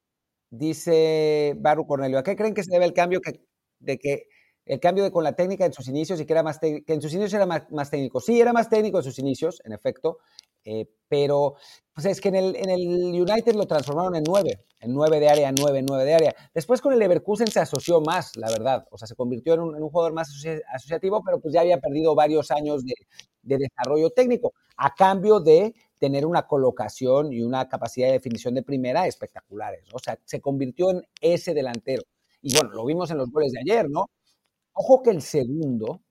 Dice 0.50 1.54
Baru 1.58 1.86
Cornelio, 1.86 2.18
¿a 2.18 2.22
qué 2.22 2.36
creen 2.36 2.54
que 2.54 2.62
se 2.62 2.70
debe 2.70 2.84
el 2.84 2.92
cambio 2.92 3.20
de 3.80 3.98
que 3.98 4.28
el 4.64 4.80
cambio 4.80 5.04
de, 5.04 5.12
con 5.12 5.22
la 5.22 5.34
técnica 5.34 5.64
en 5.64 5.72
sus 5.72 5.88
inicios 5.88 6.20
y 6.20 6.26
que 6.26 6.32
era 6.32 6.42
más 6.42 6.58
que 6.58 6.82
en 6.86 7.00
sus 7.00 7.12
inicios 7.12 7.34
era 7.34 7.46
más, 7.46 7.90
técnico? 7.90 8.20
Sí, 8.20 8.40
era 8.40 8.52
más 8.52 8.68
técnico 8.68 8.98
en 8.98 9.04
sus 9.04 9.18
inicios, 9.18 9.60
en 9.64 9.72
efecto. 9.72 10.18
eh, 10.64 10.88
pero 11.08 11.54
pues 11.94 12.06
es 12.06 12.20
que 12.20 12.28
en 12.28 12.34
el, 12.34 12.56
en 12.56 12.68
el 12.68 12.80
United 13.22 13.54
lo 13.54 13.66
transformaron 13.66 14.16
en 14.16 14.24
nueve, 14.26 14.64
en 14.80 14.92
nueve 14.92 15.20
de 15.20 15.28
área, 15.28 15.52
nueve, 15.52 15.82
nueve 15.86 16.04
de 16.04 16.14
área. 16.14 16.36
Después 16.52 16.80
con 16.80 16.92
el 16.92 16.98
Leverkusen 16.98 17.46
se 17.46 17.60
asoció 17.60 18.00
más, 18.00 18.36
la 18.36 18.48
verdad, 18.50 18.86
o 18.90 18.98
sea, 18.98 19.06
se 19.06 19.14
convirtió 19.14 19.54
en 19.54 19.60
un, 19.60 19.88
jugador 19.88 20.12
más 20.12 20.28
asociativo, 20.74 21.22
pero 21.24 21.40
pues 21.40 21.54
ya 21.54 21.60
había 21.60 21.78
perdido 21.78 22.14
varios 22.14 22.50
años 22.50 22.82
de 22.84 23.58
desarrollo 23.58 24.10
técnico, 24.10 24.52
a 24.76 24.94
cambio 24.94 25.40
de 25.40 25.74
tener 25.98 26.26
una 26.26 26.46
colocación 26.46 27.32
y 27.32 27.42
una 27.42 27.68
capacidad 27.68 28.08
de 28.08 28.14
definición 28.14 28.54
de 28.54 28.62
primera 28.62 29.06
espectaculares. 29.06 29.84
O 29.92 29.98
sea, 29.98 30.18
se 30.24 30.40
convirtió 30.40 30.90
en 30.90 31.02
ese 31.20 31.54
delantero. 31.54 32.02
Y 32.42 32.54
bueno, 32.54 32.70
lo 32.70 32.84
vimos 32.84 33.10
en 33.10 33.18
los 33.18 33.30
goles 33.30 33.52
de 33.52 33.60
ayer, 33.60 33.88
¿no? 33.88 34.06
Ojo 34.72 35.02
que 35.02 35.10
el 35.10 35.22
segundo, 35.22 36.02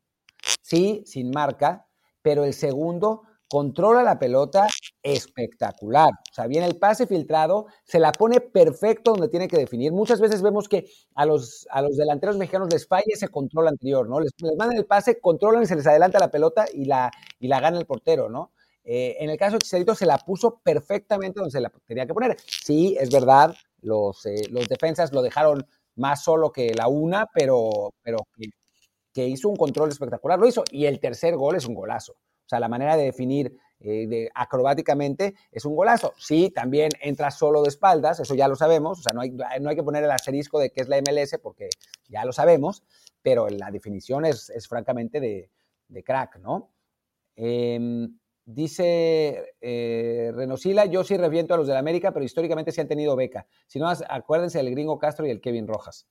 sí, 0.61 1.03
sin 1.05 1.29
marca, 1.29 1.87
pero 2.21 2.43
el 2.43 2.53
segundo 2.53 3.21
controla 3.47 4.03
la 4.03 4.17
pelota 4.17 4.67
espectacular. 5.03 6.09
O 6.09 6.33
sea, 6.33 6.47
viene 6.47 6.65
el 6.65 6.77
pase 6.77 7.05
filtrado, 7.07 7.67
se 7.83 7.99
la 7.99 8.11
pone 8.11 8.41
perfecto 8.41 9.11
donde 9.11 9.29
tiene 9.29 9.47
que 9.47 9.57
definir. 9.57 9.91
Muchas 9.91 10.19
veces 10.19 10.41
vemos 10.41 10.67
que 10.67 10.89
a 11.13 11.25
los, 11.25 11.67
a 11.69 11.81
los 11.81 11.95
delanteros 11.95 12.37
mexicanos 12.37 12.69
les 12.71 12.87
falla 12.87 13.05
ese 13.07 13.27
control 13.27 13.67
anterior, 13.67 14.09
¿no? 14.09 14.19
Les, 14.19 14.31
mandan 14.57 14.77
el 14.77 14.85
pase, 14.85 15.19
controlan 15.19 15.63
y 15.63 15.67
se 15.67 15.75
les 15.75 15.87
adelanta 15.87 16.19
la 16.19 16.31
pelota 16.31 16.65
y 16.73 16.85
la, 16.85 17.11
y 17.39 17.47
la 17.47 17.59
gana 17.59 17.77
el 17.77 17.85
portero, 17.85 18.29
¿no? 18.29 18.51
Eh, 18.87 19.17
en 19.19 19.31
el 19.31 19.37
caso 19.37 19.53
de 19.53 19.59
Chicharito 19.59 19.95
se 19.95 20.05
la 20.05 20.19
puso 20.19 20.61
perfectamente 20.63 21.39
donde 21.39 21.51
se 21.51 21.59
la 21.59 21.71
tenía 21.85 22.05
que 22.05 22.13
poner. 22.13 22.37
Sí, 22.45 22.95
es 22.99 23.09
verdad, 23.09 23.55
los, 23.81 24.25
eh, 24.27 24.35
defensas 24.69 25.11
lo 25.11 25.23
dejaron 25.23 25.65
más 25.95 26.23
solo 26.23 26.51
que 26.51 26.73
la 26.75 26.87
una, 26.87 27.27
pero, 27.33 27.93
que, 29.11 29.27
hizo 29.27 29.49
un 29.49 29.55
control 29.55 29.89
espectacular, 29.89 30.37
lo 30.37 30.47
hizo. 30.47 30.63
Y 30.71 30.85
el 30.85 30.99
tercer 30.99 31.35
gol 31.35 31.55
es 31.55 31.65
un 31.65 31.73
golazo. 31.73 32.13
O 32.13 32.47
sea, 32.47 32.59
la 32.59 32.67
manera 32.67 32.95
de 32.95 33.05
definir 33.05 33.57
eh, 33.79 34.29
acrobáticamente 34.35 35.33
es 35.51 35.65
un 35.65 35.75
golazo. 35.75 36.13
Sí, 36.17 36.51
también 36.51 36.91
entra 37.01 37.31
solo 37.31 37.63
de 37.63 37.69
espaldas, 37.69 38.19
eso 38.19 38.35
ya 38.35 38.47
lo 38.47 38.55
sabemos. 38.55 38.99
O 38.99 39.01
sea, 39.01 39.13
no 39.13 39.21
hay, 39.21 39.75
que 39.75 39.83
poner 39.83 40.03
el 40.03 40.11
asterisco 40.11 40.59
de 40.59 40.69
que 40.69 40.81
es 40.81 40.89
la 40.89 40.97
MLS 40.97 41.39
porque 41.41 41.69
ya 42.07 42.23
lo 42.23 42.33
sabemos, 42.33 42.83
pero 43.23 43.49
la 43.49 43.71
definición 43.71 44.25
es, 44.25 44.51
es 44.51 44.67
francamente 44.67 45.19
de, 45.19 45.49
de 45.87 46.03
crack, 46.03 46.37
¿no? 46.37 46.69
Eh, 47.35 48.07
Dice 48.45 49.55
eh, 49.59 50.31
Renosila, 50.35 50.85
yo 50.85 51.03
sí 51.03 51.17
reviento 51.17 51.55
a 51.55 51.57
los 51.57 51.65
de 51.65 51.73
la 51.73 51.79
América, 51.79 52.11
pero 52.11 52.23
históricamente 52.23 52.71
sí 52.71 52.79
han 52.79 52.87
tenido 52.87 53.15
beca. 53.15 53.47
Si 53.65 53.79
no, 53.79 53.87
acuérdense 53.89 54.59
del 54.59 54.69
gringo 54.69 54.99
Castro 54.99 55.25
y 55.25 55.31
el 55.31 55.41
Kevin 55.41 55.67
Rojas. 55.67 56.07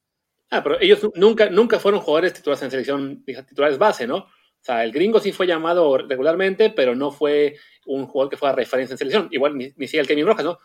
Ah, 0.50 0.62
pero 0.62 0.80
ellos 0.80 1.08
nunca, 1.14 1.48
nunca 1.48 1.78
fueron 1.78 2.00
jugadores 2.00 2.34
titulares 2.34 2.62
en 2.62 2.70
selección, 2.70 3.24
titulares 3.24 3.78
base, 3.78 4.06
¿no? 4.06 4.16
O 4.16 4.66
sea, 4.66 4.82
el 4.82 4.92
gringo 4.92 5.20
sí 5.20 5.30
fue 5.30 5.46
llamado 5.46 5.96
regularmente, 5.98 6.70
pero 6.70 6.96
no 6.96 7.12
fue 7.12 7.56
un 7.86 8.06
jugador 8.06 8.30
que 8.30 8.36
fue 8.36 8.48
a 8.48 8.52
referencia 8.52 8.94
en 8.94 8.98
selección. 8.98 9.28
Igual 9.30 9.56
ni, 9.56 9.72
ni 9.76 9.86
siquiera 9.86 10.02
el 10.02 10.08
Kevin 10.08 10.26
Rojas, 10.26 10.44
¿no? 10.44 10.52
O 10.52 10.58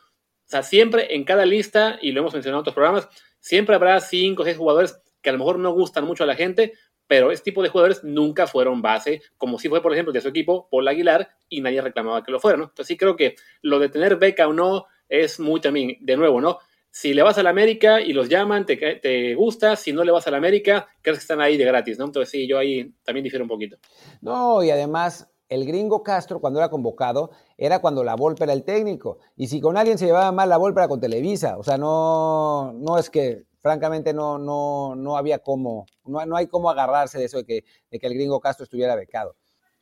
sea, 0.45 0.63
siempre 0.63 1.13
en 1.15 1.23
cada 1.23 1.45
lista, 1.45 1.99
y 2.01 2.11
lo 2.11 2.21
hemos 2.21 2.33
mencionado 2.33 2.59
en 2.59 2.61
otros 2.61 2.73
programas, 2.73 3.07
siempre 3.39 3.75
habrá 3.75 3.99
cinco 3.99 4.41
o 4.41 4.45
seis 4.45 4.57
jugadores 4.57 4.99
que 5.21 5.29
a 5.29 5.33
lo 5.33 5.39
mejor 5.39 5.59
no 5.59 5.71
gustan 5.73 6.05
mucho 6.05 6.23
a 6.23 6.27
la 6.27 6.35
gente, 6.35 6.73
pero 7.09 7.31
este 7.31 7.45
tipo 7.45 7.63
de 7.63 7.69
jugadores 7.69 8.03
nunca 8.03 8.45
fueron 8.45 8.83
base, 8.83 9.23
como 9.35 9.57
si 9.57 9.67
fue, 9.67 9.81
por 9.81 9.91
ejemplo, 9.91 10.13
de 10.13 10.21
su 10.21 10.27
equipo, 10.27 10.67
Paul 10.69 10.87
Aguilar, 10.87 11.27
y 11.49 11.59
nadie 11.59 11.81
reclamaba 11.81 12.23
que 12.23 12.31
lo 12.31 12.39
fuera, 12.39 12.55
¿no? 12.55 12.65
Entonces 12.65 12.85
sí 12.85 12.97
creo 12.97 13.15
que 13.15 13.35
lo 13.63 13.79
de 13.79 13.89
tener 13.89 14.17
beca 14.17 14.47
o 14.47 14.53
no 14.53 14.85
es 15.09 15.39
muy 15.39 15.59
también, 15.59 15.97
de 16.01 16.15
nuevo, 16.15 16.39
¿no? 16.39 16.59
Si 16.91 17.15
le 17.15 17.23
vas 17.23 17.39
a 17.39 17.43
la 17.43 17.49
América 17.49 17.99
y 17.99 18.13
los 18.13 18.29
llaman, 18.29 18.67
te, 18.67 18.77
te 18.77 19.33
gusta, 19.33 19.75
si 19.75 19.91
no 19.91 20.03
le 20.03 20.11
vas 20.11 20.27
a 20.27 20.31
la 20.31 20.37
América, 20.37 20.87
crees 21.01 21.17
que 21.17 21.23
están 21.23 21.41
ahí 21.41 21.57
de 21.57 21.65
gratis, 21.65 21.97
¿no? 21.97 22.05
Entonces 22.05 22.29
sí, 22.29 22.47
yo 22.47 22.59
ahí 22.59 22.93
también 23.03 23.23
difiero 23.23 23.43
un 23.43 23.49
poquito. 23.49 23.77
No, 24.21 24.63
y 24.63 24.69
además 24.69 25.31
el 25.47 25.65
gringo 25.65 26.03
Castro, 26.03 26.39
cuando 26.39 26.59
era 26.59 26.69
convocado, 26.69 27.31
era 27.57 27.79
cuando 27.79 28.03
la 28.03 28.15
Volpe 28.15 28.43
era 28.43 28.53
el 28.53 28.63
técnico. 28.63 29.17
Y 29.35 29.47
si 29.47 29.59
con 29.59 29.77
alguien 29.77 29.97
se 29.97 30.05
llevaba 30.05 30.31
mal 30.31 30.47
la 30.47 30.57
Volpe 30.57 30.79
era 30.79 30.87
con 30.87 30.99
Televisa. 30.99 31.57
O 31.57 31.63
sea, 31.63 31.79
no, 31.79 32.71
no 32.73 32.99
es 32.99 33.09
que 33.09 33.48
francamente 33.61 34.13
no, 34.13 34.37
no, 34.37 34.95
no 34.95 35.17
había 35.17 35.39
cómo, 35.39 35.85
no, 36.05 36.25
no 36.25 36.35
hay 36.35 36.47
cómo 36.47 36.69
agarrarse 36.69 37.17
de 37.17 37.25
eso 37.25 37.37
de 37.37 37.45
que, 37.45 37.63
de 37.91 37.99
que 37.99 38.07
el 38.07 38.13
gringo 38.13 38.39
Castro 38.39 38.63
estuviera 38.63 38.95
becado. 38.95 39.35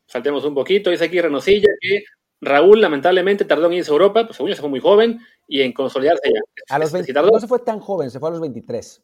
Saltemos 0.06 0.46
un 0.46 0.56
poquito, 0.56 0.90
dice 0.90 1.06
aquí 1.06 1.20
Renosilla 1.20 1.70
que 1.82 2.04
Raúl 2.40 2.82
lamentablemente 2.82 3.46
tardó 3.46 3.68
en 3.68 3.74
irse 3.74 3.92
a 3.92 3.94
Europa, 3.94 4.26
pues 4.26 4.38
según 4.38 4.50
yo 4.50 4.56
se 4.56 4.62
fue 4.62 4.70
muy 4.70 4.80
joven 4.80 5.20
y 5.48 5.62
en 5.62 5.74
consolidarse 5.74 6.32
ya. 6.32 6.40
A 6.70 6.80
los 6.80 6.92
20, 6.92 7.12
no 7.14 7.40
se 7.40 7.48
fue 7.48 7.60
tan 7.60 7.80
joven, 7.80 8.12
se 8.12 8.20
fue 8.20 8.30
a 8.30 8.32
los 8.32 8.42
23. 8.42 9.04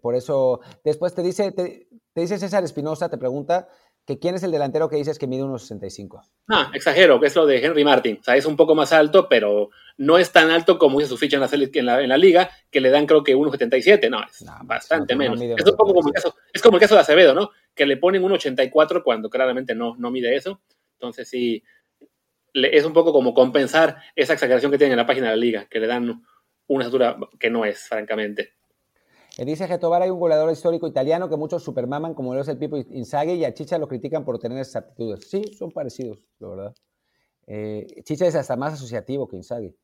Por 0.00 0.14
eso, 0.14 0.60
después 0.84 1.14
te 1.14 1.22
dice, 1.22 1.52
te, 1.52 1.86
te 2.12 2.20
dice 2.20 2.38
César 2.38 2.64
Espinosa, 2.64 3.08
te 3.08 3.18
pregunta 3.18 3.68
que 4.06 4.18
quién 4.18 4.34
es 4.34 4.42
el 4.42 4.50
delantero 4.50 4.88
que 4.88 4.96
dices 4.96 5.18
que 5.18 5.26
mide 5.26 5.44
unos 5.44 5.62
65. 5.62 6.22
Ah, 6.48 6.70
exagero, 6.74 7.20
que 7.20 7.26
es 7.26 7.36
lo 7.36 7.46
de 7.46 7.64
Henry 7.64 7.84
Martin. 7.84 8.18
O 8.20 8.24
sea, 8.24 8.36
es 8.36 8.46
un 8.46 8.56
poco 8.56 8.74
más 8.74 8.92
alto, 8.92 9.28
pero 9.28 9.70
no 9.96 10.18
es 10.18 10.32
tan 10.32 10.50
alto 10.50 10.78
como 10.78 11.00
hizo 11.00 11.10
su 11.10 11.16
ficha 11.16 11.36
en 11.36 11.86
la, 11.86 12.02
en 12.02 12.08
la, 12.08 12.18
liga, 12.18 12.50
que 12.70 12.80
le 12.80 12.90
dan 12.90 13.06
creo 13.06 13.22
que 13.22 13.36
1,77. 13.36 14.10
No, 14.10 14.20
es 14.24 14.44
bastante 14.64 15.14
menos. 15.14 15.40
es, 15.40 15.66
un 15.66 15.76
poco 15.76 15.94
como 15.94 16.08
el 16.08 16.14
caso, 16.14 16.34
es 16.52 16.62
como 16.62 16.76
el 16.76 16.80
caso 16.80 16.94
de 16.94 17.00
Acevedo, 17.00 17.34
¿no? 17.34 17.50
Que 17.74 17.86
le 17.86 17.96
ponen 17.96 18.22
1,84 18.22 19.02
cuando 19.04 19.30
claramente 19.30 19.74
no, 19.74 19.94
no 19.96 20.10
mide 20.10 20.34
eso. 20.34 20.60
Entonces 20.94 21.28
sí, 21.28 21.62
es 22.54 22.84
un 22.84 22.92
poco 22.92 23.12
como 23.12 23.34
compensar 23.34 23.98
esa 24.16 24.32
exageración 24.32 24.72
que 24.72 24.78
tiene 24.78 24.94
en 24.94 24.98
la 24.98 25.06
página 25.06 25.30
de 25.30 25.36
la 25.36 25.40
liga, 25.40 25.66
que 25.66 25.80
le 25.80 25.86
dan 25.86 26.22
una 26.66 26.84
estatura 26.84 27.16
que 27.38 27.50
no 27.50 27.64
es, 27.64 27.88
francamente. 27.88 28.54
Dice 29.38 29.66
Getobar, 29.66 30.02
hay 30.02 30.10
un 30.10 30.20
goleador 30.20 30.52
histórico 30.52 30.86
italiano 30.86 31.28
que 31.28 31.36
muchos 31.36 31.64
supermaman, 31.64 32.12
como 32.12 32.34
lo 32.34 32.42
es 32.42 32.48
el 32.48 32.58
Pipo 32.58 32.76
Inzaghi, 32.76 33.32
y 33.32 33.44
a 33.44 33.54
Chicha 33.54 33.78
lo 33.78 33.88
critican 33.88 34.24
por 34.24 34.38
tener 34.38 34.58
esas 34.58 34.76
aptitudes. 34.76 35.26
Sí, 35.28 35.42
son 35.56 35.70
parecidos, 35.70 36.18
la 36.38 36.48
verdad. 36.48 36.74
Eh, 37.46 37.86
Chicha 38.04 38.26
es 38.26 38.34
hasta 38.34 38.56
más 38.56 38.74
asociativo 38.74 39.26
que 39.26 39.36
Inzaghi. 39.36 39.74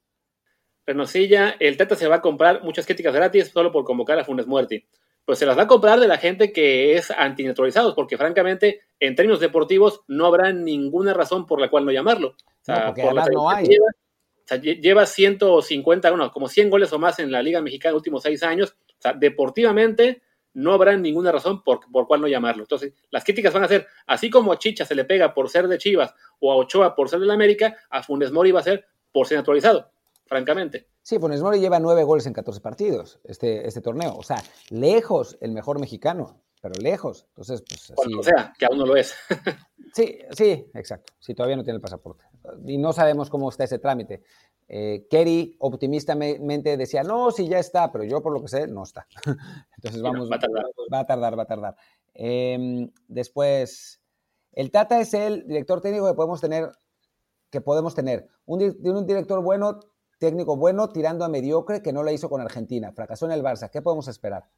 Pernosilla, 0.84 1.56
el 1.60 1.76
Tata 1.78 1.96
se 1.96 2.08
va 2.08 2.16
a 2.16 2.20
comprar 2.20 2.62
muchas 2.62 2.84
críticas 2.84 3.14
gratis 3.14 3.48
solo 3.48 3.72
por 3.72 3.84
convocar 3.84 4.18
a 4.18 4.24
Funes 4.24 4.46
Muerti. 4.46 4.86
Pues 5.24 5.38
se 5.38 5.46
las 5.46 5.56
va 5.56 5.62
a 5.62 5.66
comprar 5.66 5.98
de 5.98 6.08
la 6.08 6.18
gente 6.18 6.52
que 6.52 6.96
es 6.96 7.10
antinaturalizados, 7.10 7.94
porque 7.94 8.16
francamente, 8.16 8.82
en 9.00 9.14
términos 9.14 9.40
deportivos, 9.40 10.02
no 10.08 10.26
habrá 10.26 10.52
ninguna 10.52 11.14
razón 11.14 11.46
por 11.46 11.60
la 11.60 11.70
cual 11.70 11.84
no 11.86 11.92
llamarlo. 11.92 12.28
O 12.28 12.34
sea, 12.62 12.86
no, 12.86 12.94
porque 12.94 13.32
no 13.32 13.50
hay. 13.50 13.66
Lleva, 13.66 13.86
o 13.86 14.46
sea, 14.46 14.58
lleva 14.58 15.06
150, 15.06 16.10
bueno, 16.10 16.30
como 16.32 16.48
100 16.48 16.70
goles 16.70 16.92
o 16.92 16.98
más 16.98 17.18
en 17.18 17.30
la 17.30 17.42
Liga 17.42 17.60
Mexicana 17.60 17.90
en 17.90 17.94
los 17.94 18.00
últimos 18.00 18.22
seis 18.22 18.42
años 18.42 18.74
o 18.98 19.02
sea, 19.02 19.12
deportivamente 19.12 20.22
no 20.54 20.72
habrá 20.72 20.96
ninguna 20.96 21.30
razón 21.30 21.62
por, 21.62 21.80
por 21.90 22.06
cuál 22.06 22.20
no 22.20 22.28
llamarlo. 22.28 22.64
Entonces, 22.64 22.92
las 23.10 23.24
críticas 23.24 23.54
van 23.54 23.64
a 23.64 23.68
ser, 23.68 23.86
así 24.06 24.28
como 24.28 24.52
a 24.52 24.58
Chicha 24.58 24.84
se 24.84 24.94
le 24.94 25.04
pega 25.04 25.32
por 25.32 25.48
ser 25.48 25.68
de 25.68 25.78
Chivas 25.78 26.14
o 26.40 26.50
a 26.50 26.56
Ochoa 26.56 26.94
por 26.94 27.08
ser 27.08 27.20
de 27.20 27.26
la 27.26 27.34
América, 27.34 27.76
a 27.90 28.02
Funes 28.02 28.32
Mori 28.32 28.50
va 28.50 28.60
a 28.60 28.64
ser 28.64 28.86
por 29.12 29.26
ser 29.26 29.38
naturalizado, 29.38 29.90
francamente. 30.26 30.88
Sí, 31.02 31.18
Funes 31.18 31.42
Mori 31.42 31.60
lleva 31.60 31.78
nueve 31.78 32.02
goles 32.02 32.26
en 32.26 32.32
14 32.32 32.60
partidos 32.60 33.20
este, 33.24 33.66
este 33.66 33.80
torneo. 33.80 34.16
O 34.16 34.22
sea, 34.22 34.42
lejos 34.70 35.38
el 35.40 35.52
mejor 35.52 35.78
mexicano, 35.78 36.42
pero 36.60 36.74
lejos. 36.80 37.26
Entonces, 37.28 37.62
pues 37.66 37.92
así... 37.92 38.14
o 38.14 38.22
sea, 38.22 38.52
que 38.58 38.66
aún 38.66 38.78
no 38.78 38.86
lo 38.86 38.96
es. 38.96 39.14
sí, 39.94 40.18
sí, 40.32 40.66
exacto. 40.74 41.12
Si 41.20 41.34
todavía 41.34 41.56
no 41.56 41.62
tiene 41.62 41.76
el 41.76 41.82
pasaporte. 41.82 42.24
Y 42.66 42.78
no 42.78 42.92
sabemos 42.92 43.30
cómo 43.30 43.48
está 43.48 43.64
ese 43.64 43.78
trámite. 43.78 44.22
Eh, 44.68 45.06
Kerry 45.08 45.56
optimistamente 45.60 46.76
decía, 46.76 47.02
no, 47.02 47.30
sí, 47.30 47.48
ya 47.48 47.58
está, 47.58 47.90
pero 47.90 48.04
yo 48.04 48.22
por 48.22 48.32
lo 48.32 48.42
que 48.42 48.48
sé, 48.48 48.66
no 48.66 48.82
está. 48.82 49.06
Entonces 49.76 50.02
vamos, 50.02 50.30
va 50.30 50.36
a 50.36 50.38
tardar, 50.38 50.64
va 50.92 50.98
a 51.00 51.06
tardar. 51.06 51.38
Va 51.38 51.42
a 51.42 51.46
tardar. 51.46 51.76
Em, 52.14 52.90
después, 53.06 54.02
el 54.52 54.70
Tata 54.70 55.00
es 55.00 55.14
el 55.14 55.46
director 55.46 55.80
técnico 55.80 56.06
que 56.06 56.14
podemos 56.14 56.40
tener, 56.40 56.70
que 57.50 57.60
podemos 57.60 57.94
tener. 57.94 58.28
Un, 58.44 58.62
un 58.84 59.06
director 59.06 59.42
bueno, 59.42 59.80
técnico 60.18 60.56
bueno, 60.56 60.90
tirando 60.90 61.24
a 61.24 61.28
mediocre, 61.28 61.80
que 61.80 61.92
no 61.92 62.02
lo 62.02 62.10
hizo 62.10 62.28
con 62.28 62.40
Argentina. 62.40 62.92
Fracasó 62.92 63.26
en 63.26 63.32
el 63.32 63.42
Barça. 63.42 63.70
¿Qué 63.70 63.80
podemos 63.80 64.08
esperar? 64.08 64.48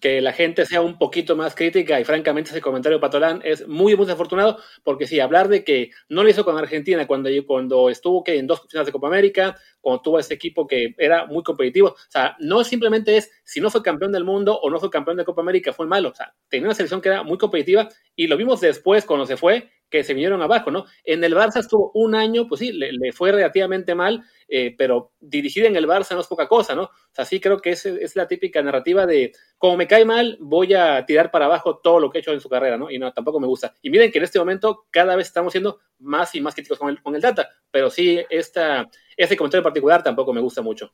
Que 0.00 0.20
la 0.20 0.32
gente 0.32 0.66
sea 0.66 0.80
un 0.80 0.98
poquito 0.98 1.36
más 1.36 1.54
crítica 1.54 2.00
y 2.00 2.04
francamente 2.04 2.50
ese 2.50 2.60
comentario 2.60 3.00
Patolán 3.00 3.40
es 3.44 3.66
muy 3.68 3.96
muy 3.96 4.04
desafortunado 4.04 4.58
porque 4.82 5.06
sí, 5.06 5.20
hablar 5.20 5.48
de 5.48 5.64
que 5.64 5.90
no 6.08 6.22
lo 6.22 6.28
hizo 6.28 6.44
con 6.44 6.58
Argentina 6.58 7.06
cuando, 7.06 7.30
cuando 7.46 7.88
estuvo 7.88 8.24
que 8.24 8.38
en 8.38 8.46
dos 8.46 8.62
finales 8.68 8.86
de 8.86 8.92
Copa 8.92 9.06
América, 9.06 9.56
cuando 9.80 10.02
tuvo 10.02 10.18
ese 10.18 10.34
equipo 10.34 10.66
que 10.66 10.94
era 10.98 11.26
muy 11.26 11.42
competitivo, 11.42 11.88
o 11.90 12.10
sea, 12.10 12.36
no 12.40 12.64
simplemente 12.64 13.16
es 13.16 13.30
si 13.44 13.60
no 13.60 13.70
fue 13.70 13.82
campeón 13.82 14.12
del 14.12 14.24
mundo 14.24 14.58
o 14.60 14.70
no 14.70 14.80
fue 14.80 14.90
campeón 14.90 15.16
de 15.16 15.24
Copa 15.24 15.42
América 15.42 15.72
fue 15.72 15.86
malo, 15.86 16.10
o 16.10 16.14
sea, 16.14 16.34
tenía 16.48 16.66
una 16.66 16.74
selección 16.74 17.00
que 17.00 17.08
era 17.08 17.22
muy 17.22 17.38
competitiva 17.38 17.88
y 18.14 18.26
lo 18.26 18.36
vimos 18.36 18.60
después 18.60 19.04
cuando 19.04 19.26
se 19.26 19.36
fue 19.36 19.70
que 19.90 20.04
se 20.04 20.14
vinieron 20.14 20.42
abajo, 20.42 20.70
¿no? 20.70 20.84
En 21.04 21.22
el 21.22 21.34
Barça 21.34 21.60
estuvo 21.60 21.90
un 21.94 22.14
año, 22.14 22.46
pues 22.48 22.60
sí, 22.60 22.72
le, 22.72 23.12
fue 23.12 23.32
relativamente 23.32 23.94
mal, 23.94 24.22
eh, 24.48 24.74
pero 24.76 25.12
dirigir 25.20 25.64
en 25.66 25.76
el 25.76 25.86
Barça 25.86 26.14
no 26.14 26.20
es 26.20 26.26
poca 26.26 26.48
cosa, 26.48 26.74
¿no? 26.74 26.82
O 26.84 26.90
sea, 27.12 27.24
sí 27.24 27.40
creo 27.40 27.58
que 27.58 27.70
es, 27.70 27.86
es 27.86 28.16
la 28.16 28.26
típica 28.26 28.62
narrativa 28.62 29.06
de, 29.06 29.32
como 29.58 29.76
me 29.76 29.86
cae 29.86 30.04
mal, 30.04 30.38
voy 30.40 30.74
a 30.74 31.04
tirar 31.06 31.30
para 31.30 31.46
abajo 31.46 31.78
todo 31.78 32.00
lo 32.00 32.10
que 32.10 32.18
he 32.18 32.20
hecho 32.20 32.32
en 32.32 32.40
su 32.40 32.48
carrera, 32.48 32.76
¿no? 32.76 32.90
Y 32.90 32.98
no, 32.98 33.12
tampoco 33.12 33.40
me 33.40 33.46
gusta. 33.46 33.74
Y 33.82 33.90
miren 33.90 34.10
que 34.10 34.18
en 34.18 34.24
este 34.24 34.38
momento 34.38 34.86
cada 34.90 35.16
vez 35.16 35.28
estamos 35.28 35.52
siendo 35.52 35.78
más 35.98 36.34
y 36.34 36.40
más 36.40 36.54
críticos 36.54 36.78
con 36.78 36.90
el, 36.90 37.02
con 37.02 37.14
el 37.14 37.20
data, 37.20 37.48
pero 37.70 37.90
sí, 37.90 38.20
esta, 38.28 38.88
este 39.16 39.36
comentario 39.36 39.60
en 39.60 39.64
particular 39.64 40.02
tampoco 40.02 40.32
me 40.32 40.40
gusta 40.40 40.62
mucho. 40.62 40.92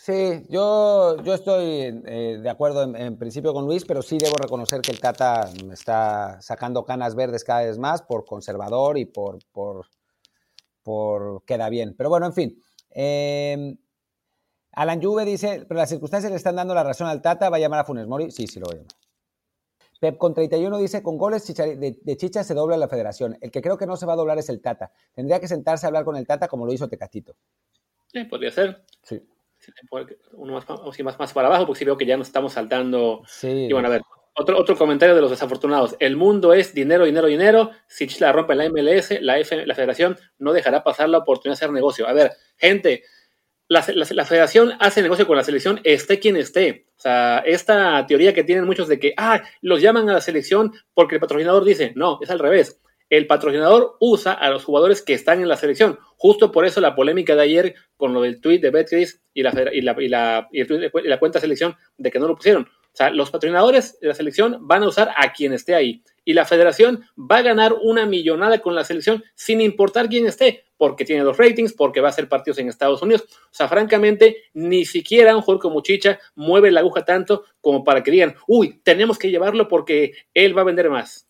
Sí, 0.00 0.44
yo, 0.48 1.20
yo 1.24 1.34
estoy 1.34 1.64
eh, 2.06 2.38
de 2.40 2.48
acuerdo 2.48 2.84
en, 2.84 3.18
principio 3.18 3.52
con 3.52 3.66
Luis, 3.66 3.84
pero 3.84 4.00
sí 4.00 4.16
debo 4.16 4.36
reconocer 4.36 4.80
que 4.80 4.92
el 4.92 5.00
Tata 5.00 5.50
está 5.72 6.40
sacando 6.40 6.84
canas 6.84 7.16
verdes 7.16 7.42
cada 7.42 7.62
vez 7.62 7.78
más 7.78 8.02
por 8.02 8.24
conservador 8.24 8.96
y 8.96 9.06
por, 9.06 9.40
por, 9.50 9.86
por 10.84 11.44
queda 11.44 11.68
bien. 11.68 11.96
Pero 11.98 12.10
bueno, 12.10 12.26
en 12.26 12.32
fin. 12.32 12.62
Eh, 12.90 13.76
Alan 14.70 15.02
Juve 15.02 15.24
dice, 15.24 15.64
pero 15.66 15.78
las 15.78 15.90
circunstancias 15.90 16.30
le 16.30 16.36
están 16.36 16.54
dando 16.54 16.76
la 16.76 16.84
razón 16.84 17.08
al 17.08 17.20
Tata, 17.20 17.50
va 17.50 17.56
a 17.56 17.60
llamar 17.60 17.80
a 17.80 17.84
Funes 17.84 18.06
Mori. 18.06 18.30
Sí, 18.30 18.46
sí 18.46 18.60
lo 18.60 18.66
voy 18.66 18.76
a 18.76 18.78
llamar. 18.78 18.94
Pep 19.98 20.16
con 20.16 20.32
31 20.32 20.78
dice, 20.78 21.02
con 21.02 21.18
goles 21.18 21.44
de, 21.44 22.16
Chicha 22.16 22.44
se 22.44 22.54
dobla 22.54 22.76
la 22.76 22.86
federación. 22.86 23.36
El 23.40 23.50
que 23.50 23.60
creo 23.60 23.76
que 23.76 23.86
no 23.86 23.96
se 23.96 24.06
va 24.06 24.12
a 24.12 24.16
doblar 24.16 24.38
es 24.38 24.48
el 24.48 24.62
Tata. 24.62 24.92
Tendría 25.12 25.40
que 25.40 25.48
sentarse 25.48 25.86
a 25.86 25.88
hablar 25.88 26.04
con 26.04 26.16
el 26.16 26.24
Tata 26.24 26.46
como 26.46 26.66
lo 26.66 26.72
hizo 26.72 26.88
Tecatito. 26.88 27.34
Sí, 28.06 28.22
podría 28.22 28.52
ser. 28.52 28.84
Sí. 29.02 29.20
Uno 30.32 30.54
más, 30.54 31.18
más, 31.18 31.32
para 31.32 31.48
abajo, 31.48 31.66
porque 31.66 31.80
sí 31.80 31.84
veo 31.84 31.96
que 31.96 32.06
ya 32.06 32.16
nos 32.16 32.28
estamos 32.28 32.52
saltando. 32.52 33.22
Sí. 33.26 33.66
Y 33.68 33.72
bueno, 33.72 33.88
a 33.88 33.90
ver, 33.90 34.02
otro, 34.34 34.58
otro 34.58 34.76
comentario 34.76 35.14
de 35.14 35.20
los 35.20 35.30
desafortunados. 35.30 35.96
El 35.98 36.16
mundo 36.16 36.52
es 36.52 36.74
dinero, 36.74 37.04
dinero, 37.04 37.26
dinero. 37.26 37.70
Si 37.86 38.06
Chicha 38.06 38.26
la 38.26 38.32
rompe 38.32 38.54
la 38.54 38.68
MLS, 38.68 39.20
la, 39.20 39.38
F, 39.38 39.66
la 39.66 39.74
federación 39.74 40.16
no 40.38 40.52
dejará 40.52 40.84
pasar 40.84 41.08
la 41.08 41.18
oportunidad 41.18 41.58
de 41.58 41.64
hacer 41.64 41.72
negocio. 41.72 42.06
A 42.06 42.12
ver, 42.12 42.32
gente, 42.56 43.02
la, 43.68 43.82
federación 43.82 44.72
hace 44.80 45.02
negocio 45.02 45.26
con 45.26 45.36
la 45.36 45.44
selección, 45.44 45.80
esté 45.84 46.18
quien 46.18 46.36
esté. 46.36 46.86
O 46.96 47.00
sea, 47.00 47.38
esta 47.44 48.06
teoría 48.06 48.32
que 48.32 48.44
tienen 48.44 48.64
muchos 48.64 48.88
de 48.88 48.98
que, 48.98 49.12
ah, 49.16 49.42
los 49.60 49.82
llaman 49.82 50.08
a 50.08 50.14
la 50.14 50.20
selección 50.20 50.72
porque 50.94 51.16
el 51.16 51.20
patrocinador 51.20 51.64
dice, 51.64 51.92
no, 51.94 52.18
es 52.22 52.30
al 52.30 52.38
revés. 52.38 52.80
El 53.10 53.26
patrocinador 53.26 53.96
usa 54.00 54.32
a 54.32 54.50
los 54.50 54.64
jugadores 54.64 55.02
que 55.02 55.14
están 55.14 55.40
en 55.40 55.48
la 55.48 55.56
selección. 55.56 55.98
Justo 56.16 56.52
por 56.52 56.66
eso 56.66 56.80
la 56.80 56.94
polémica 56.94 57.34
de 57.34 57.42
ayer 57.42 57.74
con 57.96 58.12
lo 58.12 58.22
del 58.22 58.40
tweet 58.40 58.58
de 58.58 58.70
Betcris 58.70 59.22
y 59.32 59.42
la, 59.42 59.52
y 59.72 59.80
la, 59.80 59.96
y 59.98 60.08
la, 60.08 60.48
la 61.04 61.18
cuenta 61.18 61.40
selección 61.40 61.76
de 61.96 62.10
que 62.10 62.18
no 62.18 62.28
lo 62.28 62.36
pusieron. 62.36 62.64
O 62.64 62.96
sea, 62.98 63.10
los 63.10 63.30
patrocinadores 63.30 64.00
de 64.00 64.08
la 64.08 64.14
selección 64.14 64.58
van 64.66 64.82
a 64.82 64.88
usar 64.88 65.10
a 65.16 65.32
quien 65.32 65.52
esté 65.52 65.74
ahí. 65.74 66.02
Y 66.24 66.34
la 66.34 66.44
federación 66.44 67.04
va 67.16 67.38
a 67.38 67.42
ganar 67.42 67.74
una 67.80 68.06
millonada 68.06 68.58
con 68.58 68.74
la 68.74 68.84
selección 68.84 69.22
sin 69.34 69.60
importar 69.60 70.08
quién 70.08 70.26
esté 70.26 70.64
porque 70.76 71.04
tiene 71.04 71.24
los 71.24 71.36
ratings, 71.36 71.74
porque 71.74 72.00
va 72.00 72.08
a 72.08 72.10
hacer 72.10 72.28
partidos 72.28 72.58
en 72.58 72.68
Estados 72.68 73.02
Unidos. 73.02 73.24
O 73.30 73.52
sea, 73.54 73.68
francamente, 73.68 74.44
ni 74.54 74.84
siquiera 74.84 75.36
un 75.36 75.42
jugador 75.42 75.60
como 75.60 75.82
Chicha 75.82 76.18
mueve 76.34 76.70
la 76.70 76.80
aguja 76.80 77.04
tanto 77.04 77.44
como 77.60 77.84
para 77.84 78.02
que 78.02 78.10
digan, 78.10 78.34
uy, 78.46 78.80
tenemos 78.82 79.18
que 79.18 79.30
llevarlo 79.30 79.68
porque 79.68 80.12
él 80.34 80.56
va 80.56 80.62
a 80.62 80.66
vender 80.66 80.88
más. 80.88 81.27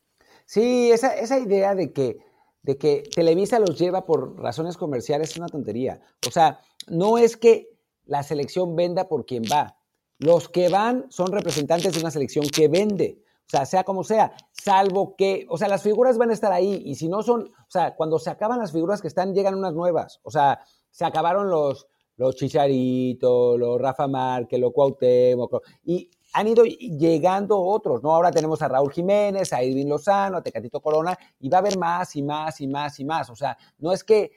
Sí, 0.48 0.90
esa, 0.90 1.14
esa 1.14 1.38
idea 1.38 1.74
de 1.74 1.92
que, 1.92 2.20
de 2.62 2.78
que 2.78 3.02
Televisa 3.14 3.58
los 3.58 3.78
lleva 3.78 4.06
por 4.06 4.40
razones 4.40 4.78
comerciales 4.78 5.32
es 5.32 5.36
una 5.36 5.48
tontería. 5.48 6.00
O 6.26 6.30
sea, 6.30 6.62
no 6.86 7.18
es 7.18 7.36
que 7.36 7.68
la 8.06 8.22
selección 8.22 8.74
venda 8.74 9.08
por 9.08 9.26
quien 9.26 9.42
va. 9.42 9.76
Los 10.18 10.48
que 10.48 10.70
van 10.70 11.04
son 11.10 11.32
representantes 11.32 11.92
de 11.92 12.00
una 12.00 12.10
selección 12.10 12.46
que 12.46 12.66
vende. 12.68 13.22
O 13.46 13.50
sea, 13.50 13.66
sea 13.66 13.84
como 13.84 14.04
sea, 14.04 14.32
salvo 14.52 15.16
que, 15.16 15.44
o 15.50 15.58
sea, 15.58 15.68
las 15.68 15.82
figuras 15.82 16.16
van 16.16 16.30
a 16.30 16.32
estar 16.32 16.50
ahí 16.50 16.80
y 16.82 16.94
si 16.94 17.08
no 17.08 17.22
son, 17.22 17.42
o 17.42 17.70
sea, 17.70 17.94
cuando 17.94 18.18
se 18.18 18.30
acaban 18.30 18.58
las 18.58 18.72
figuras 18.72 19.02
que 19.02 19.08
están, 19.08 19.34
llegan 19.34 19.54
unas 19.54 19.74
nuevas. 19.74 20.18
O 20.22 20.30
sea, 20.30 20.60
se 20.90 21.04
acabaron 21.04 21.50
los, 21.50 21.88
los 22.16 22.36
Chicharito, 22.36 23.58
los 23.58 23.78
Rafa 23.78 24.08
Márquez, 24.08 24.58
los 24.58 24.72
Cuauhtémoc, 24.72 25.62
y 25.84 26.10
han 26.32 26.48
ido 26.48 26.64
llegando 26.64 27.60
otros, 27.60 28.02
¿no? 28.02 28.14
Ahora 28.14 28.30
tenemos 28.30 28.60
a 28.62 28.68
Raúl 28.68 28.92
Jiménez, 28.92 29.52
a 29.52 29.62
Edwin 29.62 29.88
Lozano, 29.88 30.38
a 30.38 30.42
Tecatito 30.42 30.80
Corona, 30.80 31.18
y 31.40 31.48
va 31.48 31.58
a 31.58 31.60
haber 31.60 31.78
más 31.78 32.14
y 32.16 32.22
más 32.22 32.60
y 32.60 32.68
más 32.68 33.00
y 33.00 33.04
más. 33.04 33.30
O 33.30 33.36
sea, 33.36 33.56
no 33.78 33.92
es 33.92 34.04
que, 34.04 34.32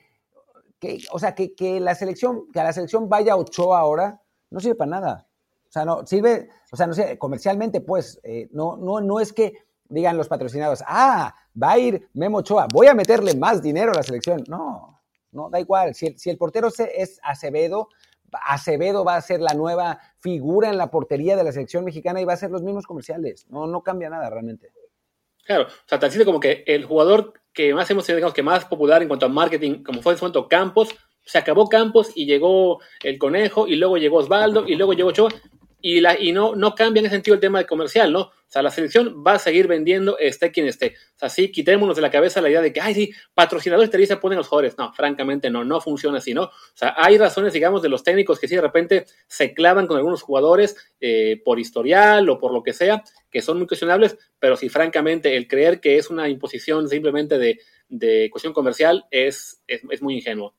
que 0.80 1.00
o 1.12 1.20
sea, 1.20 1.36
que, 1.36 1.54
que 1.54 1.80
la 1.80 1.96
selección, 1.96 2.52
que 2.52 2.60
a 2.60 2.64
la 2.64 2.74
selección 2.74 3.10
vaya 3.10 3.36
Ochoa 3.36 3.80
ahora, 3.80 4.22
no 4.50 4.60
sirve 4.60 4.76
para 4.76 4.92
nada. 4.92 5.28
O 5.68 5.72
sea, 5.72 5.86
no 5.86 6.06
sirve, 6.06 6.50
o 6.72 6.76
sea, 6.76 6.88
no 6.88 6.94
sé, 6.94 7.18
comercialmente, 7.18 7.82
pues, 7.82 8.20
eh, 8.24 8.50
no, 8.52 8.78
no, 8.78 9.00
no 9.00 9.20
es 9.20 9.32
que 9.32 9.54
digan 9.88 10.18
los 10.18 10.28
patrocinados, 10.28 10.84
ah, 10.88 11.36
va 11.62 11.72
a 11.72 11.80
ir 11.80 12.10
Memo 12.14 12.40
Ochoa, 12.40 12.68
voy 12.72 12.88
a 12.88 12.94
meterle 12.94 13.36
más 13.36 13.62
dinero 13.62 13.92
a 13.92 13.96
la 13.96 14.04
selección. 14.04 14.44
No, 14.48 15.02
no, 15.32 15.50
da 15.50 15.60
igual. 15.60 15.94
Si 15.96 16.08
el, 16.08 16.20
si 16.20 16.30
el 16.30 16.38
portero 16.38 16.70
es 16.96 17.20
Acevedo, 17.24 17.90
Acevedo 18.32 19.04
va 19.04 19.16
a 19.16 19.22
ser 19.22 19.42
la 19.42 19.54
nueva 19.54 20.00
figura 20.20 20.70
en 20.70 20.78
la 20.78 20.90
portería 20.90 21.36
de 21.36 21.44
la 21.44 21.52
selección 21.52 21.84
mexicana 21.84 22.22
y 22.22 22.26
va 22.26 22.34
a 22.34 22.38
ser 22.38 22.52
los 22.52 22.62
mismos 22.62 22.86
comerciales. 22.86 23.46
No, 23.50 23.68
no 23.68 23.82
cambia 23.82 24.10
nada 24.10 24.30
realmente. 24.30 24.72
Claro, 25.46 25.64
o 25.64 25.88
sea, 25.88 26.00
tan 26.00 26.12
como 26.24 26.40
que 26.40 26.64
el 26.68 26.86
jugador 26.86 27.34
que 27.54 27.74
más 27.74 27.90
hemos 27.92 28.06
sido, 28.06 28.16
digamos, 28.16 28.34
que 28.34 28.44
más 28.44 28.66
popular 28.66 29.02
en 29.02 29.08
cuanto 29.08 29.26
a 29.26 29.30
marketing, 29.30 29.84
como 29.84 30.02
fue 30.02 30.14
en 30.14 30.20
su 30.20 30.26
momento 30.26 30.48
Campos, 30.48 30.90
se 31.24 31.38
acabó 31.38 31.68
Campos 31.68 32.12
y 32.16 32.26
llegó 32.26 32.80
el 33.04 33.18
Conejo 33.18 33.68
y 33.68 33.76
luego 33.76 33.98
llegó 33.98 34.18
Osvaldo 34.18 34.68
y 34.68 34.76
luego 34.76 34.94
llegó 34.94 35.10
Ochoa 35.10 35.32
y, 35.82 36.00
la, 36.00 36.20
y 36.20 36.32
no, 36.32 36.56
no 36.56 36.76
cambia 36.76 37.00
en 37.00 37.08
ese 37.08 37.16
sentido 37.16 37.36
el 37.36 37.42
tema 37.42 37.60
de 37.60 37.66
comercial, 37.66 38.12
¿no? 38.14 38.32
O 38.52 38.54
sea, 38.54 38.62
la 38.64 38.70
selección 38.70 39.24
va 39.26 39.36
a 39.36 39.40
seguir 39.40 39.66
vendiendo, 39.66 40.18
esté 40.18 40.52
quien 40.52 40.68
esté. 40.68 40.96
O 41.16 41.20
sea, 41.20 41.30
sí, 41.30 41.54
quitémonos 41.54 41.96
de 41.96 42.02
la 42.02 42.12
cabeza 42.12 42.42
la 42.42 42.50
idea 42.50 42.60
de 42.60 42.74
que, 42.74 42.82
ay, 42.82 42.94
sí, 42.94 43.14
patrocinadores 43.34 43.90
Televisa 43.90 44.20
ponen 44.20 44.38
los 44.38 44.50
jugadores. 44.50 44.78
No, 44.78 44.92
francamente 44.92 45.50
no, 45.50 45.64
no 45.64 45.80
funciona 45.80 46.18
así, 46.18 46.34
¿no? 46.34 46.44
O 46.44 46.52
sea, 46.74 46.94
hay 46.98 47.18
razones, 47.18 47.54
digamos, 47.54 47.82
de 47.82 47.88
los 47.88 48.04
técnicos 48.04 48.42
que 48.42 48.50
sí 48.50 48.56
de 48.56 48.62
repente 48.62 49.06
se 49.26 49.54
clavan 49.54 49.88
con 49.88 49.96
algunos 49.96 50.22
jugadores 50.22 50.76
eh, 51.00 51.42
por 51.46 51.62
historial 51.62 52.28
o 52.28 52.40
por 52.40 52.52
lo 52.52 52.62
que 52.62 52.74
sea, 52.74 53.06
que 53.32 53.42
son 53.42 53.58
muy 53.58 53.68
cuestionables, 53.68 54.18
pero 54.38 54.58
sí, 54.58 54.68
francamente, 54.68 55.38
el 55.38 55.48
creer 55.48 55.80
que 55.80 55.96
es 55.96 56.10
una 56.10 56.28
imposición 56.28 56.90
simplemente 56.90 57.38
de, 57.38 57.62
de 57.88 58.28
cuestión 58.30 58.52
comercial 58.52 59.06
es, 59.12 59.64
es 59.66 60.02
muy 60.02 60.16
ingenuo. 60.16 60.56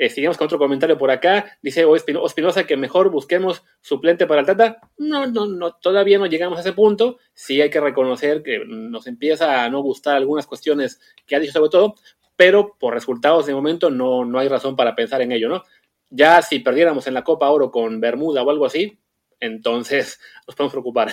Eh, 0.00 0.08
sigamos 0.08 0.38
con 0.38 0.46
otro 0.46 0.56
comentario 0.56 0.96
por 0.96 1.10
acá. 1.10 1.58
Dice 1.60 1.84
Espinosa 2.24 2.64
que 2.64 2.74
mejor 2.78 3.10
busquemos 3.10 3.62
suplente 3.82 4.26
para 4.26 4.40
el 4.40 4.46
Tata. 4.46 4.80
No, 4.96 5.26
no, 5.26 5.44
no, 5.44 5.74
todavía 5.74 6.18
no 6.18 6.24
llegamos 6.24 6.56
a 6.56 6.62
ese 6.62 6.72
punto. 6.72 7.18
Sí 7.34 7.60
hay 7.60 7.68
que 7.68 7.82
reconocer 7.82 8.42
que 8.42 8.64
nos 8.64 9.06
empieza 9.06 9.62
a 9.62 9.68
no 9.68 9.82
gustar 9.82 10.16
algunas 10.16 10.46
cuestiones 10.46 11.02
que 11.26 11.36
ha 11.36 11.38
dicho 11.38 11.52
sobre 11.52 11.68
todo, 11.68 11.96
pero 12.34 12.78
por 12.80 12.94
resultados 12.94 13.44
de 13.44 13.52
momento 13.52 13.90
no, 13.90 14.24
no 14.24 14.38
hay 14.38 14.48
razón 14.48 14.74
para 14.74 14.96
pensar 14.96 15.20
en 15.20 15.32
ello, 15.32 15.50
¿no? 15.50 15.64
Ya 16.08 16.40
si 16.40 16.60
perdiéramos 16.60 17.06
en 17.06 17.12
la 17.12 17.22
Copa 17.22 17.50
Oro 17.50 17.70
con 17.70 18.00
Bermuda 18.00 18.42
o 18.42 18.48
algo 18.48 18.64
así, 18.64 18.98
entonces 19.38 20.18
nos 20.46 20.56
podemos 20.56 20.72
preocupar. 20.72 21.12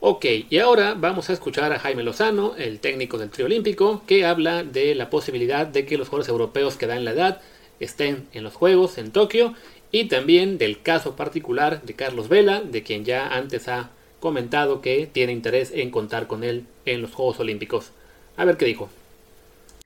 Ok, 0.00 0.26
y 0.50 0.58
ahora 0.58 0.92
vamos 0.92 1.30
a 1.30 1.32
escuchar 1.32 1.72
a 1.72 1.78
Jaime 1.78 2.02
Lozano, 2.02 2.56
el 2.56 2.78
técnico 2.78 3.16
del 3.16 3.30
trío 3.30 3.46
olímpico, 3.46 4.02
que 4.06 4.26
habla 4.26 4.62
de 4.62 4.94
la 4.94 5.08
posibilidad 5.08 5.66
de 5.66 5.86
que 5.86 5.96
los 5.96 6.08
jugadores 6.08 6.28
europeos 6.28 6.76
que 6.76 6.86
dan 6.86 7.06
la 7.06 7.12
edad 7.12 7.40
estén 7.80 8.28
en 8.32 8.44
los 8.44 8.54
Juegos 8.54 8.98
en 8.98 9.12
Tokio 9.12 9.54
y 9.90 10.08
también 10.08 10.58
del 10.58 10.82
caso 10.82 11.16
particular 11.16 11.82
de 11.82 11.94
Carlos 11.94 12.28
Vela, 12.28 12.60
de 12.60 12.82
quien 12.82 13.04
ya 13.04 13.28
antes 13.28 13.68
ha 13.68 13.90
comentado 14.20 14.80
que 14.80 15.06
tiene 15.06 15.32
interés 15.32 15.70
en 15.72 15.90
contar 15.90 16.26
con 16.26 16.44
él 16.44 16.66
en 16.84 17.02
los 17.02 17.12
Juegos 17.12 17.38
Olímpicos. 17.40 17.92
A 18.36 18.44
ver 18.44 18.56
qué 18.56 18.64
dijo. 18.64 18.90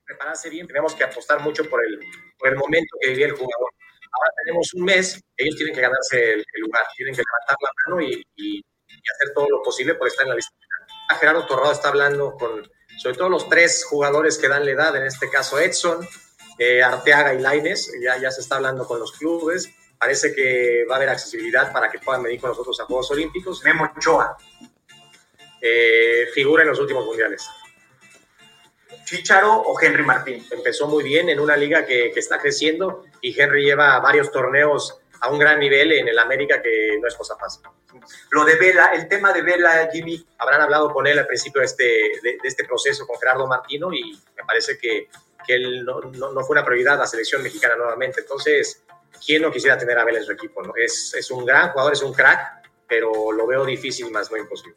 Prepararse 0.04 0.48
bien, 0.48 0.66
tenemos 0.66 0.94
que 0.94 1.04
apostar 1.04 1.40
mucho 1.40 1.64
por 1.68 1.84
el, 1.84 2.00
por 2.38 2.48
el 2.48 2.56
momento 2.56 2.96
que 3.00 3.10
vivía 3.10 3.26
el 3.26 3.32
jugador. 3.32 3.70
Ahora 4.10 4.30
tenemos 4.42 4.72
un 4.74 4.84
mes, 4.84 5.20
ellos 5.36 5.56
tienen 5.56 5.74
que 5.74 5.80
ganarse 5.80 6.32
el, 6.32 6.44
lugar, 6.60 6.82
tienen 6.96 7.14
que 7.14 7.22
levantar 7.22 7.56
la 7.60 7.70
mano 7.84 8.00
y, 8.00 8.22
y, 8.36 8.64
hacer 9.14 9.34
todo 9.34 9.48
lo 9.48 9.62
posible 9.62 9.94
por 9.94 10.08
estar 10.08 10.24
en 10.24 10.30
la 10.30 10.36
lista. 10.36 10.54
Gerardo 11.18 11.46
Torrado 11.46 11.72
está 11.72 11.88
hablando 11.88 12.34
con, 12.38 12.66
sobre 12.98 13.16
todo 13.16 13.28
los 13.28 13.48
tres 13.48 13.84
jugadores 13.84 14.38
que 14.38 14.48
dan 14.48 14.64
la 14.64 14.70
edad, 14.70 14.96
en 14.96 15.04
este 15.04 15.28
caso 15.30 15.58
Edson, 15.58 16.06
eh, 16.58 16.82
Arteaga 16.82 17.34
y 17.34 17.40
Laines, 17.40 17.92
ya, 18.02 18.18
ya 18.18 18.30
se 18.30 18.40
está 18.40 18.56
hablando 18.56 18.86
con 18.86 18.98
los 18.98 19.12
clubes, 19.12 19.70
parece 19.98 20.34
que 20.34 20.84
va 20.88 20.94
a 20.94 20.96
haber 20.96 21.08
accesibilidad 21.10 21.72
para 21.72 21.90
que 21.90 21.98
puedan 21.98 22.22
venir 22.22 22.40
con 22.40 22.50
nosotros 22.50 22.80
a 22.80 22.84
Juegos 22.84 23.10
Olímpicos. 23.10 23.62
Memo 23.64 23.90
Ochoa. 23.96 24.36
Eh, 25.60 26.28
figura 26.32 26.62
en 26.62 26.68
los 26.68 26.78
últimos 26.78 27.04
mundiales. 27.04 27.48
Chicharo 29.04 29.52
o 29.52 29.80
Henry 29.80 30.04
Martín. 30.04 30.46
Empezó 30.50 30.86
muy 30.86 31.02
bien 31.02 31.28
en 31.28 31.40
una 31.40 31.56
liga 31.56 31.84
que, 31.84 32.12
que, 32.12 32.20
está 32.20 32.38
creciendo 32.38 33.04
y 33.20 33.38
Henry 33.38 33.64
lleva 33.64 33.98
varios 34.00 34.30
torneos 34.30 35.00
a 35.20 35.30
un 35.30 35.38
gran 35.38 35.58
nivel 35.58 35.92
en 35.92 36.06
el 36.06 36.18
América 36.18 36.62
que 36.62 36.96
no 37.00 37.08
es 37.08 37.14
cosa 37.14 37.36
fácil. 37.36 37.62
Lo 38.30 38.44
de 38.44 38.54
Vela, 38.56 38.92
el 38.94 39.08
tema 39.08 39.32
de 39.32 39.42
Vela, 39.42 39.88
Jimmy, 39.92 40.24
habrán 40.38 40.60
hablado 40.60 40.92
con 40.92 41.06
él 41.06 41.18
al 41.18 41.26
principio 41.26 41.60
de 41.60 41.66
este, 41.66 41.84
de, 41.84 42.38
de 42.40 42.48
este 42.48 42.64
proceso 42.64 43.06
con 43.06 43.18
Gerardo 43.18 43.46
Martino 43.46 43.92
y 43.92 44.12
me 44.36 44.44
parece 44.46 44.78
que 44.78 45.08
que 45.46 45.54
él 45.54 45.84
no, 45.84 46.00
no, 46.00 46.44
fue 46.44 46.54
una 46.54 46.64
prioridad 46.64 46.98
la 46.98 47.06
selección 47.06 47.42
mexicana 47.42 47.76
nuevamente. 47.76 48.20
Entonces, 48.20 48.84
¿quién 49.24 49.42
no 49.42 49.50
quisiera 49.50 49.78
tener 49.78 49.98
a 49.98 50.02
Abel 50.02 50.16
en 50.16 50.24
su 50.24 50.32
equipo? 50.32 50.62
¿no? 50.62 50.72
Es, 50.76 51.14
es 51.14 51.30
un 51.30 51.44
gran 51.44 51.70
jugador, 51.70 51.92
es 51.92 52.02
un 52.02 52.12
crack, 52.12 52.70
pero 52.86 53.32
lo 53.32 53.46
veo 53.46 53.64
difícil, 53.64 54.10
más 54.10 54.30
no 54.30 54.36
imposible. 54.36 54.76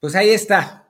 Pues 0.00 0.14
ahí 0.14 0.30
está, 0.30 0.88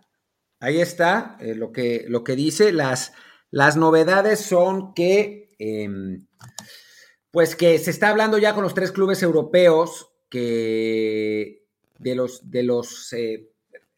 ahí 0.61 0.81
está 0.81 1.37
eh, 1.41 1.55
lo, 1.55 1.73
que, 1.73 2.05
lo 2.09 2.25
que 2.25 2.37
dice. 2.37 2.73
Las, 2.73 3.13
las 3.51 3.77
novedades 3.77 4.41
son 4.41 4.95
que, 4.95 5.55
eh, 5.59 5.89
pues 7.31 7.57
que 7.57 7.79
se 7.79 7.91
está 7.91 8.09
hablando 8.09 8.39
ya 8.39 8.55
con 8.55 8.65
los 8.65 8.75
tres 8.75 8.93
clubes 8.93 9.23
europeos 9.23 10.11
que 10.29 11.65
de 11.99 12.15
los, 12.15 12.51
de 12.51 12.63
los 12.65 13.13
eh, 13.13 13.54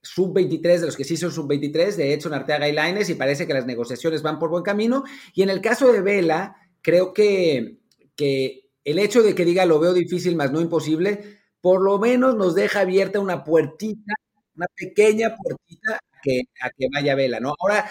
sub-23, 0.07 0.81
de 0.81 0.87
los 0.87 0.97
que 0.97 1.05
sí 1.05 1.17
son 1.17 1.33
sub-23, 1.33 1.97
de 1.97 2.13
Edson 2.13 2.35
Arteaga 2.35 2.69
y 2.69 2.73
Laines, 2.73 3.09
y 3.11 3.15
parece 3.15 3.47
que 3.47 3.55
las 3.55 3.67
negociaciones 3.67 4.23
van 4.23 4.39
por 4.39 4.51
buen 4.51 4.63
camino. 4.63 5.05
Y 5.35 5.43
en 5.43 5.51
el 5.51 5.61
caso 5.61 5.93
de 5.93 6.01
Vela, 6.01 6.57
creo 6.83 7.13
que, 7.13 7.79
que 8.15 8.71
el 8.85 8.99
hecho 8.99 9.23
de 9.23 9.35
que 9.35 9.45
diga 9.45 9.67
lo 9.67 9.81
veo 9.81 9.93
difícil, 9.93 10.37
más 10.37 10.53
no 10.53 10.61
imposible, 10.61 11.41
por 11.61 11.83
lo 11.83 11.99
menos 11.99 12.37
nos 12.37 12.55
deja 12.55 12.81
abierta 12.81 13.21
una 13.21 13.43
puertita, 13.43 14.15
una 14.55 14.67
pequeña 14.75 15.35
puertita 15.35 15.97
a 15.97 16.21
que, 16.23 16.43
a 16.61 16.71
que 16.71 16.87
vaya 16.95 17.15
Vela, 17.15 17.41
¿no? 17.41 17.55
Ahora, 17.59 17.91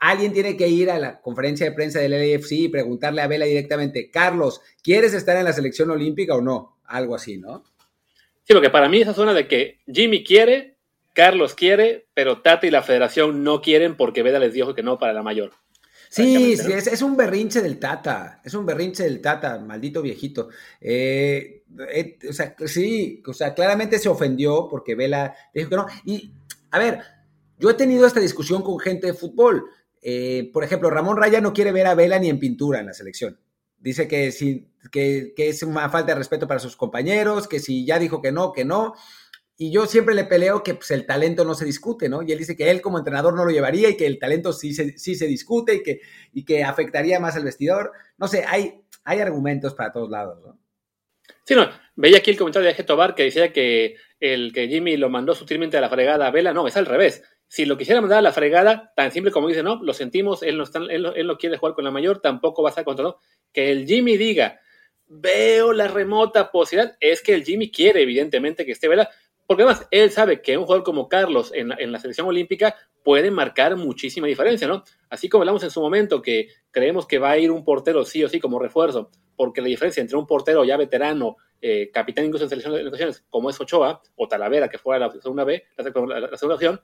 alguien 0.00 0.32
tiene 0.32 0.56
que 0.56 0.68
ir 0.68 0.90
a 0.90 0.98
la 0.98 1.20
conferencia 1.20 1.66
de 1.66 1.72
prensa 1.72 2.00
del 2.00 2.12
LAFC 2.12 2.52
y 2.52 2.68
preguntarle 2.68 3.22
a 3.22 3.26
Vela 3.26 3.44
directamente, 3.44 4.10
Carlos, 4.10 4.60
¿quieres 4.82 5.14
estar 5.14 5.36
en 5.36 5.44
la 5.44 5.52
selección 5.52 5.90
olímpica 5.90 6.34
o 6.34 6.40
no? 6.40 6.80
Algo 6.84 7.14
así, 7.14 7.38
¿no? 7.38 7.62
Sí, 8.44 8.54
porque 8.54 8.70
para 8.70 8.88
mí 8.88 9.02
esa 9.02 9.12
zona 9.12 9.34
de 9.34 9.46
que 9.46 9.80
Jimmy 9.86 10.24
quiere, 10.24 10.77
Carlos 11.18 11.56
quiere, 11.56 12.06
pero 12.14 12.42
Tata 12.42 12.64
y 12.68 12.70
la 12.70 12.84
federación 12.84 13.42
no 13.42 13.60
quieren 13.60 13.96
porque 13.96 14.22
Vela 14.22 14.38
les 14.38 14.52
dijo 14.52 14.76
que 14.76 14.84
no 14.84 15.00
para 15.00 15.12
la 15.12 15.24
mayor. 15.24 15.50
Sí, 16.10 16.56
sí 16.56 16.70
es, 16.70 17.02
un 17.02 17.16
berrinche 17.16 17.60
del 17.60 17.80
Tata, 17.80 18.40
es 18.44 18.54
un 18.54 18.64
berrinche 18.64 19.02
del 19.02 19.20
Tata, 19.20 19.58
maldito 19.58 20.00
viejito. 20.00 20.48
Eh, 20.80 21.64
eh, 21.92 22.18
o 22.30 22.32
sea, 22.32 22.54
sí, 22.66 23.20
o 23.26 23.32
sea, 23.32 23.52
claramente 23.52 23.98
se 23.98 24.08
ofendió 24.08 24.68
porque 24.70 24.94
Vela 24.94 25.34
dijo 25.52 25.68
que 25.68 25.74
no. 25.74 25.86
Y, 26.04 26.34
a 26.70 26.78
ver, 26.78 27.00
yo 27.58 27.68
he 27.68 27.74
tenido 27.74 28.06
esta 28.06 28.20
discusión 28.20 28.62
con 28.62 28.78
gente 28.78 29.08
de 29.08 29.14
fútbol. 29.14 29.64
Eh, 30.00 30.48
por 30.52 30.62
ejemplo, 30.62 30.88
Ramón 30.88 31.16
Raya 31.16 31.40
no 31.40 31.52
quiere 31.52 31.72
ver 31.72 31.88
a 31.88 31.96
Vela 31.96 32.20
ni 32.20 32.28
en 32.28 32.38
pintura 32.38 32.78
en 32.78 32.86
la 32.86 32.94
selección. 32.94 33.40
Dice 33.76 34.06
que, 34.06 34.30
si, 34.30 34.68
que, 34.92 35.32
que 35.36 35.48
es 35.48 35.64
una 35.64 35.90
falta 35.90 36.12
de 36.12 36.18
respeto 36.18 36.46
para 36.46 36.60
sus 36.60 36.76
compañeros, 36.76 37.48
que 37.48 37.58
si 37.58 37.84
ya 37.84 37.98
dijo 37.98 38.22
que 38.22 38.30
no, 38.30 38.52
que 38.52 38.64
no. 38.64 38.94
Y 39.60 39.72
yo 39.72 39.86
siempre 39.86 40.14
le 40.14 40.22
peleo 40.22 40.62
que 40.62 40.74
pues, 40.74 40.92
el 40.92 41.04
talento 41.04 41.44
no 41.44 41.52
se 41.54 41.64
discute, 41.64 42.08
¿no? 42.08 42.22
Y 42.22 42.30
él 42.30 42.38
dice 42.38 42.56
que 42.56 42.70
él 42.70 42.80
como 42.80 42.98
entrenador 42.98 43.34
no 43.34 43.44
lo 43.44 43.50
llevaría 43.50 43.88
y 43.88 43.96
que 43.96 44.06
el 44.06 44.20
talento 44.20 44.52
sí 44.52 44.72
se, 44.72 44.96
sí 44.96 45.16
se 45.16 45.26
discute 45.26 45.74
y 45.74 45.82
que, 45.82 46.00
y 46.32 46.44
que 46.44 46.62
afectaría 46.62 47.18
más 47.18 47.34
al 47.34 47.42
vestidor. 47.42 47.90
No 48.18 48.28
sé, 48.28 48.44
hay, 48.46 48.82
hay 49.02 49.18
argumentos 49.18 49.74
para 49.74 49.90
todos 49.90 50.10
lados, 50.10 50.40
¿no? 50.46 50.60
Sí, 51.44 51.56
no, 51.56 51.68
veía 51.96 52.18
aquí 52.18 52.30
el 52.30 52.36
comentario 52.36 52.66
de 52.66 52.72
Eje 52.72 52.84
Tobar 52.84 53.16
que 53.16 53.24
decía 53.24 53.52
que 53.52 53.96
el 54.20 54.52
que 54.52 54.68
Jimmy 54.68 54.96
lo 54.96 55.08
mandó 55.08 55.34
sutilmente 55.34 55.76
a 55.76 55.80
la 55.80 55.88
fregada 55.88 56.28
a 56.28 56.30
Vela, 56.30 56.52
no, 56.52 56.68
es 56.68 56.76
al 56.76 56.86
revés. 56.86 57.24
Si 57.48 57.64
lo 57.64 57.76
quisiera 57.76 58.00
mandar 58.00 58.18
a 58.18 58.22
la 58.22 58.32
fregada, 58.32 58.92
tan 58.94 59.10
simple 59.10 59.32
como 59.32 59.48
dice, 59.48 59.64
no, 59.64 59.82
lo 59.82 59.92
sentimos, 59.92 60.42
él 60.44 60.56
no, 60.56 60.64
está, 60.64 60.78
él, 60.78 61.10
él 61.16 61.26
no 61.26 61.36
quiere 61.36 61.56
jugar 61.56 61.74
con 61.74 61.84
la 61.84 61.90
mayor, 61.90 62.20
tampoco 62.20 62.62
va 62.62 62.68
a 62.68 62.72
estar 62.72 62.84
contra, 62.84 63.02
¿no? 63.02 63.16
Que 63.52 63.72
el 63.72 63.86
Jimmy 63.86 64.16
diga, 64.18 64.60
veo 65.06 65.72
la 65.72 65.88
remota 65.88 66.50
posibilidad, 66.52 66.96
es 67.00 67.22
que 67.22 67.34
el 67.34 67.44
Jimmy 67.44 67.70
quiere 67.70 68.02
evidentemente 68.02 68.66
que 68.66 68.72
esté 68.72 68.86
Vela, 68.86 69.08
porque 69.48 69.62
además 69.62 69.88
él 69.90 70.10
sabe 70.10 70.42
que 70.42 70.58
un 70.58 70.66
jugador 70.66 70.84
como 70.84 71.08
Carlos 71.08 71.52
en 71.54 71.68
la, 71.68 71.98
selección 71.98 72.28
olímpica 72.28 72.76
puede 73.02 73.30
marcar 73.30 73.76
muchísima 73.76 74.26
diferencia, 74.26 74.68
¿no? 74.68 74.84
Así 75.08 75.30
como 75.30 75.40
hablamos 75.40 75.62
en 75.62 75.70
su 75.70 75.80
momento 75.80 76.20
que 76.20 76.48
creemos 76.70 77.06
que 77.06 77.18
va 77.18 77.30
a 77.30 77.38
ir 77.38 77.50
un 77.50 77.64
portero 77.64 78.04
sí 78.04 78.22
o 78.22 78.28
sí 78.28 78.40
como 78.40 78.58
refuerzo, 78.58 79.10
porque 79.36 79.62
la 79.62 79.68
diferencia 79.68 80.02
entre 80.02 80.18
un 80.18 80.26
portero 80.26 80.66
ya 80.66 80.76
veterano, 80.76 81.38
eh, 81.62 81.90
capitán 81.90 82.26
incluso 82.26 82.44
en 82.44 82.50
selección 82.50 83.14
como 83.30 83.48
es 83.48 83.58
Ochoa 83.58 84.02
o 84.16 84.28
Talavera, 84.28 84.68
que 84.68 84.76
fue 84.76 84.98
la 84.98 85.10
segunda 85.10 85.44
B, 85.44 85.64
la, 85.78 86.36
segunda 86.36 86.54
opción, 86.56 86.82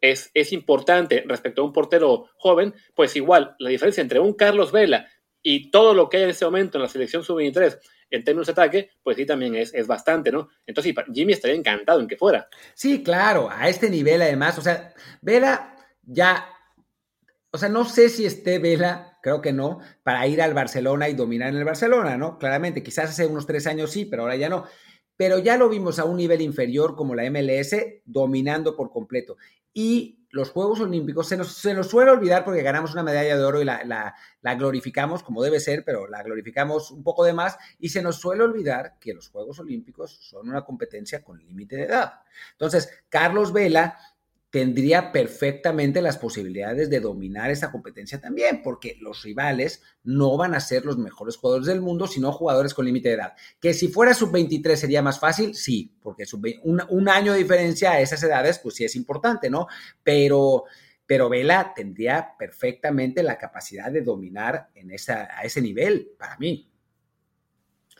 es, 0.00 0.30
es 0.34 0.52
importante 0.52 1.24
respecto 1.26 1.62
a 1.62 1.64
un 1.64 1.72
portero 1.72 2.26
joven, 2.36 2.74
pues 2.94 3.16
igual 3.16 3.56
la 3.58 3.70
diferencia 3.70 4.02
entre 4.02 4.20
un 4.20 4.34
Carlos 4.34 4.70
Vela 4.70 5.08
y 5.42 5.72
todo 5.72 5.94
lo 5.94 6.08
que 6.08 6.18
hay 6.18 6.22
en 6.22 6.30
este 6.30 6.44
momento 6.44 6.78
en 6.78 6.82
la 6.82 6.88
selección 6.88 7.24
sub-23 7.24 7.76
en 8.10 8.24
términos 8.24 8.46
de 8.46 8.52
ataque, 8.52 8.90
pues 9.02 9.16
sí 9.16 9.26
también 9.26 9.54
es, 9.54 9.72
es 9.74 9.86
bastante, 9.86 10.32
¿no? 10.32 10.48
Entonces 10.66 10.94
Jimmy 11.12 11.32
estaría 11.32 11.56
encantado 11.56 12.00
en 12.00 12.08
que 12.08 12.16
fuera. 12.16 12.48
Sí, 12.74 13.02
claro, 13.02 13.48
a 13.50 13.68
este 13.68 13.90
nivel 13.90 14.22
además, 14.22 14.58
o 14.58 14.62
sea, 14.62 14.92
Vela 15.20 15.76
ya, 16.02 16.46
o 17.50 17.58
sea, 17.58 17.68
no 17.68 17.84
sé 17.84 18.08
si 18.08 18.24
esté 18.24 18.58
Vela, 18.58 19.18
creo 19.22 19.40
que 19.40 19.52
no, 19.52 19.80
para 20.02 20.26
ir 20.26 20.40
al 20.40 20.54
Barcelona 20.54 21.08
y 21.08 21.14
dominar 21.14 21.50
en 21.50 21.56
el 21.56 21.64
Barcelona, 21.64 22.16
¿no? 22.16 22.38
Claramente, 22.38 22.82
quizás 22.82 23.10
hace 23.10 23.26
unos 23.26 23.46
tres 23.46 23.66
años 23.66 23.90
sí, 23.90 24.04
pero 24.04 24.22
ahora 24.22 24.36
ya 24.36 24.48
no. 24.48 24.64
Pero 25.16 25.38
ya 25.38 25.56
lo 25.56 25.68
vimos 25.68 25.98
a 25.98 26.04
un 26.04 26.16
nivel 26.16 26.40
inferior 26.40 26.94
como 26.94 27.14
la 27.14 27.28
MLS, 27.28 27.74
dominando 28.04 28.76
por 28.76 28.90
completo. 28.90 29.36
Y 29.74 30.17
los 30.30 30.50
Juegos 30.50 30.80
Olímpicos 30.80 31.28
se 31.28 31.36
nos, 31.36 31.52
se 31.54 31.74
nos, 31.74 31.88
suele 31.88 32.10
olvidar 32.10 32.44
porque 32.44 32.62
ganamos 32.62 32.92
una 32.92 33.02
medalla 33.02 33.36
de 33.36 33.44
oro 33.44 33.60
y 33.60 33.64
la, 33.64 33.82
la, 33.84 34.14
la, 34.42 34.54
glorificamos 34.54 35.22
como 35.22 35.42
debe 35.42 35.60
ser, 35.60 35.84
pero 35.84 36.06
la 36.06 36.22
glorificamos 36.22 36.90
un 36.90 37.02
poco 37.02 37.24
de 37.24 37.32
más 37.32 37.56
y 37.78 37.88
se 37.88 38.02
nos 38.02 38.16
suele 38.16 38.42
olvidar 38.42 38.98
que 39.00 39.14
los 39.14 39.28
Juegos 39.28 39.58
Olímpicos 39.58 40.18
son 40.20 40.48
una 40.48 40.64
competencia 40.64 41.22
con 41.22 41.38
límite 41.38 41.76
de 41.76 41.84
edad. 41.84 42.20
Entonces, 42.52 42.90
Carlos 43.08 43.52
Vela 43.52 43.98
tendría 44.50 45.12
perfectamente 45.12 46.00
las 46.00 46.16
posibilidades 46.16 46.88
de 46.88 47.00
dominar 47.00 47.50
esa 47.50 47.70
competencia 47.70 48.20
también, 48.20 48.62
porque 48.62 48.96
los 49.00 49.22
rivales 49.22 49.82
no 50.02 50.36
van 50.38 50.54
a 50.54 50.60
ser 50.60 50.86
los 50.86 50.96
mejores 50.96 51.36
jugadores 51.36 51.66
del 51.66 51.82
mundo, 51.82 52.06
sino 52.06 52.32
jugadores 52.32 52.72
con 52.72 52.86
límite 52.86 53.10
de 53.10 53.16
edad. 53.16 53.34
Que 53.60 53.74
si 53.74 53.88
fuera 53.88 54.14
sub-23 54.14 54.76
sería 54.76 55.02
más 55.02 55.20
fácil, 55.20 55.54
sí, 55.54 55.94
porque 56.02 56.24
un, 56.62 56.82
un, 56.88 57.08
año 57.08 57.32
de 57.32 57.38
diferencia 57.38 57.92
a 57.92 58.00
esas 58.00 58.22
edades, 58.22 58.58
pues 58.58 58.76
sí 58.76 58.84
es 58.84 58.96
importante, 58.96 59.50
¿no? 59.50 59.66
Pero, 60.02 60.64
pero 61.04 61.28
Vela 61.28 61.74
tendría 61.74 62.34
perfectamente 62.38 63.22
la 63.22 63.36
capacidad 63.36 63.92
de 63.92 64.00
dominar 64.00 64.70
en 64.74 64.90
esa, 64.90 65.28
a 65.36 65.42
ese 65.42 65.60
nivel, 65.60 66.12
para 66.18 66.38
mí. 66.38 66.70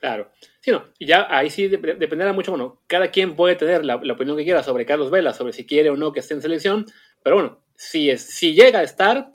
Claro. 0.01 0.31
Sí, 0.61 0.71
no. 0.71 0.85
Y 0.99 1.07
ya 1.07 1.27
ahí 1.31 1.51
sí 1.51 1.69
dependerá 1.69 2.33
mucho, 2.33 2.53
bueno, 2.53 2.83
cada 2.87 3.11
quien 3.11 3.37
puede 3.37 3.57
tener 3.57 3.85
la, 3.85 3.97
opinión 3.97 4.37
que 4.37 4.45
quiera 4.45 4.63
sobre 4.63 4.87
Carlos 4.87 5.11
Vela, 5.11 5.33
sobre 5.33 5.53
si 5.53 5.67
quiere 5.67 5.91
o 5.91 5.97
no 5.97 6.13
que 6.13 6.21
esté 6.21 6.35
en 6.35 6.43
selección, 6.43 6.87
pero 7.23 7.37
bueno, 7.37 7.65
si, 7.75 8.11
es, 8.11 8.23
si 8.23 8.55
llega 8.55 8.81
a 8.81 8.83
estar, 8.83 9.33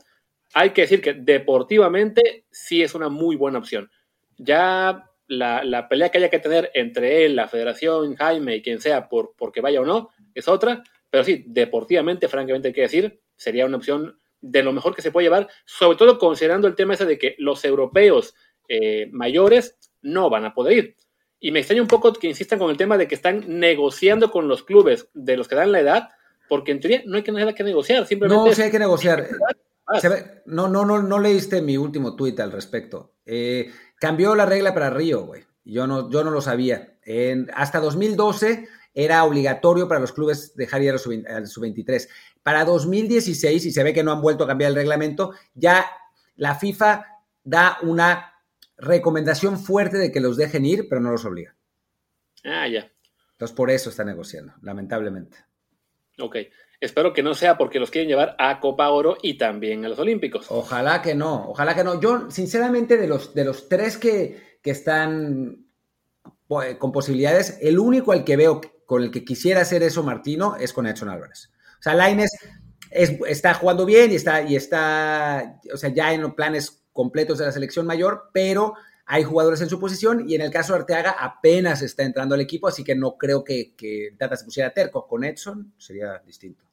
hay 0.53 0.71
que 0.71 0.81
decir 0.81 1.01
que 1.01 1.13
deportivamente 1.13 2.45
sí 2.51 2.81
es 2.81 2.95
una 2.95 3.09
muy 3.09 3.35
buena 3.35 3.59
opción. 3.59 3.89
Ya 4.37 5.09
la, 5.27 5.63
la, 5.63 5.89
pelea 5.89 6.09
que 6.09 6.19
haya 6.19 6.29
que 6.29 6.39
tener 6.39 6.71
entre 6.73 7.25
él, 7.25 7.35
la 7.35 7.47
federación, 7.47 8.15
Jaime 8.15 8.57
y 8.57 8.61
quien 8.61 8.79
sea, 8.79 9.09
por, 9.09 9.33
porque 9.37 9.61
vaya 9.61 9.81
o 9.81 9.85
no, 9.85 10.09
es 10.33 10.47
otra, 10.47 10.83
pero 11.09 11.23
sí, 11.23 11.43
deportivamente, 11.47 12.27
francamente 12.27 12.69
hay 12.69 12.73
que 12.73 12.81
decir, 12.81 13.21
sería 13.35 13.65
una 13.65 13.77
opción 13.77 14.19
de 14.41 14.61
lo 14.61 14.73
mejor 14.73 14.95
que 14.95 15.01
se 15.01 15.11
puede 15.11 15.25
llevar, 15.25 15.47
sobre 15.65 15.97
todo 15.97 16.17
considerando 16.17 16.67
el 16.67 16.75
tema 16.75 16.93
ese 16.95 17.05
de 17.05 17.17
que 17.17 17.35
los 17.37 17.63
europeos 17.63 18.35
eh, 18.67 19.07
mayores 19.11 19.77
no 20.03 20.29
van 20.29 20.45
a 20.45 20.53
poder 20.53 20.77
ir. 20.77 20.97
Y 21.39 21.51
me 21.51 21.59
extraña 21.59 21.81
un 21.81 21.87
poco 21.87 22.13
que 22.13 22.27
insistan 22.27 22.59
con 22.59 22.69
el 22.69 22.77
tema 22.77 22.97
de 22.97 23.07
que 23.07 23.15
están 23.15 23.43
negociando 23.47 24.31
con 24.31 24.47
los 24.47 24.63
clubes 24.63 25.09
de 25.13 25.35
los 25.35 25.47
que 25.47 25.55
dan 25.55 25.71
la 25.71 25.79
edad, 25.79 26.09
porque 26.47 26.71
en 26.71 26.79
teoría 26.79 27.01
no 27.05 27.17
hay 27.17 27.23
que 27.23 27.31
nada 27.31 27.53
que 27.53 27.63
negociar, 27.63 28.05
simplemente. 28.05 28.49
No, 28.49 28.55
sí 28.55 28.61
hay 28.61 28.71
que 28.71 28.79
negociar. 28.79 29.27
No, 30.45 30.67
no, 30.69 30.85
no, 30.85 31.01
no 31.01 31.19
leíste 31.19 31.61
mi 31.61 31.75
último 31.77 32.15
tuit 32.15 32.39
al 32.39 32.51
respecto. 32.51 33.15
Eh, 33.25 33.71
cambió 33.99 34.35
la 34.35 34.45
regla 34.45 34.73
para 34.73 34.89
Río, 34.89 35.25
güey. 35.25 35.43
Yo 35.65 35.87
no, 35.87 36.09
yo 36.09 36.23
no 36.23 36.31
lo 36.31 36.41
sabía. 36.41 36.97
En, 37.03 37.49
hasta 37.53 37.79
2012 37.79 38.67
era 38.93 39.23
obligatorio 39.23 39.87
para 39.87 39.99
los 39.99 40.13
clubes 40.13 40.55
dejar 40.55 40.81
ir 40.81 40.91
al 40.91 40.99
sub-23. 40.99 42.07
Para 42.43 42.65
2016, 42.65 43.65
y 43.65 43.71
se 43.71 43.83
ve 43.83 43.93
que 43.93 44.03
no 44.03 44.11
han 44.11 44.21
vuelto 44.21 44.43
a 44.43 44.47
cambiar 44.47 44.69
el 44.69 44.75
reglamento, 44.75 45.33
ya 45.53 45.85
la 46.35 46.55
FIFA 46.55 47.05
da 47.43 47.77
una 47.81 48.32
recomendación 48.77 49.59
fuerte 49.59 49.97
de 49.97 50.11
que 50.11 50.19
los 50.19 50.37
dejen 50.37 50.65
ir, 50.65 50.87
pero 50.89 51.01
no 51.01 51.11
los 51.11 51.25
obliga. 51.25 51.55
Ah, 52.43 52.67
ya. 52.67 52.91
Entonces 53.31 53.55
por 53.55 53.69
eso 53.71 53.89
está 53.89 54.03
negociando, 54.03 54.53
lamentablemente. 54.61 55.37
Ok. 56.19 56.37
Espero 56.79 57.13
que 57.13 57.23
no 57.23 57.33
sea 57.33 57.57
porque 57.57 57.79
los 57.79 57.91
quieren 57.91 58.09
llevar 58.09 58.35
a 58.39 58.59
Copa 58.59 58.89
Oro 58.89 59.17
y 59.21 59.37
también 59.37 59.85
a 59.85 59.89
los 59.89 59.99
Olímpicos. 59.99 60.47
Ojalá 60.49 61.01
que 61.01 61.15
no, 61.15 61.49
ojalá 61.49 61.75
que 61.75 61.83
no. 61.83 62.01
Yo, 62.01 62.29
sinceramente, 62.29 62.97
de 62.97 63.07
los, 63.07 63.33
de 63.33 63.45
los 63.45 63.69
tres 63.69 63.97
que, 63.97 64.57
que 64.61 64.71
están 64.71 65.65
pues, 66.45 66.75
con 66.75 66.91
posibilidades, 66.91 67.57
el 67.61 67.79
único 67.79 68.11
al 68.11 68.25
que 68.25 68.35
veo 68.35 68.59
con 68.85 69.01
el 69.01 69.11
que 69.11 69.23
quisiera 69.23 69.61
hacer 69.61 69.81
eso 69.81 70.03
Martino 70.03 70.57
es 70.57 70.73
con 70.73 70.85
Edson 70.85 71.09
Álvarez. 71.09 71.51
O 71.79 71.81
sea, 71.83 71.95
Laines 71.95 72.31
está 72.91 73.53
jugando 73.53 73.85
bien 73.85 74.11
y 74.11 74.15
está, 74.15 74.41
y 74.43 74.55
está, 74.55 75.59
o 75.73 75.77
sea, 75.77 75.89
ya 75.89 76.13
en 76.13 76.33
planes 76.33 76.82
completos 76.93 77.39
de 77.39 77.45
la 77.45 77.51
selección 77.51 77.85
mayor, 77.85 78.29
pero 78.31 78.75
hay 79.05 79.23
jugadores 79.23 79.59
en 79.61 79.69
su 79.69 79.79
posición 79.79 80.29
y 80.29 80.35
en 80.35 80.41
el 80.41 80.51
caso 80.51 80.73
de 80.73 80.79
Arteaga 80.79 81.11
apenas 81.19 81.81
está 81.81 82.03
entrando 82.03 82.35
al 82.35 82.41
equipo, 82.41 82.67
así 82.67 82.83
que 82.83 82.95
no 82.95 83.17
creo 83.17 83.43
que, 83.43 83.73
que 83.75 84.15
Tata 84.17 84.37
se 84.37 84.45
pusiera 84.45 84.73
terco. 84.73 85.05
Con 85.07 85.23
Edson 85.23 85.73
sería 85.77 86.19
distinto. 86.25 86.63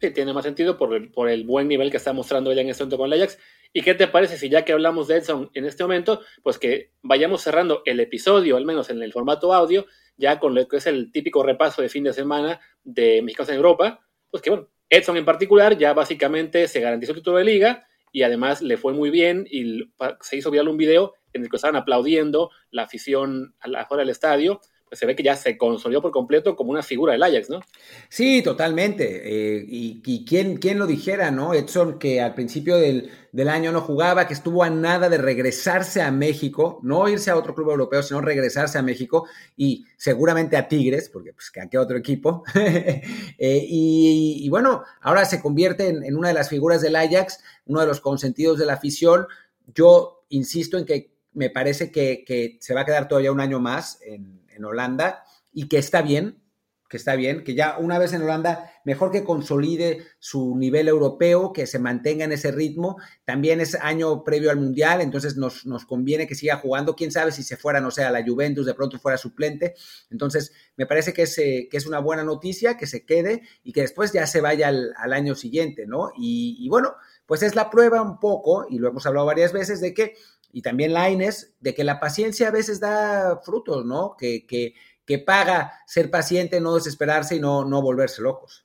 Sí, 0.00 0.10
tiene 0.10 0.32
más 0.32 0.44
sentido 0.44 0.76
por 0.76 0.94
el, 0.94 1.10
por 1.10 1.28
el 1.28 1.44
buen 1.44 1.68
nivel 1.68 1.90
que 1.90 1.96
está 1.96 2.12
mostrando 2.12 2.52
ella 2.52 2.60
en 2.60 2.68
este 2.68 2.84
momento 2.84 2.98
con 2.98 3.12
el 3.12 3.20
Ajax. 3.20 3.38
¿Y 3.72 3.82
qué 3.82 3.94
te 3.94 4.06
parece 4.06 4.36
si 4.36 4.48
ya 4.48 4.64
que 4.64 4.72
hablamos 4.72 5.08
de 5.08 5.16
Edson 5.16 5.50
en 5.54 5.64
este 5.64 5.82
momento, 5.82 6.20
pues 6.42 6.58
que 6.58 6.92
vayamos 7.02 7.42
cerrando 7.42 7.82
el 7.84 8.00
episodio, 8.00 8.56
al 8.56 8.64
menos 8.64 8.90
en 8.90 9.02
el 9.02 9.12
formato 9.12 9.52
audio, 9.52 9.86
ya 10.16 10.38
con 10.38 10.54
lo 10.54 10.68
que 10.68 10.76
es 10.76 10.86
el 10.86 11.10
típico 11.12 11.42
repaso 11.42 11.82
de 11.82 11.88
fin 11.88 12.04
de 12.04 12.12
semana 12.12 12.60
de 12.84 13.22
Mexicanos 13.22 13.50
en 13.50 13.56
Europa? 13.56 14.06
Pues 14.30 14.42
que 14.42 14.50
bueno, 14.50 14.68
Edson 14.88 15.16
en 15.16 15.24
particular 15.24 15.76
ya 15.76 15.94
básicamente 15.94 16.68
se 16.68 16.80
garantizó 16.80 17.12
el 17.12 17.18
título 17.18 17.38
de 17.38 17.44
liga, 17.44 17.86
y 18.16 18.22
además 18.22 18.62
le 18.62 18.78
fue 18.78 18.94
muy 18.94 19.10
bien 19.10 19.46
y 19.50 19.92
se 20.22 20.38
hizo 20.38 20.50
viral 20.50 20.68
un 20.68 20.78
video 20.78 21.12
en 21.34 21.42
el 21.42 21.50
que 21.50 21.56
estaban 21.56 21.76
aplaudiendo 21.76 22.50
la 22.70 22.84
afuera 22.84 24.00
del 24.00 24.08
estadio 24.08 24.62
se 24.92 25.04
ve 25.04 25.16
que 25.16 25.22
ya 25.22 25.34
se 25.34 25.58
consolidó 25.58 26.00
por 26.00 26.12
completo 26.12 26.54
como 26.54 26.70
una 26.70 26.82
figura 26.82 27.12
del 27.12 27.22
Ajax, 27.22 27.50
¿no? 27.50 27.60
Sí, 28.08 28.40
totalmente. 28.42 29.22
Eh, 29.24 29.64
y, 29.66 30.24
quién, 30.24 30.58
quién, 30.58 30.78
lo 30.78 30.86
dijera, 30.86 31.30
¿no? 31.30 31.54
Edson, 31.54 31.98
que 31.98 32.20
al 32.20 32.34
principio 32.34 32.76
del, 32.76 33.10
del, 33.32 33.48
año 33.48 33.72
no 33.72 33.80
jugaba, 33.80 34.28
que 34.28 34.34
estuvo 34.34 34.62
a 34.62 34.70
nada 34.70 35.08
de 35.08 35.18
regresarse 35.18 36.02
a 36.02 36.12
México, 36.12 36.78
no 36.82 37.08
irse 37.08 37.30
a 37.30 37.36
otro 37.36 37.54
club 37.54 37.70
europeo, 37.70 38.02
sino 38.02 38.20
regresarse 38.20 38.78
a 38.78 38.82
México 38.82 39.26
y 39.56 39.84
seguramente 39.96 40.56
a 40.56 40.68
Tigres, 40.68 41.08
porque 41.08 41.32
pues 41.32 41.50
que 41.50 41.60
aquí 41.60 41.76
otro 41.76 41.96
equipo. 41.96 42.44
eh, 42.54 43.66
y, 43.68 44.48
bueno, 44.50 44.84
ahora 45.00 45.24
se 45.24 45.40
convierte 45.40 45.88
en, 45.88 46.04
en 46.04 46.16
una 46.16 46.28
de 46.28 46.34
las 46.34 46.48
figuras 46.48 46.80
del 46.80 46.96
Ajax, 46.96 47.40
uno 47.66 47.80
de 47.80 47.86
los 47.86 48.00
consentidos 48.00 48.58
de 48.58 48.66
la 48.66 48.74
afición. 48.74 49.26
Yo 49.74 50.24
insisto 50.28 50.78
en 50.78 50.84
que 50.84 51.10
me 51.36 51.50
parece 51.50 51.90
que, 51.90 52.24
que, 52.24 52.56
se 52.60 52.72
va 52.72 52.80
a 52.80 52.84
quedar 52.84 53.08
todavía 53.08 53.30
un 53.30 53.40
año 53.40 53.60
más 53.60 53.98
en, 54.02 54.40
en, 54.56 54.64
Holanda 54.64 55.24
y 55.52 55.68
que 55.68 55.78
está 55.78 56.02
bien, 56.02 56.42
que 56.88 56.96
está 56.96 57.16
bien, 57.16 57.42
que 57.42 57.54
ya 57.54 57.78
una 57.78 57.98
vez 57.98 58.12
en 58.12 58.22
Holanda, 58.22 58.70
mejor 58.84 59.10
que 59.10 59.24
consolide 59.24 60.04
su 60.20 60.56
nivel 60.56 60.86
europeo, 60.86 61.52
que 61.52 61.66
se 61.66 61.80
mantenga 61.80 62.24
en 62.24 62.32
ese 62.32 62.52
ritmo. 62.52 62.96
También 63.24 63.60
es 63.60 63.74
año 63.74 64.22
previo 64.22 64.50
al 64.50 64.58
Mundial, 64.58 65.00
entonces 65.00 65.36
nos, 65.36 65.66
nos 65.66 65.84
conviene 65.84 66.28
que 66.28 66.36
siga 66.36 66.58
jugando. 66.58 66.94
Quién 66.94 67.10
sabe 67.10 67.32
si 67.32 67.42
se 67.42 67.56
fuera, 67.56 67.80
no 67.80 67.90
sé, 67.90 68.04
a 68.04 68.10
la 68.10 68.24
Juventus, 68.24 68.66
de 68.66 68.74
pronto 68.74 69.00
fuera 69.00 69.18
suplente. 69.18 69.74
Entonces, 70.10 70.52
me 70.76 70.86
parece 70.86 71.12
que 71.12 71.22
es, 71.22 71.36
eh, 71.38 71.68
que 71.70 71.76
es 71.76 71.86
una 71.86 71.98
buena 71.98 72.22
noticia, 72.22 72.76
que 72.76 72.86
se 72.86 73.04
quede 73.04 73.42
y 73.64 73.72
que 73.72 73.80
después 73.80 74.12
ya 74.12 74.26
se 74.26 74.40
vaya 74.40 74.68
al, 74.68 74.94
al 74.96 75.12
año 75.12 75.34
siguiente, 75.34 75.86
¿no? 75.86 76.10
Y, 76.16 76.56
y 76.60 76.68
bueno, 76.68 76.94
pues 77.26 77.42
es 77.42 77.56
la 77.56 77.70
prueba 77.70 78.00
un 78.00 78.20
poco, 78.20 78.66
y 78.70 78.78
lo 78.78 78.88
hemos 78.88 79.04
hablado 79.04 79.26
varias 79.26 79.52
veces, 79.52 79.80
de 79.80 79.92
que 79.92 80.14
y 80.56 80.62
también 80.62 80.94
Laines, 80.94 81.54
de 81.60 81.74
que 81.74 81.84
la 81.84 82.00
paciencia 82.00 82.48
a 82.48 82.50
veces 82.50 82.80
da 82.80 83.42
frutos, 83.44 83.84
¿no? 83.84 84.16
Que, 84.18 84.46
que, 84.46 84.72
que 85.04 85.18
paga 85.18 85.70
ser 85.86 86.10
paciente, 86.10 86.62
no 86.62 86.74
desesperarse 86.74 87.36
y 87.36 87.40
no, 87.40 87.66
no 87.66 87.82
volverse 87.82 88.22
locos. 88.22 88.64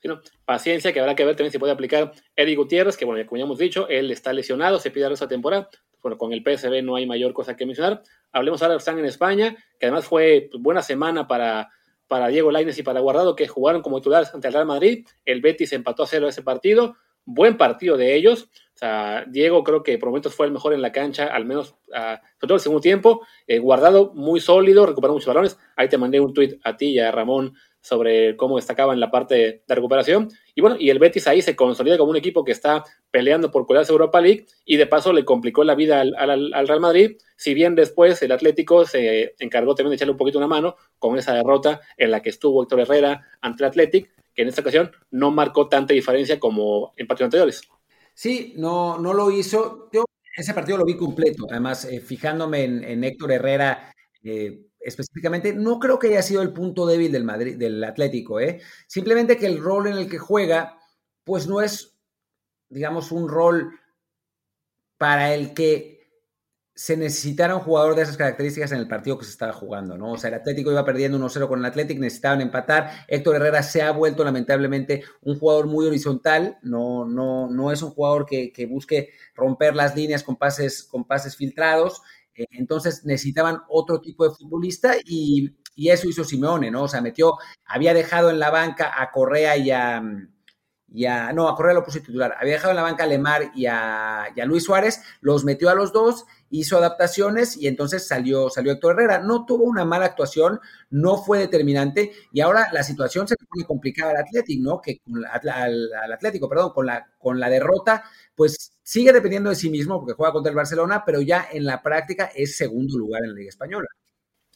Sí, 0.00 0.08
no. 0.08 0.20
Paciencia 0.44 0.92
que 0.92 0.98
habrá 0.98 1.14
que 1.14 1.24
ver 1.24 1.36
también 1.36 1.52
si 1.52 1.60
puede 1.60 1.72
aplicar 1.72 2.10
Eddie 2.34 2.56
Gutiérrez, 2.56 2.96
que 2.96 3.04
bueno, 3.04 3.24
como 3.24 3.38
ya 3.38 3.44
hemos 3.44 3.58
dicho, 3.58 3.86
él 3.88 4.10
está 4.10 4.32
lesionado, 4.32 4.80
se 4.80 4.90
pide 4.90 5.12
esa 5.12 5.28
temporada. 5.28 5.70
Bueno, 6.02 6.18
con 6.18 6.32
el 6.32 6.42
PSV 6.42 6.82
no 6.82 6.96
hay 6.96 7.06
mayor 7.06 7.32
cosa 7.32 7.54
que 7.54 7.66
mencionar. 7.66 8.02
Hablemos 8.32 8.60
ahora 8.60 8.74
de 8.74 8.78
están 8.78 8.98
en 8.98 9.04
España, 9.04 9.54
que 9.78 9.86
además 9.86 10.06
fue 10.06 10.50
buena 10.58 10.82
semana 10.82 11.28
para, 11.28 11.70
para 12.08 12.26
Diego 12.26 12.50
Laines 12.50 12.78
y 12.78 12.82
para 12.82 12.98
Guardado, 12.98 13.36
que 13.36 13.46
jugaron 13.46 13.80
como 13.80 14.00
titulares 14.00 14.34
ante 14.34 14.48
el 14.48 14.54
Real 14.54 14.66
Madrid. 14.66 15.06
El 15.24 15.40
Betis 15.40 15.72
empató 15.72 16.02
a 16.02 16.08
cero 16.08 16.26
ese 16.26 16.42
partido. 16.42 16.96
Buen 17.24 17.56
partido 17.56 17.96
de 17.96 18.16
ellos. 18.16 18.48
Sea, 18.82 19.24
Diego 19.28 19.62
creo 19.62 19.84
que 19.84 19.96
por 19.96 20.08
momentos 20.08 20.34
fue 20.34 20.44
el 20.44 20.50
mejor 20.50 20.74
en 20.74 20.82
la 20.82 20.90
cancha, 20.90 21.26
al 21.26 21.44
menos 21.44 21.76
uh, 21.90 22.18
sobre 22.34 22.48
todo 22.48 22.54
el 22.54 22.60
segundo 22.60 22.80
tiempo. 22.80 23.24
Eh, 23.46 23.60
guardado 23.60 24.12
muy 24.12 24.40
sólido, 24.40 24.86
recuperó 24.86 25.12
muchos 25.12 25.28
balones. 25.28 25.56
Ahí 25.76 25.88
te 25.88 25.98
mandé 25.98 26.18
un 26.18 26.34
tuit 26.34 26.60
a 26.64 26.76
ti 26.76 26.86
y 26.86 26.98
a 26.98 27.12
Ramón 27.12 27.54
sobre 27.80 28.36
cómo 28.36 28.56
destacaba 28.56 28.92
en 28.92 28.98
la 28.98 29.08
parte 29.08 29.62
de 29.64 29.74
recuperación. 29.76 30.30
Y 30.56 30.62
bueno, 30.62 30.74
y 30.80 30.90
el 30.90 30.98
Betis 30.98 31.28
ahí 31.28 31.42
se 31.42 31.54
consolida 31.54 31.96
como 31.96 32.10
un 32.10 32.16
equipo 32.16 32.44
que 32.44 32.50
está 32.50 32.82
peleando 33.12 33.52
por 33.52 33.66
colarse 33.66 33.92
Europa 33.92 34.20
League 34.20 34.46
y 34.64 34.78
de 34.78 34.88
paso 34.88 35.12
le 35.12 35.24
complicó 35.24 35.62
la 35.62 35.76
vida 35.76 36.00
al, 36.00 36.16
al, 36.16 36.52
al, 36.52 36.66
Real 36.66 36.80
Madrid, 36.80 37.18
si 37.36 37.54
bien 37.54 37.76
después 37.76 38.20
el 38.22 38.32
Atlético 38.32 38.84
se 38.84 39.36
encargó 39.38 39.76
también 39.76 39.90
de 39.90 39.94
echarle 39.94 40.12
un 40.12 40.18
poquito 40.18 40.38
una 40.38 40.48
mano 40.48 40.74
con 40.98 41.16
esa 41.16 41.34
derrota 41.34 41.82
en 41.96 42.10
la 42.10 42.20
que 42.20 42.30
estuvo 42.30 42.64
Héctor 42.64 42.80
Herrera 42.80 43.28
ante 43.40 43.62
el 43.62 43.68
Athletic, 43.68 44.10
que 44.34 44.42
en 44.42 44.48
esta 44.48 44.62
ocasión 44.62 44.90
no 45.12 45.30
marcó 45.30 45.68
tanta 45.68 45.94
diferencia 45.94 46.40
como 46.40 46.92
en 46.96 47.06
partidos 47.06 47.26
anteriores. 47.26 47.62
Sí, 48.14 48.54
no, 48.56 48.98
no 48.98 49.14
lo 49.14 49.30
hizo. 49.30 49.88
Yo 49.92 50.04
ese 50.36 50.54
partido 50.54 50.78
lo 50.78 50.84
vi 50.84 50.96
completo. 50.96 51.46
Además, 51.50 51.84
eh, 51.84 52.00
fijándome 52.00 52.64
en, 52.64 53.04
Héctor 53.04 53.32
Herrera 53.32 53.92
eh, 54.22 54.66
específicamente, 54.80 55.52
no 55.52 55.78
creo 55.78 55.98
que 55.98 56.08
haya 56.08 56.22
sido 56.22 56.42
el 56.42 56.52
punto 56.52 56.86
débil 56.86 57.12
del 57.12 57.24
Madrid, 57.24 57.56
del 57.56 57.82
Atlético. 57.84 58.40
¿eh? 58.40 58.60
Simplemente 58.86 59.36
que 59.36 59.46
el 59.46 59.62
rol 59.62 59.86
en 59.88 59.98
el 59.98 60.08
que 60.08 60.18
juega, 60.18 60.78
pues 61.24 61.46
no 61.46 61.60
es, 61.60 61.96
digamos, 62.68 63.12
un 63.12 63.28
rol 63.28 63.78
para 64.98 65.34
el 65.34 65.54
que 65.54 66.01
se 66.82 66.96
necesitara 66.96 67.54
un 67.54 67.60
jugador 67.60 67.94
de 67.94 68.02
esas 68.02 68.16
características 68.16 68.72
en 68.72 68.78
el 68.78 68.88
partido 68.88 69.16
que 69.16 69.24
se 69.24 69.30
estaba 69.30 69.52
jugando, 69.52 69.96
¿no? 69.96 70.14
O 70.14 70.18
sea, 70.18 70.30
el 70.30 70.34
Atlético 70.34 70.72
iba 70.72 70.84
perdiendo 70.84 71.16
1-0 71.16 71.46
con 71.46 71.60
el 71.60 71.64
Atlético, 71.64 72.00
necesitaban 72.00 72.40
empatar. 72.40 73.04
Héctor 73.06 73.36
Herrera 73.36 73.62
se 73.62 73.82
ha 73.82 73.92
vuelto 73.92 74.24
lamentablemente 74.24 75.04
un 75.20 75.38
jugador 75.38 75.68
muy 75.68 75.86
horizontal, 75.86 76.58
no, 76.62 77.04
no, 77.04 77.48
no 77.48 77.70
es 77.70 77.82
un 77.82 77.90
jugador 77.90 78.26
que, 78.26 78.52
que 78.52 78.66
busque 78.66 79.10
romper 79.36 79.76
las 79.76 79.94
líneas 79.94 80.24
con 80.24 80.34
pases, 80.34 80.82
con 80.82 81.04
pases 81.04 81.36
filtrados. 81.36 82.02
Eh, 82.34 82.46
entonces 82.50 83.04
necesitaban 83.04 83.60
otro 83.68 84.00
tipo 84.00 84.28
de 84.28 84.34
futbolista 84.34 84.96
y, 85.04 85.54
y, 85.76 85.90
eso 85.90 86.08
hizo 86.08 86.24
Simeone, 86.24 86.72
¿no? 86.72 86.82
O 86.82 86.88
sea, 86.88 87.00
metió, 87.00 87.34
había 87.64 87.94
dejado 87.94 88.28
en 88.28 88.40
la 88.40 88.50
banca 88.50 89.00
a 89.00 89.12
Correa 89.12 89.56
y 89.56 89.70
a, 89.70 90.02
y 90.94 91.06
a, 91.06 91.32
no, 91.32 91.48
a 91.48 91.56
Correa 91.56 91.74
lo 91.74 91.84
puse 91.84 92.00
titular, 92.00 92.36
había 92.38 92.54
dejado 92.54 92.70
en 92.70 92.76
la 92.76 92.82
banca 92.82 93.04
a 93.04 93.06
Lemar 93.06 93.50
y 93.54 93.66
a, 93.66 94.26
y 94.36 94.40
a, 94.40 94.44
Luis 94.44 94.64
Suárez, 94.64 95.02
los 95.20 95.44
metió 95.44 95.70
a 95.70 95.74
los 95.74 95.92
dos, 95.92 96.26
hizo 96.52 96.76
adaptaciones 96.76 97.56
y 97.56 97.66
entonces 97.66 98.06
salió, 98.06 98.50
salió 98.50 98.72
Héctor 98.72 98.92
Herrera. 98.92 99.18
No 99.18 99.44
tuvo 99.46 99.64
una 99.64 99.84
mala 99.84 100.04
actuación, 100.04 100.60
no 100.90 101.16
fue 101.16 101.38
determinante 101.38 102.12
y 102.32 102.40
ahora 102.40 102.68
la 102.72 102.82
situación 102.82 103.26
se 103.26 103.36
pone 103.36 103.64
complicada 103.64 104.12
al 104.12 104.18
Atlético, 104.18 104.62
¿no? 104.62 104.80
Que 104.80 105.00
al, 105.30 105.48
al, 105.48 105.92
al, 105.94 106.12
Atlético, 106.12 106.48
perdón, 106.48 106.72
con 106.72 106.86
la, 106.86 107.06
con 107.18 107.40
la 107.40 107.48
derrota, 107.48 108.04
pues 108.34 108.72
sigue 108.82 109.12
dependiendo 109.12 109.50
de 109.50 109.56
sí 109.56 109.70
mismo 109.70 109.98
porque 109.98 110.14
juega 110.14 110.32
contra 110.32 110.50
el 110.50 110.56
Barcelona, 110.56 111.02
pero 111.04 111.20
ya 111.20 111.48
en 111.50 111.64
la 111.64 111.82
práctica 111.82 112.30
es 112.34 112.56
segundo 112.56 112.98
lugar 112.98 113.22
en 113.24 113.30
la 113.30 113.36
Liga 113.36 113.48
Española. 113.48 113.88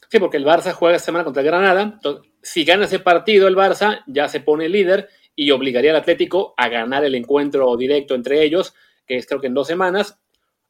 Sí, 0.09 0.21
porque 0.21 0.37
el 0.37 0.45
Barça 0.45 0.73
juega 0.73 0.97
esta 0.97 1.07
semana 1.07 1.25
contra 1.25 1.43
el 1.43 1.49
Granada. 1.49 1.83
Entonces, 1.83 2.31
si 2.43 2.65
gana 2.65 2.85
ese 2.85 3.01
partido 3.01 3.49
el 3.49 3.57
Barça, 3.57 4.05
ya 4.07 4.29
se 4.29 4.41
pone 4.41 4.69
líder 4.69 5.09
y 5.35 5.51
obligaría 5.51 5.91
al 5.91 5.97
Atlético 5.97 6.55
a 6.57 6.69
ganar 6.69 7.05
el 7.05 7.15
encuentro 7.15 7.77
directo 7.77 8.15
entre 8.15 8.43
ellos, 8.43 8.75
que 9.07 9.17
es 9.17 9.27
creo 9.27 9.41
que 9.41 9.49
en 9.49 9.55
dos 9.55 9.67
semanas. 9.67 10.19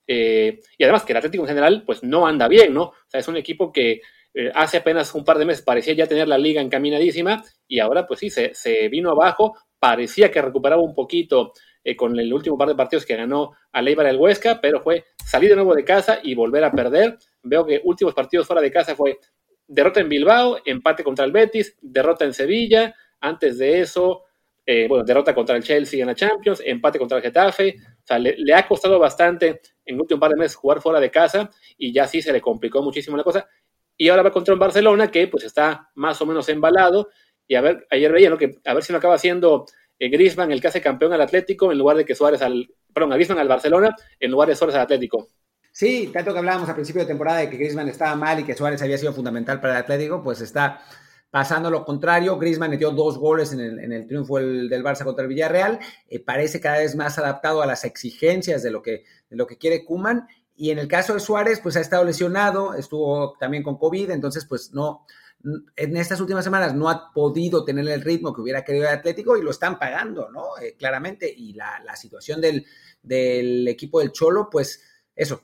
Eh, 0.06 0.60
y 0.78 0.84
además 0.84 1.04
que 1.04 1.12
el 1.12 1.16
Atlético 1.18 1.44
en 1.44 1.48
general, 1.48 1.82
pues 1.84 2.02
no 2.02 2.26
anda 2.26 2.48
bien, 2.48 2.72
¿no? 2.72 2.82
O 2.82 2.94
sea, 3.08 3.20
es 3.20 3.28
un 3.28 3.36
equipo 3.36 3.72
que 3.72 4.00
eh, 4.34 4.52
hace 4.54 4.78
apenas 4.78 5.14
un 5.14 5.24
par 5.24 5.38
de 5.38 5.46
meses 5.46 5.64
parecía 5.64 5.94
ya 5.94 6.06
tener 6.06 6.28
la 6.28 6.38
liga 6.38 6.60
encaminadísima 6.60 7.42
y 7.66 7.80
ahora 7.80 8.06
pues 8.06 8.20
sí, 8.20 8.30
se, 8.30 8.88
vino 8.88 9.10
abajo, 9.10 9.56
parecía 9.78 10.30
que 10.30 10.42
recuperaba 10.42 10.82
un 10.82 10.94
poquito 10.94 11.52
eh, 11.82 11.96
con 11.96 12.18
el 12.18 12.32
último 12.32 12.56
par 12.56 12.68
de 12.68 12.74
partidos 12.74 13.06
que 13.06 13.16
ganó 13.16 13.52
a 13.72 13.82
Leibar 13.82 14.06
el 14.06 14.16
Huesca, 14.16 14.60
pero 14.60 14.80
fue 14.80 15.06
salir 15.24 15.50
de 15.50 15.56
nuevo 15.56 15.74
de 15.74 15.84
casa 15.84 16.20
y 16.22 16.34
volver 16.34 16.64
a 16.64 16.70
perder. 16.70 17.18
Veo 17.42 17.66
que 17.66 17.80
últimos 17.84 18.14
partidos 18.14 18.46
fuera 18.46 18.62
de 18.62 18.70
casa 18.70 18.94
fue 18.94 19.18
derrota 19.66 20.00
en 20.00 20.08
Bilbao, 20.08 20.58
empate 20.64 21.02
contra 21.02 21.24
el 21.24 21.32
Betis, 21.32 21.76
derrota 21.80 22.24
en 22.24 22.32
Sevilla, 22.32 22.94
antes 23.20 23.58
de 23.58 23.80
eso 23.80 24.22
bueno, 24.88 25.04
derrota 25.04 25.32
contra 25.32 25.56
el 25.56 25.62
Chelsea 25.62 26.00
en 26.00 26.08
la 26.08 26.14
Champions, 26.16 26.60
empate 26.64 26.98
contra 26.98 27.18
el 27.18 27.22
Getafe, 27.22 27.76
o 28.06 28.08
sea, 28.08 28.20
le, 28.20 28.54
ha 28.54 28.68
costado 28.68 29.00
bastante 29.00 29.60
en 29.84 29.96
el 29.96 30.00
último 30.00 30.20
par 30.20 30.30
de 30.30 30.36
meses 30.36 30.54
jugar 30.54 30.80
fuera 30.80 31.00
de 31.00 31.10
casa 31.10 31.50
y 31.76 31.92
ya 31.92 32.06
sí 32.06 32.22
se 32.22 32.32
le 32.32 32.40
complicó 32.40 32.80
muchísimo 32.80 33.16
la 33.16 33.24
cosa. 33.24 33.48
Y 33.96 34.08
ahora 34.08 34.22
va 34.22 34.30
contra 34.30 34.54
un 34.54 34.60
Barcelona 34.60 35.10
que 35.10 35.26
pues 35.26 35.42
está 35.42 35.90
más 35.96 36.22
o 36.22 36.26
menos 36.26 36.48
embalado 36.48 37.08
y 37.48 37.56
a 37.56 37.60
ver, 37.60 37.84
ayer 37.90 38.12
veía, 38.12 38.30
¿no? 38.30 38.38
Que 38.38 38.58
a 38.64 38.74
ver 38.74 38.84
si 38.84 38.92
no 38.92 38.98
acaba 38.98 39.18
siendo 39.18 39.66
eh, 39.98 40.08
Griezmann 40.08 40.52
el 40.52 40.60
que 40.60 40.68
hace 40.68 40.80
campeón 40.80 41.14
al 41.14 41.20
Atlético 41.20 41.72
en 41.72 41.78
lugar 41.78 41.96
de 41.96 42.04
que 42.04 42.14
Suárez 42.14 42.42
al, 42.42 42.68
perdón, 42.94 43.12
a 43.12 43.16
Griezmann 43.16 43.40
al 43.40 43.48
Barcelona 43.48 43.92
en 44.20 44.30
lugar 44.30 44.48
de 44.48 44.54
Suárez 44.54 44.76
al 44.76 44.82
Atlético. 44.82 45.26
Sí, 45.72 46.10
tanto 46.12 46.32
que 46.32 46.38
hablábamos 46.38 46.68
al 46.68 46.76
principio 46.76 47.02
de 47.02 47.08
temporada 47.08 47.40
de 47.40 47.50
que 47.50 47.56
Griezmann 47.56 47.88
estaba 47.88 48.14
mal 48.14 48.38
y 48.38 48.44
que 48.44 48.54
Suárez 48.54 48.80
había 48.82 48.98
sido 48.98 49.12
fundamental 49.12 49.60
para 49.60 49.74
el 49.74 49.80
Atlético, 49.80 50.22
pues 50.22 50.40
está 50.40 50.80
pasando 51.30 51.70
lo 51.70 51.84
contrario. 51.84 52.38
Griezmann 52.38 52.70
metió 52.70 52.90
dos 52.90 53.18
goles 53.18 53.52
en 53.52 53.60
el, 53.60 53.78
en 53.78 53.92
el 53.92 54.06
triunfo 54.06 54.38
del, 54.38 54.70
Barça 54.82 55.04
contra 55.04 55.22
el 55.22 55.28
Villarreal. 55.28 55.78
Eh, 56.08 56.20
parece 56.20 56.60
cada 56.60 56.78
vez 56.78 56.96
más 56.96 57.18
adaptado 57.18 57.62
a 57.62 57.66
las 57.66 57.84
exigencias 57.84 58.62
de 58.62 58.70
lo 58.70 58.82
que, 58.82 59.04
de 59.28 59.36
lo 59.36 59.46
que 59.46 59.58
quiere 59.58 59.84
Kuman. 59.84 60.26
Y 60.54 60.70
en 60.70 60.78
el 60.78 60.88
caso 60.88 61.14
de 61.14 61.20
Suárez, 61.20 61.60
pues 61.60 61.76
ha 61.76 61.80
estado 61.80 62.04
lesionado, 62.04 62.74
estuvo 62.74 63.36
también 63.38 63.62
con 63.62 63.76
COVID, 63.76 64.10
entonces 64.10 64.46
pues 64.46 64.72
no, 64.72 65.04
en 65.76 65.96
estas 65.96 66.20
últimas 66.20 66.44
semanas 66.44 66.74
no 66.74 66.88
ha 66.88 67.12
podido 67.12 67.64
tener 67.64 67.86
el 67.88 68.00
ritmo 68.00 68.34
que 68.34 68.40
hubiera 68.40 68.64
querido 68.64 68.86
el 68.88 68.94
Atlético 68.94 69.36
y 69.36 69.42
lo 69.42 69.50
están 69.50 69.78
pagando, 69.78 70.30
¿no? 70.30 70.58
Eh, 70.60 70.74
claramente. 70.76 71.32
Y 71.34 71.52
la, 71.52 71.80
la 71.84 71.94
situación 71.94 72.40
del, 72.40 72.64
del, 73.02 73.66
equipo 73.68 74.00
del 74.00 74.12
Cholo, 74.12 74.48
pues 74.50 74.82
eso, 75.14 75.42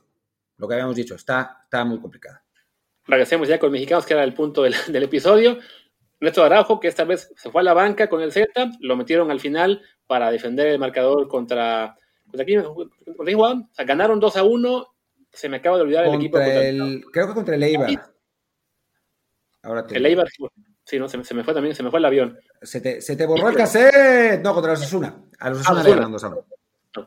lo 0.57 0.67
que 0.67 0.75
habíamos 0.75 0.97
dicho, 0.97 1.15
está, 1.15 1.61
está 1.65 1.85
muy 1.85 2.01
complicada. 2.01 2.42
Regresemos 3.07 3.49
ya 3.49 3.59
con 3.59 3.73
mexicanos, 3.73 4.07
que 4.07 4.15
era 4.15 4.25
el 4.25 4.35
punto 4.35 4.63
del, 4.63 4.75
del 4.89 5.03
episodio. 5.03 5.59
Néstor 6.23 6.47
Araujo, 6.47 6.79
que 6.79 6.87
esta 6.87 7.05
vez 7.05 7.33
se 7.37 7.51
fue 7.51 7.63
a 7.63 7.65
la 7.65 7.75
banca 7.75 8.09
con 8.09 8.23
el 8.23 8.31
Celta, 8.31 8.71
lo 8.79 8.97
metieron 8.97 9.33
al 9.33 9.41
final 9.41 9.83
para 10.07 10.31
defender 10.31 10.69
el 10.69 10.79
marcador 10.79 11.27
contra. 11.27 11.97
¿Contra 12.27 12.45
quién? 12.45 12.63
¿Contra 12.63 13.25
quién 13.25 13.69
ganaron 13.85 14.21
2 14.21 14.37
a 14.37 14.45
1. 14.45 14.87
Se 15.33 15.49
me 15.49 15.57
acaba 15.57 15.77
de 15.77 15.83
olvidar 15.83 16.07
contra 16.07 16.19
el 16.19 16.21
equipo. 16.21 16.39
El, 16.39 17.05
creo 17.11 17.27
que 17.27 17.35
contra 17.35 17.55
el 17.57 17.63
Eibar. 17.65 18.13
Ahora 19.63 19.85
te... 19.85 19.97
El 19.97 20.07
Eibar, 20.07 20.29
sí, 20.85 20.99
no, 20.99 21.09
se 21.09 21.19
me, 21.19 21.25
se 21.25 21.35
me, 21.35 21.43
fue 21.43 21.55
también, 21.55 21.75
se 21.75 21.83
me 21.83 21.91
fue 21.91 21.99
el 21.99 22.05
avión. 22.05 22.39
Se 22.61 22.81
te, 22.81 23.01
se 23.01 23.17
te 23.17 23.27
borró 23.27 23.49
el 23.49 23.57
cassette. 23.57 24.43
No, 24.43 24.55
contra 24.55 24.73
los 24.73 24.83
Asuna. 24.83 25.25
A 25.41 25.51
los 25.51 25.61
Asuna 25.61 25.83
le 25.83 25.91
ganan 25.91 26.13
2 26.13 26.25
a 26.25 26.29
1. 26.29 26.47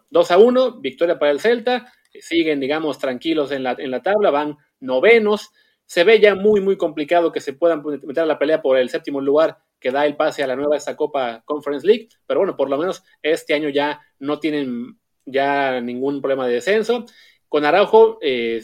2 0.10 0.32
a 0.32 0.38
1, 0.38 0.82
victoria 0.82 1.18
para 1.18 1.32
el 1.32 1.39
Celta. 1.39 1.89
Siguen, 2.20 2.60
digamos, 2.60 3.00
tranquilos 3.00 3.52
en 3.52 3.64
la, 3.64 3.76
en 3.78 3.91
la 3.91 4.02
tabla, 4.02 4.30
van 4.32 4.58
novenos 4.82 5.52
se 5.86 6.04
ve 6.04 6.20
ya 6.20 6.36
muy, 6.36 6.62
muy 6.62 6.78
complicado 6.78 7.32
que 7.32 7.42
se 7.42 7.54
puedan 7.54 7.84
meter 7.84 8.24
a 8.24 8.28
la 8.28 8.40
pelea 8.40 8.62
por 8.62 8.78
el 8.78 8.90
séptimo 8.90 9.22
lugar 9.22 9.60
que 9.80 9.92
da 9.92 10.06
el 10.06 10.16
pase 10.16 10.44
a 10.44 10.48
la 10.48 10.56
nueva 10.56 10.78
esta 10.78 10.96
Copa 10.96 11.44
Conference 11.46 11.86
League, 11.86 12.10
pero 12.26 12.40
bueno, 12.40 12.58
por 12.58 12.70
lo 12.70 12.78
menos 12.78 13.04
este 13.22 13.54
año 13.54 13.70
ya 13.70 14.02
no 14.20 14.40
tienen 14.40 14.98
ya 15.26 15.80
ningún 15.82 16.22
problema 16.22 16.48
de 16.48 16.56
descenso. 16.56 17.06
Con 17.48 17.66
Araujo, 17.66 18.18
eh, 18.22 18.64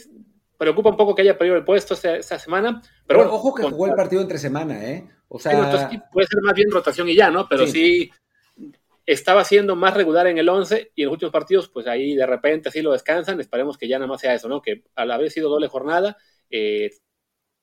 preocupa 0.58 0.90
un 0.90 0.96
poco 0.96 1.14
que 1.14 1.22
haya 1.22 1.38
perdido 1.38 1.56
el 1.56 1.64
puesto 1.64 1.94
esta, 1.94 2.38
semana, 2.38 2.82
pero, 3.06 3.20
bueno, 3.20 3.34
Ojo 3.34 3.54
que 3.54 3.62
jugó 3.62 3.86
el 3.86 3.94
partido 3.94 4.22
entre 4.22 4.38
semana, 4.38 4.84
¿eh? 4.84 5.08
O 5.28 5.38
sea... 5.38 5.90
puede 6.12 6.26
ser 6.26 6.42
más 6.42 6.54
bien 6.54 6.70
rotación 6.70 7.08
y 7.08 7.14
ya, 7.14 7.30
¿no? 7.30 7.48
Pero 7.48 7.66
sí. 7.66 8.10
estaba 9.06 9.44
siendo 9.44 9.76
más 9.76 9.94
regular 9.94 10.26
en 10.26 10.38
el 10.38 10.48
11 10.48 10.92
y 10.94 11.02
en 11.02 11.06
los 11.06 11.12
últimos 11.14 11.32
partidos, 11.32 11.68
pues 11.68 11.86
ahí 11.86 12.14
de 12.14 12.26
repente 12.26 12.70
sí 12.70 12.82
lo 12.82 12.92
descansan. 12.92 13.40
Esperemos 13.40 13.78
que 13.78 13.88
ya 13.88 13.98
nada 13.98 14.08
más 14.08 14.20
sea 14.20 14.34
eso, 14.34 14.48
¿no? 14.48 14.60
Que 14.60 14.84
al 14.94 15.10
haber 15.10 15.30
sido 15.30 15.48
doble 15.48 15.68
jornada, 15.68 16.16
eh, 16.50 16.90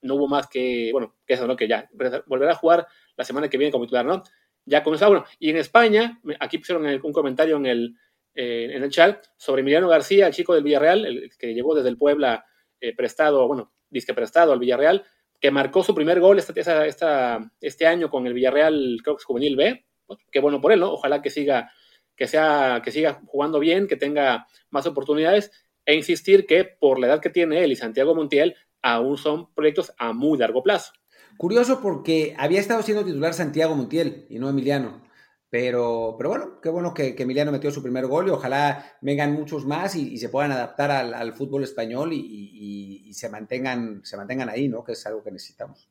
no 0.01 0.15
hubo 0.15 0.27
más 0.27 0.47
que, 0.47 0.89
bueno, 0.91 1.15
que 1.25 1.33
eso, 1.33 1.47
¿no? 1.47 1.55
Que 1.55 1.67
ya 1.67 1.89
volverá 2.25 2.51
a 2.51 2.55
jugar 2.55 2.87
la 3.15 3.23
semana 3.23 3.49
que 3.49 3.57
viene 3.57 3.71
como 3.71 3.85
titular, 3.85 4.05
¿no? 4.05 4.23
Ya 4.65 4.83
comenzó, 4.83 5.07
bueno, 5.07 5.25
y 5.39 5.49
en 5.49 5.57
España, 5.57 6.19
aquí 6.39 6.57
pusieron 6.57 6.85
un 6.85 7.13
comentario 7.13 7.57
en 7.57 7.65
el, 7.65 7.95
eh, 8.35 8.69
en 8.73 8.83
el 8.83 8.89
chat 8.89 9.25
sobre 9.37 9.61
Emiliano 9.61 9.87
García, 9.87 10.27
el 10.27 10.33
chico 10.33 10.53
del 10.53 10.63
Villarreal, 10.63 11.05
el 11.05 11.31
que 11.37 11.53
llegó 11.53 11.75
desde 11.75 11.89
el 11.89 11.97
Puebla 11.97 12.45
eh, 12.79 12.95
prestado, 12.95 13.47
bueno, 13.47 13.73
disque 13.89 14.13
prestado 14.13 14.53
al 14.53 14.59
Villarreal, 14.59 15.03
que 15.39 15.51
marcó 15.51 15.83
su 15.83 15.95
primer 15.95 16.19
gol 16.19 16.37
esta, 16.39 16.85
esta, 16.85 17.51
este 17.61 17.87
año 17.87 18.09
con 18.09 18.27
el 18.27 18.33
Villarreal, 18.33 18.97
creo 19.03 19.17
Juvenil 19.23 19.55
B. 19.55 19.85
Qué 20.31 20.39
bueno 20.39 20.59
por 20.59 20.71
él, 20.71 20.79
¿no? 20.79 20.93
Ojalá 20.93 21.21
que 21.21 21.29
siga, 21.29 21.71
que 22.15 22.27
sea, 22.27 22.81
que 22.83 22.91
siga 22.91 23.21
jugando 23.25 23.59
bien, 23.59 23.87
que 23.87 23.95
tenga 23.95 24.47
más 24.69 24.85
oportunidades 24.85 25.51
e 25.85 25.95
insistir 25.95 26.45
que 26.45 26.65
por 26.65 26.99
la 26.99 27.07
edad 27.07 27.21
que 27.21 27.29
tiene 27.29 27.63
él 27.63 27.71
y 27.71 27.75
Santiago 27.75 28.13
Montiel, 28.15 28.55
aún 28.81 29.17
son 29.17 29.53
proyectos 29.53 29.93
a 29.97 30.13
muy 30.13 30.37
largo 30.37 30.63
plazo. 30.63 30.93
Curioso 31.37 31.79
porque 31.81 32.35
había 32.37 32.59
estado 32.59 32.81
siendo 32.81 33.05
titular 33.05 33.33
Santiago 33.33 33.75
Montiel 33.75 34.25
y 34.29 34.39
no 34.39 34.49
Emiliano. 34.49 35.03
Pero, 35.49 36.15
pero 36.17 36.29
bueno, 36.29 36.61
qué 36.61 36.69
bueno 36.69 36.93
que, 36.93 37.15
Emiliano 37.17 37.51
metió 37.51 37.71
su 37.71 37.81
primer 37.81 38.05
gol 38.05 38.27
y 38.27 38.29
ojalá 38.29 38.97
vengan 39.01 39.33
muchos 39.33 39.65
más 39.65 39.95
y, 39.95 40.17
se 40.17 40.29
puedan 40.29 40.51
adaptar 40.51 40.91
al, 40.91 41.33
fútbol 41.33 41.63
español 41.63 42.11
y, 42.13 43.11
se, 43.13 43.29
mantengan, 43.29 44.01
se 44.03 44.15
mantengan 44.15 44.49
ahí, 44.49 44.67
¿no? 44.67 44.83
Que 44.83 44.91
es 44.91 45.05
algo 45.07 45.23
que 45.23 45.31
necesitamos. 45.31 45.89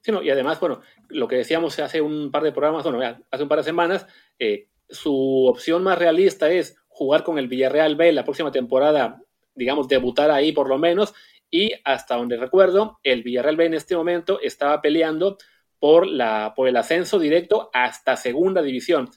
Sí, 0.00 0.12
y 0.22 0.30
además, 0.30 0.60
bueno, 0.60 0.80
lo 1.08 1.26
que 1.26 1.36
decíamos 1.36 1.78
hace 1.78 2.00
un 2.00 2.30
par 2.30 2.42
de 2.42 2.52
programas, 2.52 2.84
bueno, 2.84 3.00
hace 3.30 3.42
un 3.42 3.48
par 3.48 3.58
de 3.58 3.64
semanas, 3.64 4.06
eh, 4.38 4.68
su 4.88 5.46
opción 5.46 5.82
más 5.82 5.98
realista 5.98 6.50
es 6.50 6.76
jugar 6.88 7.24
con 7.24 7.38
el 7.38 7.48
Villarreal 7.48 7.96
B 7.96 8.12
la 8.12 8.24
próxima 8.24 8.52
temporada, 8.52 9.22
digamos, 9.54 9.88
debutar 9.88 10.30
ahí 10.30 10.52
por 10.52 10.68
lo 10.68 10.78
menos, 10.78 11.14
y 11.50 11.72
hasta 11.84 12.16
donde 12.16 12.36
recuerdo, 12.36 12.98
el 13.02 13.22
Villarreal 13.22 13.56
B 13.56 13.66
en 13.66 13.74
este 13.74 13.96
momento 13.96 14.40
estaba 14.40 14.80
peleando 14.80 15.38
por, 15.78 16.06
la, 16.06 16.52
por 16.54 16.68
el 16.68 16.76
ascenso 16.76 17.18
directo 17.18 17.70
hasta 17.72 18.16
segunda 18.16 18.62
división. 18.62 19.08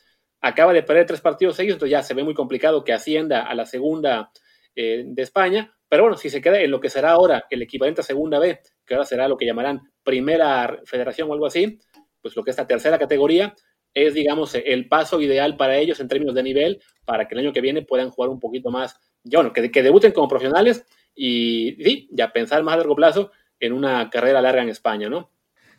Acaba 0.42 0.74
de 0.74 0.84
perder 0.84 1.06
tres 1.06 1.22
partidos 1.22 1.56
seguidos, 1.56 1.76
entonces 1.76 1.92
ya 1.92 2.04
se 2.04 2.14
ve 2.14 2.24
muy 2.24 2.34
complicado 2.34 2.84
que 2.84 2.94
ascienda 2.94 3.44
a 3.44 3.54
la 3.54 3.66
segunda 3.66 4.32
eh, 4.76 5.04
de 5.06 5.22
España. 5.22 5.74
Pero 5.88 6.04
bueno, 6.04 6.18
si 6.18 6.30
se 6.30 6.42
queda 6.42 6.60
en 6.62 6.72
lo 6.72 6.80
que 6.80 6.90
será 6.90 7.12
ahora 7.12 7.46
el 7.50 7.62
equivalente 7.62 8.02
a 8.02 8.04
segunda 8.04 8.40
B, 8.40 8.60
que 8.86 8.94
ahora 8.94 9.06
será 9.06 9.28
lo 9.28 9.38
que 9.38 9.46
llamarán 9.46 9.82
primera 10.04 10.80
federación 10.86 11.30
o 11.30 11.34
algo 11.34 11.46
así, 11.46 11.80
pues 12.22 12.36
lo 12.36 12.44
que 12.44 12.52
es 12.52 12.58
la 12.58 12.68
tercera 12.68 12.98
categoría, 12.98 13.54
es, 13.94 14.14
digamos, 14.14 14.56
el 14.56 14.88
paso 14.88 15.20
ideal 15.20 15.58
para 15.58 15.76
ellos 15.78 16.00
en 16.00 16.08
términos 16.08 16.34
de 16.34 16.44
nivel, 16.44 16.82
para 17.04 17.28
que 17.28 17.36
el 17.36 17.42
año 17.42 17.52
que 17.52 17.60
viene 17.60 17.82
puedan 17.82 18.10
jugar 18.10 18.30
un 18.30 18.40
poquito 18.40 18.72
más, 18.72 18.98
ya 19.24 19.40
bueno, 19.40 19.52
que, 19.52 19.70
que 19.70 19.84
debuten 19.84 20.14
como 20.14 20.30
profesionales 20.30 20.86
y 21.16 21.78
sí, 21.84 22.10
ya 22.12 22.32
pensar 22.34 22.64
más 22.64 22.76
a 22.76 22.78
largo 22.78 22.96
plazo 22.96 23.32
en 23.60 23.74
una 23.74 24.10
carrera 24.10 24.42
larga 24.42 24.64
en 24.64 24.70
España, 24.70 25.10
¿no? 25.10 25.30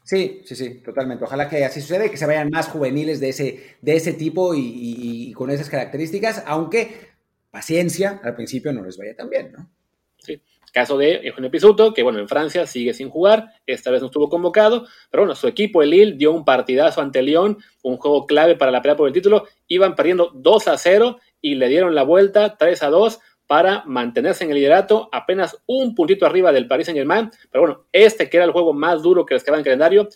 Sí, 0.04 0.42
sí, 0.44 0.56
sí, 0.56 0.82
totalmente. 0.82 1.24
Ojalá 1.24 1.48
que 1.48 1.64
así 1.64 1.80
suceda, 1.80 2.08
que 2.08 2.16
se 2.16 2.26
vayan 2.26 2.50
más 2.50 2.68
juveniles 2.68 3.20
de 3.20 3.28
ese, 3.28 3.76
de 3.80 3.96
ese 3.96 4.12
tipo 4.14 4.52
y, 4.54 5.32
con 5.32 5.50
esas 5.50 5.70
características, 5.70 6.42
aunque 6.46 7.12
paciencia, 7.50 8.20
al 8.24 8.34
principio 8.34 8.72
no 8.72 8.84
les 8.84 8.96
vaya 8.96 9.14
tan 9.14 9.30
bien, 9.30 9.52
¿no? 9.52 9.70
Sí. 10.18 10.40
Caso 10.72 10.96
de 10.96 11.20
Eugenio 11.26 11.50
Pisuto, 11.50 11.92
que 11.92 12.02
bueno, 12.02 12.18
en 12.18 12.28
Francia 12.28 12.66
sigue 12.66 12.94
sin 12.94 13.10
jugar, 13.10 13.52
esta 13.66 13.90
vez 13.90 14.00
no 14.00 14.06
estuvo 14.06 14.30
convocado, 14.30 14.86
pero 15.10 15.24
bueno, 15.24 15.34
su 15.34 15.46
equipo, 15.46 15.82
el 15.82 15.90
Lille, 15.90 16.16
dio 16.16 16.32
un 16.32 16.46
partidazo 16.46 17.02
ante 17.02 17.20
Lyon, 17.20 17.58
un 17.82 17.98
juego 17.98 18.26
clave 18.26 18.56
para 18.56 18.70
la 18.70 18.80
pelea 18.80 18.96
por 18.96 19.06
el 19.06 19.12
título, 19.12 19.46
iban 19.68 19.94
perdiendo 19.94 20.32
2 20.34 20.68
a 20.68 20.78
0 20.78 21.18
y 21.42 21.56
le 21.56 21.68
dieron 21.68 21.94
la 21.94 22.04
vuelta 22.04 22.56
3 22.56 22.82
a 22.84 22.88
2 22.88 23.20
para 23.52 23.84
mantenerse 23.84 24.44
en 24.44 24.50
el 24.50 24.56
liderato, 24.56 25.10
apenas 25.12 25.58
un 25.66 25.94
puntito 25.94 26.24
arriba 26.24 26.52
del 26.52 26.66
Paris 26.66 26.86
Saint 26.86 26.96
Germain. 26.96 27.30
Pero 27.50 27.60
bueno, 27.60 27.84
este 27.92 28.30
que 28.30 28.38
era 28.38 28.46
el 28.46 28.52
juego 28.52 28.72
más 28.72 29.02
duro 29.02 29.26
que 29.26 29.34
les 29.34 29.44
quedaba 29.44 29.58
en 29.58 29.64
calendario, 29.64 30.08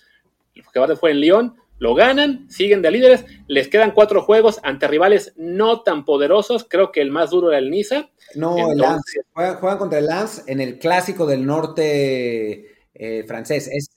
el 0.55 0.63
que 0.65 0.97
fue 0.97 1.11
en 1.11 1.21
Lyon, 1.21 1.55
lo 1.77 1.95
ganan, 1.95 2.49
siguen 2.49 2.81
de 2.81 2.91
líderes, 2.91 3.27
les 3.47 3.69
quedan 3.69 3.91
cuatro 3.91 4.23
juegos 4.23 4.59
ante 4.63 4.89
rivales 4.89 5.35
no 5.37 5.83
tan 5.83 6.07
poderosos, 6.07 6.65
creo 6.67 6.93
que 6.93 7.03
el 7.03 7.11
más 7.11 7.29
duro 7.29 7.49
era 7.49 7.59
el 7.59 7.71
Niza. 7.71 8.09
No, 8.37 8.73
el 8.73 8.79
Lance, 8.79 9.21
juegan, 9.35 9.77
contra 9.77 9.99
el 9.99 10.07
Lance 10.07 10.51
en 10.51 10.63
el 10.63 10.79
clásico 10.79 11.27
del 11.27 11.45
norte 11.45 12.87
eh, 12.95 13.23
francés. 13.29 13.69
Es, 13.69 13.91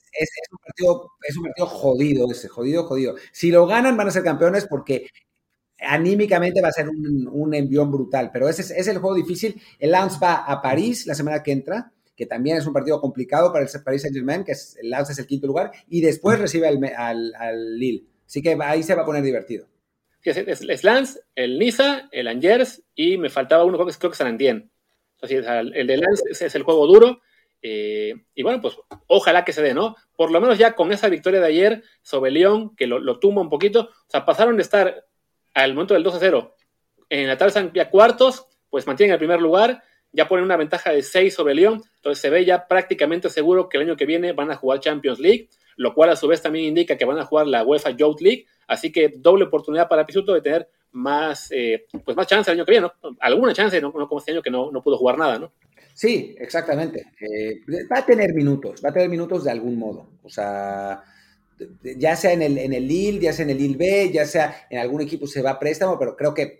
un 0.52 0.58
partido, 0.58 1.12
es 1.26 1.36
un 1.38 1.44
partido 1.44 1.66
jodido 1.66 2.30
ese, 2.30 2.48
jodido, 2.48 2.84
jodido. 2.84 3.14
Si 3.32 3.50
lo 3.50 3.66
ganan 3.66 3.96
van 3.96 4.08
a 4.08 4.10
ser 4.10 4.22
campeones 4.22 4.66
porque 4.66 5.06
anímicamente 5.80 6.60
va 6.60 6.68
a 6.68 6.72
ser 6.72 6.88
un, 6.88 7.54
envión 7.54 7.90
brutal, 7.90 8.30
pero 8.32 8.48
ese 8.48 8.62
es, 8.62 8.88
el 8.88 8.98
juego 8.98 9.14
difícil. 9.14 9.60
El 9.78 9.92
Lance 9.92 10.18
va 10.22 10.44
a 10.44 10.60
París 10.62 11.06
la 11.06 11.14
semana 11.14 11.42
que 11.42 11.52
entra, 11.52 11.92
que 12.16 12.26
también 12.26 12.56
es 12.56 12.66
un 12.66 12.72
partido 12.72 13.00
complicado 13.00 13.52
para 13.52 13.64
el 13.64 13.82
Paris 13.82 14.02
Saint-Germain, 14.02 14.44
que 14.44 14.52
es, 14.52 14.76
el 14.80 14.90
Lance 14.90 15.12
es 15.12 15.18
el 15.18 15.26
quinto 15.26 15.46
lugar, 15.46 15.70
y 15.88 16.00
después 16.00 16.38
recibe 16.38 16.68
al, 16.68 17.32
al, 17.34 17.78
Lille. 17.78 18.04
Así 18.26 18.42
que 18.42 18.56
ahí 18.60 18.82
se 18.82 18.94
va 18.94 19.02
a 19.02 19.06
poner 19.06 19.22
divertido. 19.22 19.66
es, 20.22 20.84
Lance, 20.84 21.20
el 21.34 21.58
Niza, 21.58 22.08
el 22.12 22.28
Angers, 22.28 22.82
y 22.94 23.16
me 23.16 23.30
faltaba 23.30 23.64
uno, 23.64 23.78
creo 23.78 23.88
que, 23.88 23.94
creo 23.94 24.10
que 24.10 24.16
San 24.16 24.34
Etienne. 24.34 24.68
el 25.22 25.86
de 25.86 25.96
Lance 25.96 26.24
es, 26.30 26.54
el 26.54 26.62
juego 26.62 26.86
duro. 26.86 27.20
Eh, 27.62 28.14
y 28.34 28.42
bueno, 28.42 28.62
pues 28.62 28.74
ojalá 29.06 29.44
que 29.44 29.52
se 29.52 29.60
dé, 29.60 29.74
¿no? 29.74 29.94
Por 30.16 30.30
lo 30.30 30.40
menos 30.40 30.56
ya 30.56 30.74
con 30.74 30.92
esa 30.92 31.10
victoria 31.10 31.40
de 31.40 31.46
ayer 31.46 31.82
sobre 32.00 32.30
León, 32.30 32.74
que 32.74 32.86
lo, 32.86 32.98
lo 32.98 33.18
tumba 33.18 33.42
un 33.42 33.50
poquito, 33.50 33.80
o 33.80 34.10
sea, 34.10 34.24
pasaron 34.24 34.56
de 34.56 34.62
estar 34.62 35.04
al 35.54 35.74
momento 35.74 35.94
del 35.94 36.02
2 36.02 36.14
a 36.14 36.18
0 36.18 36.56
en 37.10 37.26
la 37.26 37.36
tabla 37.36 37.70
ya 37.74 37.90
cuartos, 37.90 38.46
pues 38.70 38.86
mantienen 38.86 39.12
el 39.12 39.18
primer 39.18 39.40
lugar, 39.40 39.82
ya 40.12 40.28
ponen 40.28 40.44
una 40.44 40.56
ventaja 40.56 40.90
de 40.92 41.02
6 41.02 41.34
sobre 41.34 41.54
León, 41.54 41.82
entonces 41.96 42.20
se 42.22 42.30
ve 42.30 42.44
ya 42.44 42.66
prácticamente 42.66 43.28
seguro 43.28 43.68
que 43.68 43.76
el 43.76 43.84
año 43.84 43.96
que 43.96 44.06
viene 44.06 44.32
van 44.32 44.50
a 44.50 44.56
jugar 44.56 44.80
Champions 44.80 45.18
League, 45.18 45.48
lo 45.76 45.92
cual 45.94 46.10
a 46.10 46.16
su 46.16 46.28
vez 46.28 46.40
también 46.40 46.66
indica 46.66 46.96
que 46.96 47.04
van 47.04 47.18
a 47.18 47.24
jugar 47.24 47.46
la 47.48 47.64
UEFA 47.64 47.90
Youth 47.90 48.20
League, 48.20 48.46
así 48.68 48.92
que 48.92 49.12
doble 49.16 49.44
oportunidad 49.44 49.88
para 49.88 50.06
Pisuto 50.06 50.32
de 50.32 50.40
tener 50.40 50.68
más, 50.92 51.50
eh, 51.50 51.86
pues 52.04 52.16
más 52.16 52.26
chance 52.26 52.50
el 52.50 52.58
año 52.58 52.64
que 52.64 52.72
viene, 52.72 52.86
¿no? 52.86 53.16
Alguna 53.20 53.52
chance, 53.52 53.80
no, 53.80 53.92
como 53.92 54.18
este 54.18 54.32
año 54.32 54.42
que 54.42 54.50
no, 54.50 54.70
no 54.70 54.82
pudo 54.82 54.96
jugar 54.96 55.18
nada, 55.18 55.38
¿no? 55.38 55.52
Sí, 55.94 56.34
exactamente. 56.38 57.12
Eh, 57.20 57.60
va 57.92 57.98
a 57.98 58.06
tener 58.06 58.32
minutos, 58.32 58.80
va 58.84 58.90
a 58.90 58.92
tener 58.92 59.08
minutos 59.08 59.44
de 59.44 59.50
algún 59.50 59.78
modo. 59.78 60.08
O 60.22 60.30
sea, 60.30 61.02
ya 61.82 62.16
sea 62.16 62.32
en 62.32 62.42
el, 62.42 62.58
en 62.58 62.72
el 62.72 62.86
Lille, 62.86 63.20
ya 63.20 63.32
sea 63.32 63.44
en 63.44 63.50
el 63.50 63.58
Lille 63.58 63.76
B, 63.76 64.10
ya 64.12 64.26
sea 64.26 64.66
en 64.70 64.78
algún 64.78 65.00
equipo 65.02 65.26
se 65.26 65.42
va 65.42 65.50
a 65.50 65.58
préstamo, 65.58 65.98
pero 65.98 66.16
creo 66.16 66.34
que 66.34 66.58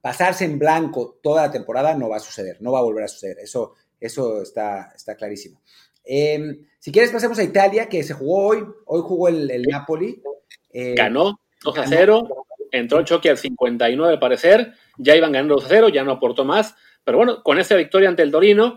pasarse 0.00 0.44
en 0.44 0.58
blanco 0.58 1.18
toda 1.22 1.46
la 1.46 1.50
temporada 1.50 1.94
no 1.94 2.08
va 2.10 2.16
a 2.16 2.20
suceder, 2.20 2.58
no 2.60 2.72
va 2.72 2.80
a 2.80 2.82
volver 2.82 3.04
a 3.04 3.08
suceder. 3.08 3.38
Eso, 3.38 3.74
eso 3.98 4.42
está, 4.42 4.92
está 4.94 5.16
clarísimo. 5.16 5.62
Em, 6.04 6.66
si 6.78 6.92
quieres, 6.92 7.10
pasemos 7.10 7.38
a 7.38 7.42
Italia, 7.42 7.88
que 7.88 8.02
se 8.02 8.12
jugó 8.12 8.48
hoy. 8.48 8.64
Hoy 8.84 9.00
jugó 9.02 9.28
el, 9.28 9.62
Napoli. 9.62 10.22
Eh, 10.72 10.94
ganó 10.94 11.40
2 11.62 11.78
a 11.78 11.86
0. 11.86 12.46
Entró 12.70 12.98
el 12.98 13.04
choque 13.06 13.30
al 13.30 13.38
59, 13.38 14.12
al 14.12 14.18
parecer. 14.18 14.74
Ya 14.98 15.16
iban 15.16 15.32
ganando 15.32 15.54
2 15.54 15.64
a 15.64 15.68
0, 15.68 15.88
ya 15.88 16.04
no 16.04 16.12
aportó 16.12 16.44
más. 16.44 16.74
Pero 17.04 17.16
bueno, 17.18 17.42
con 17.42 17.58
esa 17.58 17.74
victoria 17.76 18.10
ante 18.10 18.22
el 18.22 18.30
Dorino, 18.30 18.76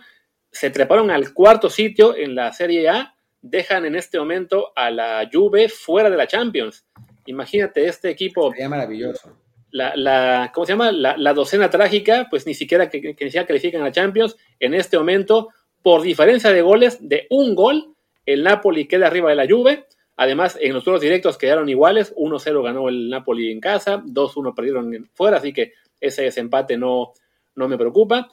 se 0.51 0.69
treparon 0.69 1.11
al 1.11 1.33
cuarto 1.33 1.69
sitio 1.69 2.15
en 2.15 2.35
la 2.35 2.53
Serie 2.53 2.87
A 2.87 3.16
dejan 3.41 3.85
en 3.85 3.95
este 3.95 4.19
momento 4.19 4.71
a 4.75 4.91
la 4.91 5.29
Juve 5.31 5.69
fuera 5.69 6.09
de 6.09 6.17
la 6.17 6.27
Champions. 6.27 6.85
Imagínate 7.25 7.85
este 7.85 8.09
equipo. 8.09 8.51
Sería 8.51 8.69
maravilloso. 8.69 9.37
La, 9.71 10.51
¿Cómo 10.53 10.65
se 10.65 10.73
llama? 10.73 10.91
La, 10.91 11.33
docena 11.33 11.69
trágica, 11.69 12.27
pues 12.29 12.47
ni 12.47 12.53
siquiera 12.53 12.89
que, 12.89 13.01
que, 13.01 13.07
ni 13.09 13.29
siquiera 13.29 13.45
califican 13.45 13.81
a 13.81 13.85
la 13.85 13.91
Champions. 13.91 14.35
En 14.59 14.73
este 14.73 14.97
momento, 14.97 15.49
por 15.83 16.01
diferencia 16.01 16.51
de 16.51 16.61
goles, 16.61 16.97
de 17.01 17.27
un 17.29 17.53
gol, 17.53 17.93
el 18.25 18.43
Napoli 18.43 18.87
queda 18.87 19.07
arriba 19.07 19.29
de 19.29 19.35
la 19.35 19.47
Juve. 19.47 19.85
Además, 20.15 20.57
en 20.59 20.73
los 20.73 20.83
duelos 20.83 21.01
directos 21.01 21.37
quedaron 21.37 21.69
iguales. 21.69 22.15
1-0 22.15 22.63
ganó 22.63 22.89
el 22.89 23.09
Napoli 23.09 23.51
en 23.51 23.59
casa, 23.59 24.01
2-1 24.03 24.55
perdieron 24.55 25.09
fuera, 25.13 25.37
así 25.37 25.53
que 25.53 25.73
ese 26.01 26.23
desempate 26.23 26.77
no, 26.77 27.13
no 27.55 27.67
me 27.67 27.77
preocupa. 27.77 28.29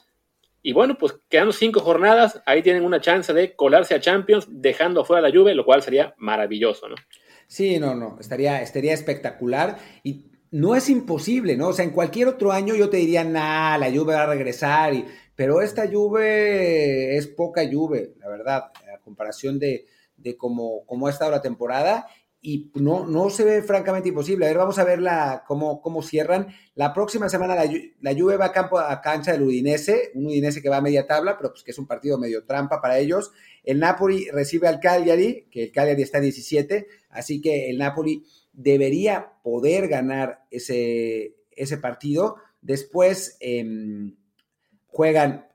Y 0.67 0.73
bueno, 0.73 0.97
pues 0.97 1.13
quedan 1.29 1.53
cinco 1.53 1.79
jornadas, 1.79 2.41
ahí 2.47 2.63
tienen 2.63 2.85
una 2.85 2.99
chance 2.99 3.31
de 3.31 3.55
colarse 3.55 3.93
a 3.93 3.99
Champions 3.99 4.47
dejando 4.49 5.05
fuera 5.05 5.21
la 5.21 5.31
Juve, 5.31 5.53
lo 5.53 5.63
cual 5.63 5.83
sería 5.83 6.15
maravilloso, 6.17 6.89
¿no? 6.89 6.95
Sí, 7.45 7.77
no, 7.77 7.93
no, 7.93 8.17
estaría, 8.19 8.63
estaría 8.63 8.91
espectacular 8.91 9.77
y 10.03 10.25
no 10.49 10.75
es 10.75 10.89
imposible, 10.89 11.55
¿no? 11.55 11.67
O 11.67 11.73
sea, 11.73 11.85
en 11.85 11.91
cualquier 11.91 12.29
otro 12.29 12.51
año 12.51 12.73
yo 12.73 12.89
te 12.89 12.97
diría, 12.97 13.23
nah, 13.23 13.77
la 13.77 13.91
Juve 13.91 14.15
va 14.15 14.23
a 14.23 14.25
regresar, 14.25 14.95
y, 14.95 15.05
pero 15.35 15.61
esta 15.61 15.87
Juve 15.87 17.15
es 17.15 17.27
poca 17.27 17.61
Juve, 17.71 18.15
la 18.19 18.27
verdad. 18.27 18.71
comparación 19.03 19.59
de, 19.59 19.85
de 20.17 20.35
cómo, 20.35 20.83
cómo 20.87 21.05
ha 21.05 21.11
estado 21.11 21.29
la 21.29 21.43
temporada 21.43 22.07
y 22.47 22.69
no, 22.75 23.07
no 23.07 23.31
se 23.31 23.43
ve 23.43 23.63
francamente 23.63 24.09
imposible. 24.09 24.45
A 24.45 24.49
ver, 24.49 24.59
vamos 24.59 24.77
a 24.77 24.83
ver 24.83 25.01
la, 25.01 25.43
cómo, 25.47 25.81
cómo 25.81 26.03
cierran. 26.03 26.49
La 26.75 26.93
próxima 26.93 27.27
semana 27.27 27.55
la, 27.55 27.67
la 28.01 28.13
Juve 28.13 28.37
va 28.37 28.45
a, 28.45 28.51
campo, 28.51 28.77
a 28.77 29.01
cancha 29.01 29.31
del 29.31 29.41
Udinese, 29.41 30.11
un 30.13 30.27
Udinese 30.27 30.61
que 30.61 30.69
va 30.69 30.77
a 30.77 30.81
media 30.81 31.07
tabla, 31.07 31.37
pero 31.37 31.49
pues 31.49 31.63
que 31.63 31.71
es 31.71 31.79
un 31.79 31.87
partido 31.87 32.19
medio 32.19 32.45
trampa 32.45 32.83
para 32.83 32.99
ellos. 32.99 33.31
El 33.63 33.79
Napoli 33.79 34.29
recibe 34.29 34.67
al 34.67 34.79
Cagliari, 34.79 35.47
que 35.49 35.63
el 35.63 35.71
Cagliari 35.71 36.03
está 36.03 36.19
17, 36.19 36.85
así 37.09 37.41
que 37.41 37.71
el 37.71 37.79
Napoli 37.79 38.23
debería 38.53 39.33
poder 39.41 39.87
ganar 39.87 40.45
ese, 40.51 41.37
ese 41.49 41.79
partido. 41.79 42.35
Después 42.61 43.37
em, 43.39 44.17
juegan 44.85 45.47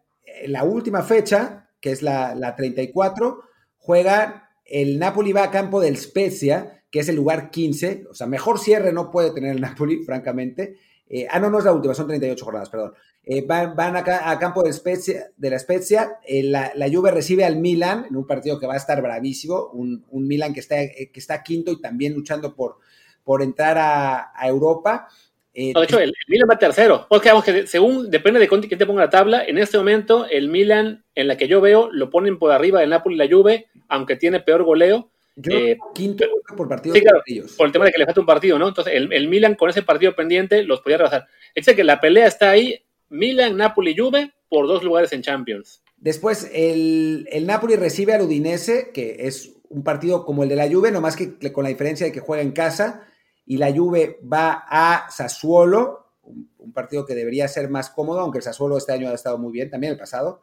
la 0.44 0.64
última 0.64 1.04
fecha, 1.04 1.70
que 1.80 1.92
es 1.92 2.02
la, 2.02 2.34
la 2.34 2.56
34, 2.56 3.44
juegan, 3.76 4.42
el 4.64 4.98
Napoli 4.98 5.32
va 5.32 5.44
a 5.44 5.50
campo 5.52 5.80
del 5.80 5.96
Spezia, 5.96 6.78
que 6.90 7.00
es 7.00 7.08
el 7.08 7.16
lugar 7.16 7.50
15, 7.50 8.06
o 8.10 8.14
sea, 8.14 8.26
mejor 8.26 8.58
cierre 8.58 8.92
no 8.92 9.10
puede 9.10 9.30
tener 9.30 9.54
el 9.54 9.60
Napoli, 9.60 10.04
francamente. 10.04 10.76
Eh, 11.08 11.26
ah, 11.28 11.40
no, 11.40 11.50
no 11.50 11.58
es 11.58 11.64
la 11.64 11.72
última, 11.72 11.94
son 11.94 12.06
38 12.06 12.44
jornadas, 12.44 12.70
perdón. 12.70 12.92
Eh, 13.24 13.44
van, 13.46 13.76
van 13.76 13.96
a 13.96 14.38
campo 14.38 14.62
de, 14.62 14.72
Spezia, 14.72 15.30
de 15.36 15.50
la 15.50 15.58
Spezia, 15.58 16.18
eh, 16.26 16.42
la, 16.42 16.72
la, 16.74 16.88
Juve 16.88 17.10
recibe 17.10 17.44
al 17.44 17.56
Milan 17.56 18.06
en 18.08 18.16
un 18.16 18.26
partido 18.26 18.58
que 18.58 18.66
va 18.66 18.74
a 18.74 18.78
estar 18.78 19.02
bravísimo, 19.02 19.66
un, 19.72 20.04
un 20.08 20.26
Milan 20.26 20.54
que 20.54 20.60
está, 20.60 20.76
que 20.76 21.10
está 21.14 21.42
quinto 21.42 21.70
y 21.70 21.80
también 21.80 22.14
luchando 22.14 22.54
por, 22.54 22.78
por 23.24 23.42
entrar 23.42 23.76
a, 23.76 24.32
a 24.34 24.48
Europa. 24.48 25.08
No, 25.54 25.80
de 25.80 25.84
hecho, 25.84 25.98
el, 25.98 26.14
Milan 26.28 26.48
va 26.50 26.58
tercero. 26.58 27.06
Pues 27.08 27.22
digamos 27.22 27.44
que 27.44 27.66
según, 27.66 28.10
depende 28.10 28.40
de 28.40 28.48
quién 28.48 28.78
te 28.78 28.86
ponga 28.86 29.02
la 29.02 29.10
tabla, 29.10 29.44
en 29.44 29.58
este 29.58 29.76
momento 29.76 30.26
el 30.26 30.48
Milan, 30.48 31.04
en 31.14 31.28
la 31.28 31.36
que 31.36 31.48
yo 31.48 31.60
veo, 31.60 31.90
lo 31.92 32.08
ponen 32.08 32.38
por 32.38 32.52
arriba 32.52 32.80
del 32.80 32.90
Napoli 32.90 33.16
y 33.16 33.18
la 33.18 33.28
Juve, 33.28 33.66
aunque 33.88 34.16
tiene 34.16 34.40
peor 34.40 34.62
goleo. 34.62 35.10
Yo, 35.42 35.52
eh, 35.52 35.78
quinto 35.94 36.24
por 36.56 36.68
partido. 36.68 36.94
Sí, 36.94 37.02
claro, 37.02 37.22
por 37.56 37.66
el 37.66 37.72
tema 37.72 37.84
de 37.86 37.92
que 37.92 37.98
le 37.98 38.06
falta 38.06 38.20
un 38.20 38.26
partido, 38.26 38.58
¿no? 38.58 38.68
Entonces, 38.68 38.94
el, 38.94 39.12
el 39.12 39.28
Milan 39.28 39.54
con 39.54 39.70
ese 39.70 39.82
partido 39.82 40.14
pendiente 40.14 40.62
los 40.62 40.80
podía 40.80 40.98
rebasar. 40.98 41.26
Es 41.54 41.66
que 41.66 41.84
la 41.84 42.00
pelea 42.00 42.26
está 42.26 42.50
ahí, 42.50 42.84
Milan, 43.08 43.56
Napoli, 43.56 43.96
Juve, 43.96 44.32
por 44.48 44.66
dos 44.66 44.82
lugares 44.82 45.12
en 45.12 45.22
Champions. 45.22 45.82
Después, 45.96 46.50
el, 46.52 47.28
el 47.30 47.46
Napoli 47.46 47.76
recibe 47.76 48.14
al 48.14 48.22
Udinese, 48.22 48.90
que 48.92 49.26
es 49.26 49.54
un 49.68 49.84
partido 49.84 50.24
como 50.24 50.42
el 50.42 50.48
de 50.48 50.56
la 50.56 50.68
Juve, 50.68 50.90
nomás 50.90 51.16
que 51.16 51.52
con 51.52 51.64
la 51.64 51.70
diferencia 51.70 52.06
de 52.06 52.12
que 52.12 52.20
juega 52.20 52.42
en 52.42 52.52
casa 52.52 53.06
y 53.46 53.56
la 53.56 53.72
Juve 53.72 54.18
va 54.30 54.64
a 54.68 55.10
Sassuolo, 55.10 56.14
un, 56.22 56.50
un, 56.58 56.72
partido 56.72 57.04
que 57.04 57.14
debería 57.14 57.48
ser 57.48 57.68
más 57.68 57.90
cómodo, 57.90 58.20
aunque 58.20 58.38
el 58.38 58.44
Sassuolo 58.44 58.76
este 58.78 58.92
año 58.92 59.08
ha 59.08 59.14
estado 59.14 59.38
muy 59.38 59.52
bien, 59.52 59.70
también 59.70 59.92
el 59.92 59.98
pasado. 59.98 60.42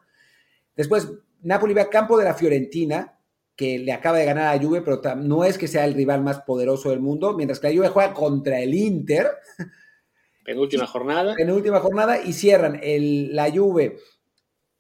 Después, 0.76 1.10
Napoli 1.42 1.74
va 1.74 1.84
a 1.84 1.90
campo 1.90 2.18
de 2.18 2.26
la 2.26 2.34
Fiorentina, 2.34 3.17
que 3.58 3.80
le 3.80 3.92
acaba 3.92 4.20
de 4.20 4.26
ganar 4.26 4.48
a 4.48 4.56
la 4.56 4.64
Juve, 4.64 4.82
pero 4.82 5.02
no 5.16 5.44
es 5.44 5.58
que 5.58 5.68
sea 5.68 5.84
el 5.86 5.96
rival 5.96 6.22
más 6.22 6.42
poderoso 6.42 6.92
del 6.92 7.00
mundo, 7.00 7.34
mientras 7.34 7.60
que 7.60 7.70
la 7.70 7.76
Juve 7.76 7.90
juega 7.90 8.14
contra 8.14 8.60
el 8.62 8.74
Inter. 8.74 9.28
Penúltima 10.46 10.86
jornada. 10.86 11.36
Penúltima 11.36 11.80
jornada 11.80 12.22
y 12.24 12.34
cierran 12.34 12.80
el, 12.82 13.36
la 13.36 13.52
Juve. 13.52 13.98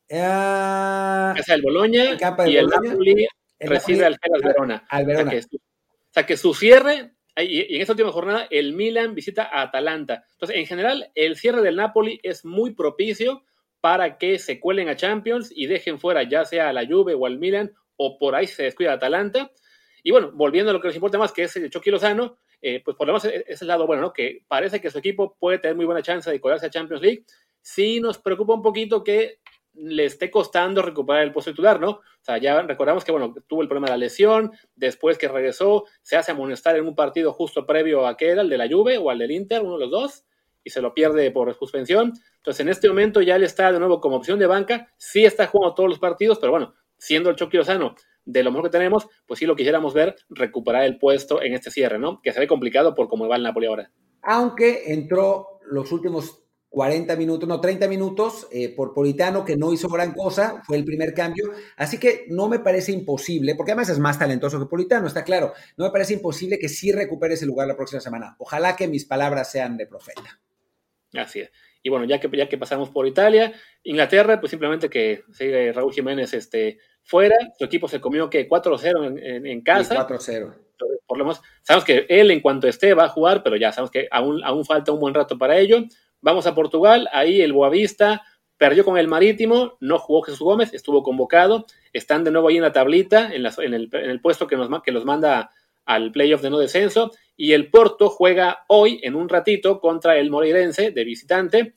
Uh, 0.09 1.35
el 1.51 1.61
Boloña 1.61 2.05
y 2.45 2.55
el 2.55 2.65
Bologna, 2.67 2.89
Napoli 2.89 3.27
recibe 3.59 4.05
al 4.05 4.17
Verona. 4.41 4.85
Al 4.89 5.05
Verona. 5.05 5.31
O 5.31 5.31
sea, 5.31 5.41
que, 5.41 5.55
o 5.57 5.59
sea 6.11 6.25
que 6.25 6.37
su 6.37 6.53
cierre 6.53 7.17
y 7.43 7.75
en 7.75 7.81
esta 7.81 7.93
última 7.93 8.11
jornada 8.11 8.47
el 8.49 8.73
Milan 8.73 9.13
visita 9.13 9.43
a 9.43 9.63
Atalanta. 9.63 10.25
Entonces, 10.33 10.57
en 10.57 10.65
general, 10.65 11.11
el 11.15 11.35
cierre 11.35 11.61
del 11.61 11.75
Napoli 11.75 12.19
es 12.23 12.45
muy 12.45 12.73
propicio 12.73 13.43
para 13.81 14.17
que 14.17 14.39
se 14.39 14.59
cuelen 14.59 14.89
a 14.89 14.95
Champions 14.95 15.51
y 15.53 15.67
dejen 15.67 15.99
fuera 15.99 16.23
ya 16.23 16.45
sea 16.45 16.69
a 16.69 16.73
la 16.73 16.85
Juve 16.87 17.13
o 17.13 17.25
al 17.25 17.37
Milan 17.37 17.73
o 17.97 18.17
por 18.17 18.35
ahí 18.35 18.47
se 18.47 18.63
descuida 18.63 18.93
Atalanta. 18.93 19.51
Y 20.03 20.11
bueno, 20.11 20.31
volviendo 20.33 20.71
a 20.71 20.73
lo 20.73 20.79
que 20.79 20.87
nos 20.87 20.95
importa 20.95 21.17
más, 21.17 21.31
que 21.31 21.43
es 21.43 21.55
el 21.57 21.69
Chucky 21.69 21.91
Lozano, 21.91 22.37
eh, 22.61 22.81
pues 22.83 22.95
por 22.95 23.07
lo 23.07 23.13
menos 23.13 23.25
es 23.25 23.61
el 23.61 23.67
lado 23.67 23.85
bueno, 23.85 24.01
¿no? 24.01 24.13
Que 24.13 24.43
parece 24.47 24.79
que 24.79 24.89
su 24.89 24.97
equipo 24.99 25.35
puede 25.39 25.59
tener 25.59 25.75
muy 25.75 25.85
buena 25.85 26.01
chance 26.01 26.29
de 26.31 26.39
colarse 26.39 26.67
a 26.67 26.69
Champions 26.69 27.01
League. 27.01 27.25
Sí 27.61 27.99
nos 27.99 28.17
preocupa 28.17 28.53
un 28.53 28.61
poquito 28.61 29.03
que 29.03 29.39
le 29.73 30.05
esté 30.05 30.31
costando 30.31 30.81
recuperar 30.81 31.23
el 31.23 31.31
puesto 31.31 31.51
titular, 31.51 31.79
¿no? 31.79 31.89
O 31.89 32.01
sea, 32.21 32.37
ya 32.39 32.61
recordamos 32.63 33.03
que, 33.03 33.11
bueno, 33.11 33.33
tuvo 33.47 33.61
el 33.61 33.67
problema 33.67 33.87
de 33.87 33.91
la 33.91 33.97
lesión, 33.97 34.51
después 34.75 35.17
que 35.17 35.27
regresó, 35.27 35.85
se 36.01 36.17
hace 36.17 36.31
amonestar 36.31 36.75
en 36.75 36.87
un 36.87 36.95
partido 36.95 37.31
justo 37.31 37.65
previo 37.65 38.07
a 38.07 38.17
que 38.17 38.29
era 38.29 38.41
el 38.41 38.49
de 38.49 38.57
la 38.57 38.67
Juve 38.67 38.97
o 38.97 39.09
al 39.09 39.19
del 39.19 39.31
Inter, 39.31 39.61
uno 39.61 39.73
de 39.73 39.85
los 39.85 39.91
dos, 39.91 40.25
y 40.63 40.71
se 40.71 40.81
lo 40.81 40.93
pierde 40.93 41.29
por 41.31 41.53
suspensión. 41.55 42.13
Entonces, 42.37 42.59
en 42.61 42.69
este 42.69 42.87
momento 42.87 43.21
ya 43.21 43.35
él 43.35 43.43
está 43.43 43.71
de 43.71 43.79
nuevo 43.79 44.01
como 44.01 44.17
opción 44.17 44.39
de 44.39 44.47
banca, 44.47 44.91
sí 44.97 45.25
está 45.25 45.45
jugando 45.47 45.75
todos 45.75 45.89
los 45.89 45.99
partidos, 45.99 46.39
pero 46.39 46.51
bueno, 46.51 46.73
siendo 46.97 47.29
el 47.29 47.35
Chucky 47.35 47.57
Lozano 47.57 47.95
de 48.27 48.43
lo 48.43 48.51
mejor 48.51 48.65
que 48.65 48.77
tenemos, 48.77 49.07
pues 49.25 49.39
sí 49.39 49.45
lo 49.45 49.55
quisiéramos 49.55 49.93
ver 49.93 50.15
recuperar 50.29 50.83
el 50.83 50.99
puesto 50.99 51.41
en 51.41 51.53
este 51.53 51.71
cierre, 51.71 51.97
¿no? 51.97 52.21
Que 52.21 52.33
se 52.33 52.39
ve 52.39 52.47
complicado 52.47 52.93
por 52.93 53.07
cómo 53.07 53.27
va 53.27 53.37
el 53.37 53.43
Napoli 53.43 53.67
ahora. 53.67 53.89
Aunque 54.21 54.91
entró 54.91 55.61
los 55.69 55.91
últimos 55.93 56.43
40 56.69 57.15
minutos, 57.15 57.47
no, 57.47 57.61
30 57.61 57.87
minutos 57.87 58.47
eh, 58.51 58.73
por 58.75 58.93
Politano, 58.93 59.45
que 59.45 59.55
no 59.55 59.71
hizo 59.71 59.87
gran 59.87 60.13
cosa, 60.13 60.61
fue 60.65 60.75
el 60.75 60.83
primer 60.83 61.13
cambio. 61.13 61.51
Así 61.77 61.97
que 61.97 62.25
no 62.27 62.49
me 62.49 62.59
parece 62.59 62.91
imposible, 62.91 63.55
porque 63.55 63.71
además 63.71 63.89
es 63.89 63.99
más 63.99 64.19
talentoso 64.19 64.59
que 64.59 64.65
Politano, 64.65 65.07
está 65.07 65.23
claro. 65.23 65.53
No 65.77 65.85
me 65.85 65.91
parece 65.91 66.13
imposible 66.13 66.59
que 66.59 66.67
sí 66.67 66.91
recupere 66.91 67.35
ese 67.35 67.45
lugar 67.45 67.67
la 67.67 67.77
próxima 67.77 68.01
semana. 68.01 68.35
Ojalá 68.39 68.75
que 68.75 68.89
mis 68.89 69.05
palabras 69.05 69.49
sean 69.49 69.77
de 69.77 69.87
profeta. 69.87 70.41
Así 71.13 71.39
es. 71.39 71.51
Y 71.87 71.89
bueno, 71.89 72.03
ya 72.03 72.19
que, 72.19 72.29
ya 72.35 72.49
que 72.49 72.57
pasamos 72.57 72.89
por 72.89 73.07
Italia, 73.07 73.53
Inglaterra, 73.81 74.41
pues 74.41 74.49
simplemente 74.49 74.89
que 74.89 75.23
sigue 75.31 75.71
Raúl 75.71 75.93
Jiménez 75.93 76.33
este, 76.33 76.79
fuera. 77.01 77.37
Su 77.57 77.63
equipo 77.63 77.87
se 77.87 78.01
comió 78.01 78.29
que 78.29 78.49
4-0 78.49 79.07
en, 79.07 79.17
en, 79.23 79.45
en, 79.45 79.61
casa. 79.61 80.05
4-0. 80.05 80.53
Por 81.05 81.17
lo 81.17 81.23
menos, 81.23 81.41
sabemos 81.61 81.85
que 81.85 82.05
él 82.09 82.29
en 82.31 82.41
cuanto 82.41 82.67
esté 82.67 82.93
va 82.93 83.05
a 83.05 83.07
jugar, 83.07 83.41
pero 83.41 83.55
ya 83.55 83.71
sabemos 83.71 83.89
que 83.89 84.09
aún, 84.11 84.43
aún 84.43 84.65
falta 84.65 84.91
un 84.91 84.99
buen 84.99 85.13
rato 85.13 85.37
para 85.37 85.57
ello. 85.57 85.85
Vamos 86.19 86.45
a 86.45 86.53
Portugal, 86.53 87.07
ahí 87.13 87.41
el 87.41 87.53
Boavista 87.53 88.21
perdió 88.57 88.83
con 88.83 88.97
el 88.97 89.07
Marítimo, 89.07 89.77
no 89.79 89.97
jugó 89.97 90.23
Jesús 90.23 90.41
Gómez, 90.41 90.73
estuvo 90.73 91.03
convocado, 91.03 91.67
están 91.93 92.25
de 92.25 92.31
nuevo 92.31 92.49
ahí 92.49 92.57
en 92.57 92.63
la 92.63 92.73
tablita, 92.73 93.33
en, 93.33 93.43
la, 93.43 93.53
en, 93.59 93.73
el, 93.73 93.89
en 93.93 94.09
el, 94.09 94.19
puesto 94.19 94.45
que, 94.45 94.57
nos, 94.57 94.83
que 94.83 94.91
los 94.91 95.05
manda 95.05 95.51
al 95.85 96.11
playoff 96.11 96.41
de 96.41 96.49
no 96.49 96.59
descenso, 96.59 97.11
y 97.37 97.53
el 97.53 97.69
Porto 97.69 98.09
juega 98.09 98.65
hoy 98.67 98.99
en 99.03 99.15
un 99.15 99.29
ratito 99.29 99.79
contra 99.79 100.17
el 100.17 100.29
Moreirense 100.29 100.91
de 100.91 101.03
visitante, 101.03 101.73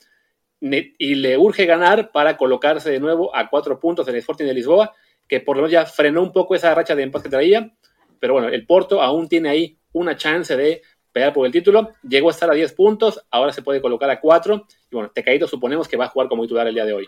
y 0.59 1.15
le 1.15 1.37
urge 1.37 1.65
ganar 1.65 2.11
para 2.11 2.37
colocarse 2.37 2.91
de 2.91 2.99
nuevo 2.99 3.35
a 3.35 3.49
cuatro 3.49 3.79
puntos 3.79 4.07
en 4.07 4.15
el 4.15 4.19
Sporting 4.19 4.45
de 4.45 4.53
Lisboa, 4.53 4.93
que 5.27 5.39
por 5.39 5.55
lo 5.55 5.63
menos 5.63 5.71
ya 5.71 5.85
frenó 5.85 6.21
un 6.21 6.33
poco 6.33 6.55
esa 6.55 6.75
racha 6.75 6.95
de 6.95 7.03
empate 7.03 7.23
que 7.23 7.29
traía, 7.29 7.71
pero 8.19 8.33
bueno, 8.33 8.49
el 8.49 8.65
Porto 8.65 9.01
aún 9.01 9.27
tiene 9.27 9.49
ahí 9.49 9.77
una 9.93 10.15
chance 10.15 10.55
de 10.55 10.81
pelear 11.11 11.33
por 11.33 11.45
el 11.45 11.51
título. 11.51 11.89
Llegó 12.07 12.29
a 12.29 12.31
estar 12.31 12.49
a 12.49 12.53
10 12.53 12.73
puntos, 12.73 13.25
ahora 13.31 13.51
se 13.51 13.61
puede 13.61 13.81
colocar 13.81 14.09
a 14.09 14.19
4. 14.19 14.67
Y 14.91 14.95
bueno, 14.95 15.11
Tecaíto 15.13 15.47
suponemos 15.47 15.87
que 15.87 15.97
va 15.97 16.05
a 16.05 16.09
jugar 16.09 16.29
como 16.29 16.43
titular 16.43 16.67
el 16.67 16.75
día 16.75 16.85
de 16.85 16.93
hoy. 16.93 17.07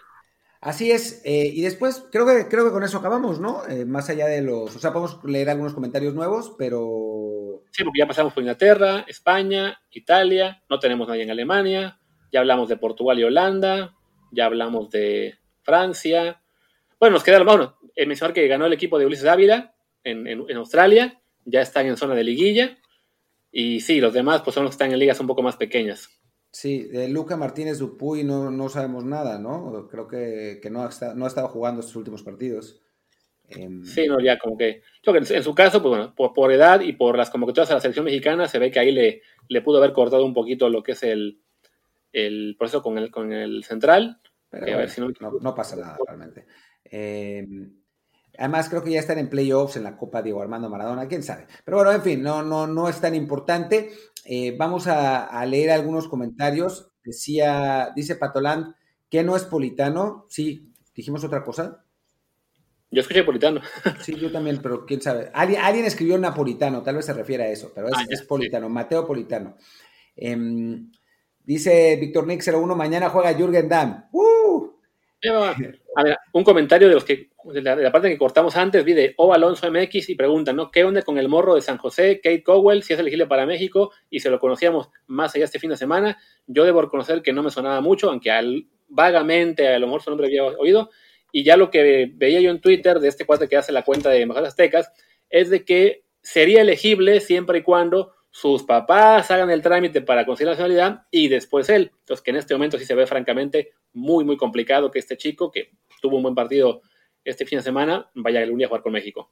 Así 0.63 0.91
es, 0.91 1.21
eh, 1.25 1.51
y 1.53 1.61
después 1.61 2.05
creo 2.09 2.25
que, 2.25 2.47
creo 2.47 2.63
que 2.63 2.71
con 2.71 2.85
eso 2.85 2.97
acabamos, 2.97 3.37
¿no? 3.37 3.67
Eh, 3.67 3.83
más 3.83 4.09
allá 4.09 4.27
de 4.27 4.41
los. 4.41 4.73
O 4.73 4.79
sea, 4.79 4.93
podemos 4.93 5.21
leer 5.25 5.49
algunos 5.49 5.73
comentarios 5.73 6.13
nuevos, 6.13 6.55
pero. 6.57 7.63
Sí, 7.71 7.83
porque 7.83 7.99
ya 7.99 8.07
pasamos 8.07 8.31
por 8.31 8.43
Inglaterra, 8.43 9.03
España, 9.05 9.77
Italia, 9.91 10.63
no 10.69 10.79
tenemos 10.79 11.09
nadie 11.09 11.23
en 11.23 11.31
Alemania, 11.31 11.99
ya 12.31 12.39
hablamos 12.39 12.69
de 12.69 12.77
Portugal 12.77 13.19
y 13.19 13.25
Holanda, 13.25 13.93
ya 14.31 14.45
hablamos 14.45 14.89
de 14.89 15.35
Francia. 15.63 16.41
Bueno, 16.97 17.15
nos 17.15 17.25
queda 17.25 17.43
bueno, 17.43 17.77
mencionar 17.97 18.33
que 18.33 18.47
ganó 18.47 18.65
el 18.65 18.71
equipo 18.71 18.97
de 18.97 19.05
Ulises 19.05 19.27
Ávila 19.27 19.75
en, 20.05 20.27
en, 20.27 20.45
en 20.47 20.57
Australia, 20.57 21.19
ya 21.43 21.59
están 21.59 21.87
en 21.87 21.97
zona 21.97 22.15
de 22.15 22.23
liguilla. 22.23 22.77
Y 23.51 23.81
sí, 23.81 23.99
los 23.99 24.13
demás 24.13 24.43
pues 24.43 24.53
son 24.53 24.63
los 24.63 24.71
que 24.71 24.75
están 24.75 24.93
en 24.93 24.99
ligas 24.99 25.19
un 25.19 25.27
poco 25.27 25.43
más 25.43 25.57
pequeñas. 25.57 26.09
Sí, 26.53 26.83
de 26.83 27.09
Luca 27.09 27.35
Martínez 27.35 27.79
Dupuy 27.79 28.23
no, 28.23 28.51
no 28.51 28.69
sabemos 28.69 29.03
nada, 29.03 29.39
¿no? 29.39 29.87
Creo 29.89 30.07
que, 30.07 30.59
que 30.61 30.69
no, 30.69 30.83
ha 30.83 30.89
estado, 30.89 31.15
no 31.15 31.25
ha 31.25 31.27
estado 31.27 31.47
jugando 31.47 31.79
estos 31.81 31.95
últimos 31.95 32.21
partidos. 32.21 32.79
Eh... 33.49 33.79
Sí, 33.83 34.05
no, 34.07 34.19
ya 34.19 34.37
como 34.37 34.55
que. 34.55 34.83
Creo 35.01 35.13
que 35.19 35.33
en 35.33 35.43
su 35.43 35.55
caso, 35.55 35.81
pues 35.81 35.89
bueno, 35.89 36.13
por, 36.15 36.31
por, 36.31 36.51
edad 36.51 36.81
y 36.81 36.93
por 36.93 37.17
las 37.17 37.31
convocatorias 37.31 37.71
a 37.71 37.73
la 37.73 37.79
selección 37.79 38.05
mexicana, 38.05 38.47
se 38.47 38.59
ve 38.59 38.69
que 38.69 38.79
ahí 38.79 38.91
le, 38.91 39.23
le 39.47 39.61
pudo 39.63 39.79
haber 39.79 39.93
cortado 39.93 40.23
un 40.23 40.35
poquito 40.35 40.69
lo 40.69 40.83
que 40.83 40.91
es 40.91 41.01
el, 41.01 41.41
el 42.11 42.55
proceso 42.55 42.83
con 42.83 42.99
el, 42.99 43.09
con 43.09 43.33
el 43.33 43.63
central. 43.63 44.21
Pero, 44.51 44.75
a 44.75 44.77
ver 44.77 44.89
si 44.91 45.01
no... 45.01 45.09
no... 45.19 45.31
No, 45.41 45.55
pasa 45.55 45.75
nada, 45.75 45.97
realmente. 46.05 46.45
Eh, 46.85 47.47
Además, 48.37 48.69
creo 48.69 48.83
que 48.83 48.91
ya 48.91 48.99
están 48.99 49.19
en 49.19 49.29
playoffs 49.29 49.77
en 49.77 49.83
la 49.83 49.97
Copa 49.97 50.21
Diego 50.21 50.41
Armando 50.41 50.69
Maradona, 50.69 51.07
quién 51.07 51.23
sabe. 51.23 51.47
Pero 51.63 51.77
bueno, 51.77 51.91
en 51.91 52.01
fin, 52.01 52.23
no, 52.23 52.43
no, 52.43 52.65
no 52.67 52.89
es 52.89 52.99
tan 52.99 53.13
importante. 53.15 53.91
Eh, 54.25 54.55
vamos 54.57 54.87
a, 54.87 55.25
a, 55.25 55.45
leer 55.45 55.71
algunos 55.71 56.07
comentarios. 56.07 56.91
Decía, 57.03 57.91
dice 57.95 58.15
Patoland 58.15 58.75
que 59.09 59.23
no 59.23 59.35
es 59.35 59.43
politano. 59.43 60.25
Sí, 60.29 60.73
dijimos 60.95 61.23
otra 61.23 61.43
cosa. 61.43 61.83
Yo 62.89 63.01
escuché 63.01 63.23
politano. 63.23 63.61
Sí, 64.01 64.15
yo 64.15 64.31
también, 64.31 64.59
pero 64.61 64.85
quién 64.85 65.01
sabe. 65.01 65.29
Alguien, 65.33 65.61
alguien 65.61 65.85
escribió 65.85 66.17
napolitano, 66.17 66.83
tal 66.83 66.95
vez 66.95 67.05
se 67.05 67.13
refiere 67.13 67.43
a 67.43 67.49
eso, 67.49 67.71
pero 67.73 67.87
es, 67.87 67.93
ah, 67.95 68.05
es 68.07 68.21
politano, 68.23 68.67
sí. 68.67 68.73
Mateo 68.73 69.05
Politano. 69.05 69.57
Eh, 70.15 70.37
dice 71.43 71.95
Víctor 71.99 72.27
Nick 72.27 72.43
01, 72.45 72.75
mañana 72.75 73.09
juega 73.09 73.33
Jürgen 73.33 73.67
Damm. 73.69 74.05
¡Uh! 74.11 74.72
A 75.29 76.03
ver, 76.03 76.17
un 76.33 76.43
comentario 76.43 76.87
de 76.87 76.95
los 76.95 77.05
que 77.05 77.29
de 77.45 77.61
la, 77.61 77.91
parte 77.91 78.09
que 78.09 78.17
cortamos 78.17 78.55
antes, 78.55 78.83
vi 78.83 78.93
de 78.93 79.13
O 79.17 79.33
Alonso 79.33 79.69
MX 79.69 80.09
y 80.09 80.15
pregunta, 80.15 80.53
¿no? 80.53 80.71
¿Qué 80.71 80.83
onda 80.83 81.01
con 81.01 81.17
el 81.17 81.27
morro 81.27 81.55
de 81.55 81.61
San 81.61 81.77
José, 81.77 82.21
Kate 82.21 82.43
Cowell, 82.43 82.83
si 82.83 82.93
es 82.93 82.99
elegible 82.99 83.27
para 83.27 83.45
México 83.45 83.91
y 84.09 84.19
se 84.19 84.29
lo 84.29 84.39
conocíamos 84.39 84.89
más 85.07 85.35
allá 85.35 85.45
este 85.45 85.59
fin 85.59 85.69
de 85.69 85.77
semana? 85.77 86.17
Yo 86.47 86.63
debo 86.63 86.81
reconocer 86.81 87.21
que 87.21 87.33
no 87.33 87.43
me 87.43 87.51
sonaba 87.51 87.81
mucho, 87.81 88.09
aunque 88.09 88.31
al, 88.31 88.67
vagamente 88.87 89.67
a 89.67 89.79
lo 89.79 89.87
mejor 89.87 90.01
su 90.01 90.09
nombre 90.09 90.27
había 90.27 90.43
oído. 90.43 90.89
Y 91.31 91.43
ya 91.43 91.57
lo 91.57 91.69
que 91.69 92.11
veía 92.13 92.39
yo 92.39 92.51
en 92.51 92.61
Twitter 92.61 92.99
de 92.99 93.07
este 93.07 93.25
cuate 93.25 93.47
que 93.47 93.57
hace 93.57 93.71
la 93.71 93.83
cuenta 93.83 94.09
de 94.09 94.25
Mejores 94.25 94.49
Aztecas 94.49 94.91
es 95.29 95.49
de 95.49 95.65
que 95.65 96.03
sería 96.21 96.61
elegible 96.61 97.19
siempre 97.19 97.59
y 97.59 97.63
cuando 97.63 98.12
sus 98.35 98.63
papás 98.63 99.29
hagan 99.29 99.51
el 99.51 99.61
trámite 99.61 100.01
para 100.01 100.25
conseguir 100.25 100.47
la 100.47 100.53
nacionalidad 100.53 101.05
y 101.11 101.27
después 101.27 101.69
él. 101.69 101.91
Entonces, 101.99 102.23
que 102.23 102.31
en 102.31 102.37
este 102.37 102.55
momento 102.55 102.79
sí 102.79 102.85
se 102.85 102.95
ve 102.95 103.05
francamente 103.05 103.73
muy, 103.93 104.25
muy 104.25 104.37
complicado 104.37 104.89
que 104.89 104.97
este 104.97 105.17
chico, 105.17 105.51
que 105.51 105.69
tuvo 106.01 106.17
un 106.17 106.23
buen 106.23 106.33
partido 106.33 106.81
este 107.23 107.45
fin 107.45 107.59
de 107.59 107.63
semana, 107.63 108.09
vaya 108.15 108.41
el 108.41 108.49
lunes 108.49 108.65
a 108.65 108.69
jugar 108.69 108.81
con 108.81 108.93
México. 108.93 109.31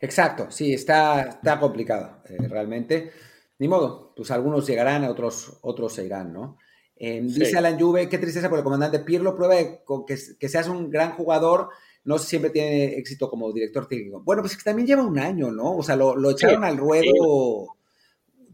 Exacto, 0.00 0.50
sí, 0.50 0.72
está, 0.72 1.24
está 1.24 1.60
complicado, 1.60 2.22
eh, 2.24 2.48
realmente. 2.48 3.12
Ni 3.58 3.68
modo, 3.68 4.14
pues 4.16 4.30
algunos 4.30 4.66
llegarán, 4.66 5.04
otros, 5.04 5.58
otros 5.60 5.92
se 5.92 6.06
irán, 6.06 6.32
¿no? 6.32 6.56
Eh, 6.96 7.20
dice 7.22 7.58
Alan 7.58 7.78
Juve, 7.78 8.08
qué 8.08 8.16
tristeza 8.16 8.48
por 8.48 8.58
el 8.58 8.64
comandante 8.64 9.00
Pirlo, 9.00 9.36
prueba 9.36 9.56
que, 9.56 10.16
que 10.40 10.48
seas 10.48 10.68
un 10.68 10.88
gran 10.90 11.12
jugador, 11.12 11.68
no 12.04 12.16
siempre 12.16 12.50
tiene 12.50 12.94
éxito 12.94 13.28
como 13.28 13.52
director 13.52 13.86
técnico. 13.86 14.22
Bueno, 14.22 14.40
pues 14.40 14.56
que 14.56 14.62
también 14.62 14.86
lleva 14.86 15.02
un 15.02 15.18
año, 15.18 15.50
¿no? 15.50 15.76
O 15.76 15.82
sea, 15.82 15.96
lo, 15.96 16.30
echaron 16.30 16.64
al 16.64 16.78
ruedo 16.78 17.76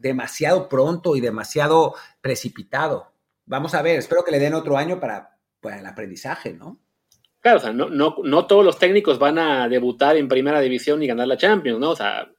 demasiado 0.04 0.68
pronto 0.68 1.16
y 1.16 1.20
demasiado 1.20 1.94
precipitado. 2.20 3.10
Vamos 3.46 3.74
a 3.74 3.80
ver, 3.80 3.98
espero 3.98 4.22
que 4.22 4.30
le 4.30 4.38
den 4.38 4.52
otro 4.52 4.76
año 4.76 5.00
para, 5.00 5.38
el 5.62 5.86
aprendizaje, 5.86 6.52
¿no? 6.52 6.78
Claro, 7.40 7.56
o 7.56 7.60
sea, 7.60 7.72
no, 7.72 7.88
no, 7.88 8.16
no, 8.22 8.46
todos 8.46 8.64
los 8.64 8.78
técnicos 8.78 9.18
van 9.18 9.38
a 9.38 9.66
debutar 9.68 10.16
en 10.16 10.28
primera 10.28 10.60
división 10.60 11.02
y 11.02 11.06
ganar 11.06 11.26
la 11.26 11.38
Champions, 11.38 11.80
¿no? 11.80 11.90
O 11.90 11.96
sea, 11.96 12.30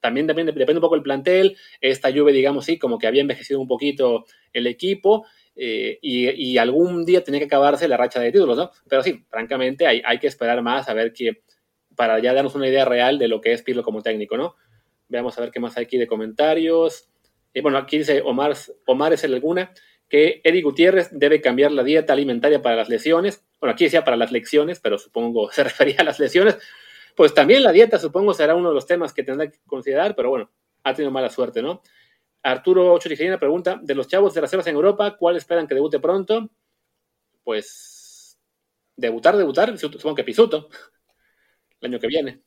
también, 0.00 0.26
depende 0.26 0.52
un 0.52 0.80
poco 0.80 0.96
del 0.96 1.02
plantel. 1.02 1.56
Esta 1.80 2.10
lluvia, 2.10 2.34
digamos, 2.34 2.66
sí, 2.66 2.78
como 2.78 2.98
que 2.98 3.06
había 3.06 3.22
envejecido 3.22 3.58
un 3.58 3.66
poquito 3.66 4.26
el 4.52 4.66
equipo 4.66 5.26
eh, 5.56 5.98
y, 6.02 6.58
algún 6.58 7.06
día 7.06 7.24
tenía 7.24 7.40
que 7.40 7.46
acabarse 7.46 7.88
la 7.88 7.96
racha 7.96 8.20
de 8.20 8.32
títulos, 8.32 8.56
¿no? 8.56 8.70
Pero 8.86 9.02
sí, 9.02 9.24
francamente, 9.30 9.86
hay, 9.86 10.02
hay 10.04 10.18
que 10.18 10.26
esperar 10.26 10.60
más 10.60 10.90
a 10.90 10.94
ver 10.94 11.14
que, 11.14 11.42
para 11.96 12.18
ya 12.18 12.34
darnos 12.34 12.54
una 12.54 12.68
idea 12.68 12.84
real 12.84 13.18
de 13.18 13.28
lo 13.28 13.40
que 13.40 13.52
es 13.54 13.62
Pirlo 13.62 13.82
como 13.82 14.02
técnico, 14.02 14.36
¿no? 14.36 14.56
Veamos 15.08 15.38
a 15.38 15.40
ver 15.40 15.50
qué 15.50 15.60
más 15.60 15.76
hay 15.78 15.84
aquí 15.84 15.96
de 15.96 16.06
comentarios. 16.06 17.08
Y 17.54 17.60
bueno, 17.60 17.78
aquí 17.78 17.98
dice 17.98 18.20
Omar, 18.20 18.54
Omar 18.86 19.12
es 19.12 19.24
el 19.24 19.32
alguna 19.32 19.72
que 20.08 20.42
Eric 20.44 20.64
Gutiérrez 20.64 21.08
debe 21.12 21.40
cambiar 21.40 21.72
la 21.72 21.82
dieta 21.82 22.12
alimentaria 22.12 22.60
para 22.60 22.76
las 22.76 22.88
lesiones. 22.88 23.44
Bueno, 23.60 23.72
aquí 23.72 23.84
decía 23.84 24.04
para 24.04 24.16
las 24.16 24.32
lecciones, 24.32 24.80
pero 24.80 24.98
supongo 24.98 25.50
se 25.52 25.64
refería 25.64 25.96
a 26.00 26.04
las 26.04 26.18
lesiones. 26.18 26.58
Pues 27.16 27.32
también 27.32 27.62
la 27.62 27.72
dieta, 27.72 27.98
supongo, 27.98 28.34
será 28.34 28.56
uno 28.56 28.70
de 28.70 28.74
los 28.74 28.86
temas 28.86 29.12
que 29.12 29.22
tendrá 29.22 29.48
que 29.48 29.58
considerar, 29.66 30.16
pero 30.16 30.30
bueno, 30.30 30.50
ha 30.82 30.92
tenido 30.94 31.12
mala 31.12 31.30
suerte, 31.30 31.62
¿no? 31.62 31.80
Arturo 32.42 32.92
Ocho 32.92 33.08
pregunta, 33.38 33.80
de 33.82 33.94
los 33.94 34.08
chavos 34.08 34.34
de 34.34 34.40
las 34.40 34.50
reservas 34.50 34.66
en 34.66 34.74
Europa, 34.74 35.16
¿cuál 35.16 35.36
esperan 35.36 35.66
que 35.66 35.74
debute 35.74 36.00
pronto? 36.00 36.50
Pues 37.42 38.38
debutar, 38.96 39.36
debutar, 39.36 39.78
supongo 39.78 40.16
que 40.16 40.24
Pisuto, 40.24 40.68
el 41.80 41.90
año 41.90 42.00
que 42.00 42.06
viene. 42.06 42.42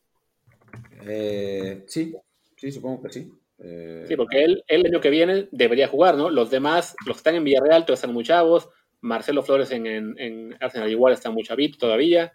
Eh, 1.01 1.83
sí, 1.87 2.13
sí, 2.55 2.71
supongo 2.71 3.01
que 3.03 3.09
sí. 3.09 3.31
Sí, 3.59 4.15
porque 4.15 4.43
él, 4.43 4.63
el 4.67 4.85
año 4.85 5.01
que 5.01 5.09
viene 5.09 5.47
debería 5.51 5.87
jugar, 5.87 6.15
¿no? 6.15 6.29
Los 6.29 6.51
demás, 6.51 6.95
los 7.05 7.17
que 7.17 7.19
están 7.19 7.35
en 7.35 7.43
Villarreal, 7.43 7.85
todos 7.85 7.99
están 7.99 8.13
muy 8.13 8.23
chavos. 8.23 8.69
Marcelo 9.01 9.43
Flores 9.43 9.71
en, 9.71 10.55
Arsenal 10.59 10.89
igual 10.89 11.13
está 11.13 11.31
muy 11.31 11.43
chavito 11.43 11.77
todavía. 11.77 12.31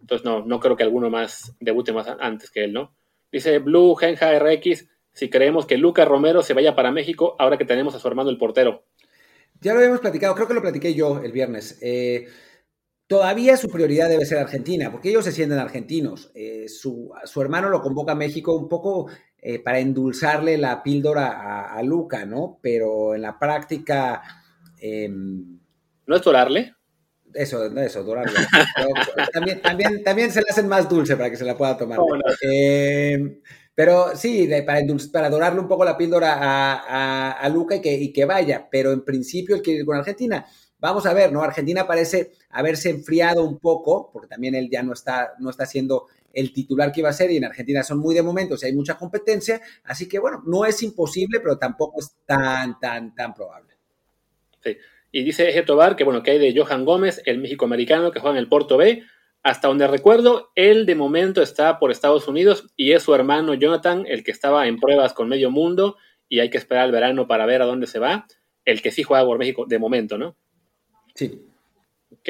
Entonces, 0.00 0.24
no, 0.24 0.44
no 0.44 0.60
creo 0.60 0.76
que 0.76 0.82
alguno 0.82 1.10
más 1.10 1.54
debute 1.60 1.92
más 1.92 2.08
antes 2.20 2.50
que 2.50 2.64
él, 2.64 2.72
¿no? 2.72 2.94
Dice 3.30 3.58
Blue 3.58 3.94
Genja 3.94 4.38
RX, 4.38 4.88
si 5.12 5.28
creemos 5.28 5.66
que 5.66 5.76
Lucas 5.76 6.08
Romero 6.08 6.42
se 6.42 6.54
vaya 6.54 6.74
para 6.74 6.92
México 6.92 7.36
ahora 7.38 7.58
que 7.58 7.64
tenemos 7.64 7.94
a 7.94 7.98
su 7.98 8.08
hermano 8.08 8.30
el 8.30 8.38
portero. 8.38 8.84
Ya 9.60 9.72
lo 9.72 9.80
habíamos 9.80 10.00
platicado, 10.00 10.34
creo 10.34 10.46
que 10.46 10.54
lo 10.54 10.62
platiqué 10.62 10.94
yo 10.94 11.20
el 11.22 11.32
viernes. 11.32 11.78
Eh, 11.82 12.28
todavía 13.06 13.56
su 13.56 13.68
prioridad 13.68 14.08
debe 14.08 14.24
ser 14.24 14.38
Argentina, 14.38 14.90
porque 14.92 15.10
ellos 15.10 15.24
se 15.24 15.32
sienten 15.32 15.58
argentinos. 15.58 16.30
Eh, 16.34 16.68
su, 16.68 17.10
su, 17.24 17.42
hermano 17.42 17.68
lo 17.68 17.82
convoca 17.82 18.12
a 18.12 18.14
México 18.14 18.56
un 18.56 18.68
poco 18.68 19.10
eh, 19.40 19.58
para 19.60 19.78
endulzarle 19.78 20.58
la 20.58 20.82
píldora 20.82 21.72
a, 21.72 21.82
Luca, 21.82 22.24
¿no? 22.26 22.58
Pero 22.60 23.14
en 23.14 23.22
la 23.22 23.38
práctica... 23.38 24.22
Em, 24.80 25.58
¿No 26.06 26.16
es 26.16 26.22
dorarle? 26.22 26.74
Eso, 27.34 27.66
eso, 27.78 28.02
dorarle. 28.02 28.32
también, 29.32 29.60
también, 29.60 30.02
también, 30.02 30.32
se 30.32 30.40
le 30.40 30.46
hacen 30.50 30.66
más 30.66 30.88
dulce 30.88 31.16
para 31.16 31.30
que 31.30 31.36
se 31.36 31.44
la 31.44 31.56
pueda 31.56 31.76
tomar. 31.76 31.98
Em, 32.40 33.40
pero 33.74 34.16
sí, 34.16 34.48
para, 34.66 34.80
para 35.12 35.30
dorarle 35.30 35.60
un 35.60 35.68
poco 35.68 35.84
la 35.84 35.96
píldora 35.96 37.34
a, 37.40 37.48
Luca 37.48 37.76
y 37.76 37.80
que, 37.80 37.92
y 37.94 38.12
que 38.12 38.24
vaya, 38.24 38.66
pero 38.70 38.92
en 38.92 39.04
principio 39.04 39.54
él 39.54 39.62
quiere 39.62 39.80
ir 39.80 39.86
con 39.86 39.96
Argentina. 39.96 40.44
Vamos 40.80 41.06
a 41.06 41.12
ver, 41.12 41.32
¿no? 41.32 41.42
Argentina 41.42 41.86
parece 41.86 42.32
haberse 42.50 42.90
enfriado 42.90 43.44
un 43.44 43.58
poco, 43.58 44.10
porque 44.12 44.28
también 44.28 44.54
él 44.54 44.68
ya 44.70 44.82
no 44.82 44.92
está, 44.92 45.34
no 45.38 45.50
está 45.50 45.66
siendo 45.66 46.06
el 46.32 46.52
titular 46.52 46.92
que 46.92 47.00
iba 47.00 47.08
a 47.08 47.12
ser 47.12 47.30
y 47.30 47.36
en 47.36 47.44
Argentina 47.44 47.82
son 47.82 47.98
muy 47.98 48.14
de 48.14 48.22
momento, 48.22 48.54
o 48.54 48.58
hay 48.62 48.72
mucha 48.72 48.96
competencia, 48.96 49.60
así 49.84 50.08
que 50.08 50.18
bueno, 50.18 50.42
no 50.46 50.64
es 50.64 50.82
imposible, 50.82 51.40
pero 51.40 51.58
tampoco 51.58 52.00
es 52.00 52.16
tan, 52.24 52.78
tan, 52.78 53.14
tan 53.14 53.34
probable. 53.34 53.74
Sí, 54.62 54.76
y 55.12 55.24
dice 55.24 55.48
Eje 55.48 55.62
Tobar 55.62 55.96
que 55.96 56.04
bueno, 56.04 56.22
que 56.22 56.32
hay 56.32 56.38
de 56.38 56.58
Johan 56.58 56.84
Gómez, 56.84 57.22
el 57.24 57.38
México-americano 57.38 58.10
que 58.10 58.20
juega 58.20 58.36
en 58.36 58.42
el 58.42 58.48
Porto 58.48 58.76
B, 58.76 59.02
hasta 59.42 59.68
donde 59.68 59.86
recuerdo, 59.86 60.50
él 60.54 60.84
de 60.84 60.94
momento 60.94 61.42
está 61.42 61.78
por 61.78 61.90
Estados 61.90 62.28
Unidos 62.28 62.66
y 62.76 62.92
es 62.92 63.02
su 63.02 63.14
hermano 63.14 63.54
Jonathan, 63.54 64.04
el 64.06 64.24
que 64.24 64.30
estaba 64.30 64.66
en 64.66 64.78
pruebas 64.78 65.12
con 65.12 65.28
medio 65.28 65.50
mundo 65.50 65.96
y 66.28 66.40
hay 66.40 66.50
que 66.50 66.58
esperar 66.58 66.86
el 66.86 66.92
verano 66.92 67.26
para 67.26 67.46
ver 67.46 67.62
a 67.62 67.66
dónde 67.66 67.86
se 67.86 67.98
va, 67.98 68.26
el 68.64 68.82
que 68.82 68.90
sí 68.90 69.02
juega 69.02 69.24
por 69.24 69.38
México 69.38 69.64
de 69.66 69.78
momento, 69.78 70.18
¿no? 70.18 70.36
Sí. 71.14 71.46
Ok, 72.10 72.28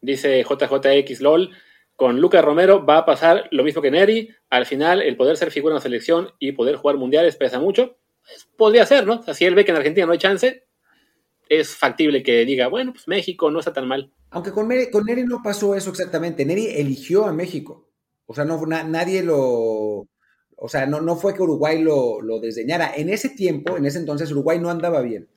dice 0.00 0.42
JJX 0.42 1.20
LOL, 1.20 1.50
con 1.98 2.20
Lucas 2.20 2.44
Romero 2.44 2.86
va 2.86 2.98
a 2.98 3.04
pasar 3.04 3.48
lo 3.50 3.64
mismo 3.64 3.82
que 3.82 3.90
Neri. 3.90 4.30
Al 4.50 4.66
final, 4.66 5.02
el 5.02 5.16
poder 5.16 5.36
ser 5.36 5.50
figura 5.50 5.72
en 5.72 5.78
la 5.78 5.80
selección 5.80 6.30
y 6.38 6.52
poder 6.52 6.76
jugar 6.76 6.96
mundiales 6.96 7.34
pesa 7.34 7.58
mucho. 7.58 7.96
Pues, 8.22 8.48
podría 8.56 8.86
ser, 8.86 9.04
¿no? 9.04 9.20
O 9.26 9.34
si 9.34 9.44
él 9.44 9.56
ve 9.56 9.64
que 9.64 9.72
en 9.72 9.78
Argentina 9.78 10.06
no 10.06 10.12
hay 10.12 10.18
chance, 10.18 10.64
es 11.48 11.74
factible 11.74 12.22
que 12.22 12.44
diga, 12.44 12.68
bueno, 12.68 12.92
pues 12.92 13.08
México 13.08 13.50
no 13.50 13.58
está 13.58 13.72
tan 13.72 13.88
mal. 13.88 14.12
Aunque 14.30 14.52
con 14.52 14.68
Neri, 14.68 15.24
no 15.24 15.40
pasó 15.42 15.74
eso 15.74 15.90
exactamente. 15.90 16.44
Neri 16.44 16.68
eligió 16.68 17.24
a 17.24 17.32
México. 17.32 17.90
O 18.26 18.34
sea, 18.34 18.44
no, 18.44 18.64
nadie 18.64 19.24
lo. 19.24 20.06
O 20.54 20.68
sea, 20.68 20.86
no, 20.86 21.00
no 21.00 21.16
fue 21.16 21.34
que 21.34 21.42
Uruguay 21.42 21.82
lo, 21.82 22.22
lo 22.22 22.38
desdeñara. 22.38 22.92
En 22.94 23.08
ese 23.08 23.30
tiempo, 23.30 23.76
en 23.76 23.86
ese 23.86 23.98
entonces, 23.98 24.30
Uruguay 24.30 24.60
no 24.60 24.70
andaba 24.70 25.00
bien. 25.00 25.28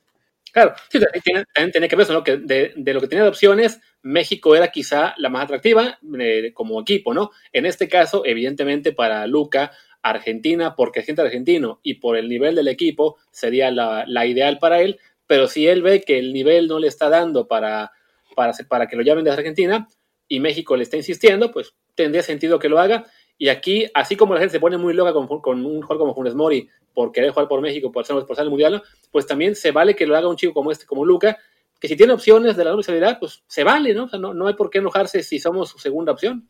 Claro, 0.51 0.73
sí, 0.89 0.99
también 0.99 1.71
tiene 1.71 1.87
que 1.87 1.95
ver 1.95 2.03
eso, 2.03 2.13
¿no? 2.13 2.23
Que 2.23 2.37
de, 2.37 2.73
lo 2.93 2.99
que 2.99 3.07
tenía 3.07 3.23
de 3.23 3.29
opciones, 3.29 3.79
México 4.01 4.55
era 4.55 4.69
quizá 4.69 5.13
la 5.17 5.29
más 5.29 5.45
atractiva 5.45 5.97
eh, 6.19 6.51
como 6.53 6.81
equipo, 6.81 7.13
¿no? 7.13 7.31
En 7.53 7.65
este 7.65 7.87
caso, 7.87 8.23
evidentemente, 8.25 8.91
para 8.91 9.25
Luca, 9.27 9.71
Argentina, 10.01 10.75
porque 10.75 11.01
es 11.01 11.05
gente 11.05 11.21
argentino 11.21 11.79
y 11.83 11.95
por 11.95 12.17
el 12.17 12.27
nivel 12.27 12.55
del 12.55 12.67
equipo, 12.67 13.17
sería 13.31 13.71
la, 13.71 14.25
ideal 14.25 14.57
para 14.59 14.81
él, 14.81 14.99
pero 15.27 15.47
si 15.47 15.67
él 15.67 15.81
ve 15.81 16.01
que 16.01 16.19
el 16.19 16.33
nivel 16.33 16.67
no 16.67 16.79
le 16.79 16.87
está 16.87 17.07
dando 17.09 17.47
para, 17.47 17.91
para, 18.35 18.53
para 18.67 18.87
que 18.87 18.95
lo 18.95 19.03
llamen 19.03 19.23
de 19.23 19.31
Argentina 19.31 19.87
y 20.27 20.39
México 20.39 20.75
le 20.75 20.83
está 20.83 20.97
insistiendo, 20.97 21.51
pues 21.51 21.73
tendría 21.95 22.23
sentido 22.23 22.59
que 22.59 22.69
lo 22.69 22.79
haga. 22.79 23.05
Y 23.41 23.49
aquí, 23.49 23.87
así 23.95 24.15
como 24.15 24.35
la 24.35 24.39
gente 24.39 24.51
se 24.51 24.59
pone 24.59 24.77
muy 24.77 24.93
loca 24.93 25.13
con, 25.13 25.65
un 25.65 25.81
jugador 25.81 25.97
como 25.97 26.13
Funes 26.13 26.35
Mori, 26.35 26.69
por 26.93 27.11
querer 27.11 27.31
jugar 27.31 27.47
por 27.47 27.59
México, 27.59 27.91
por 27.91 28.05
ser, 28.05 28.23
por 28.23 28.35
ser 28.35 28.43
el 28.43 28.51
mundial, 28.51 28.83
pues 29.11 29.25
también 29.25 29.55
se 29.55 29.71
vale 29.71 29.95
que 29.95 30.05
lo 30.05 30.15
haga 30.15 30.27
un 30.27 30.35
chico 30.35 30.53
como 30.53 30.71
este, 30.71 30.85
como 30.85 31.03
Luca, 31.03 31.35
que 31.79 31.87
si 31.87 31.95
tiene 31.95 32.13
opciones 32.13 32.55
de 32.55 32.63
la 32.63 32.69
universidad, 32.69 33.17
pues 33.19 33.43
se 33.47 33.63
vale, 33.63 33.95
¿no? 33.95 34.03
O 34.03 34.09
sea, 34.09 34.19
no, 34.19 34.35
no 34.35 34.45
hay 34.45 34.53
por 34.53 34.69
qué 34.69 34.77
enojarse 34.77 35.23
si 35.23 35.39
somos 35.39 35.69
su 35.69 35.79
segunda 35.79 36.11
opción. 36.11 36.47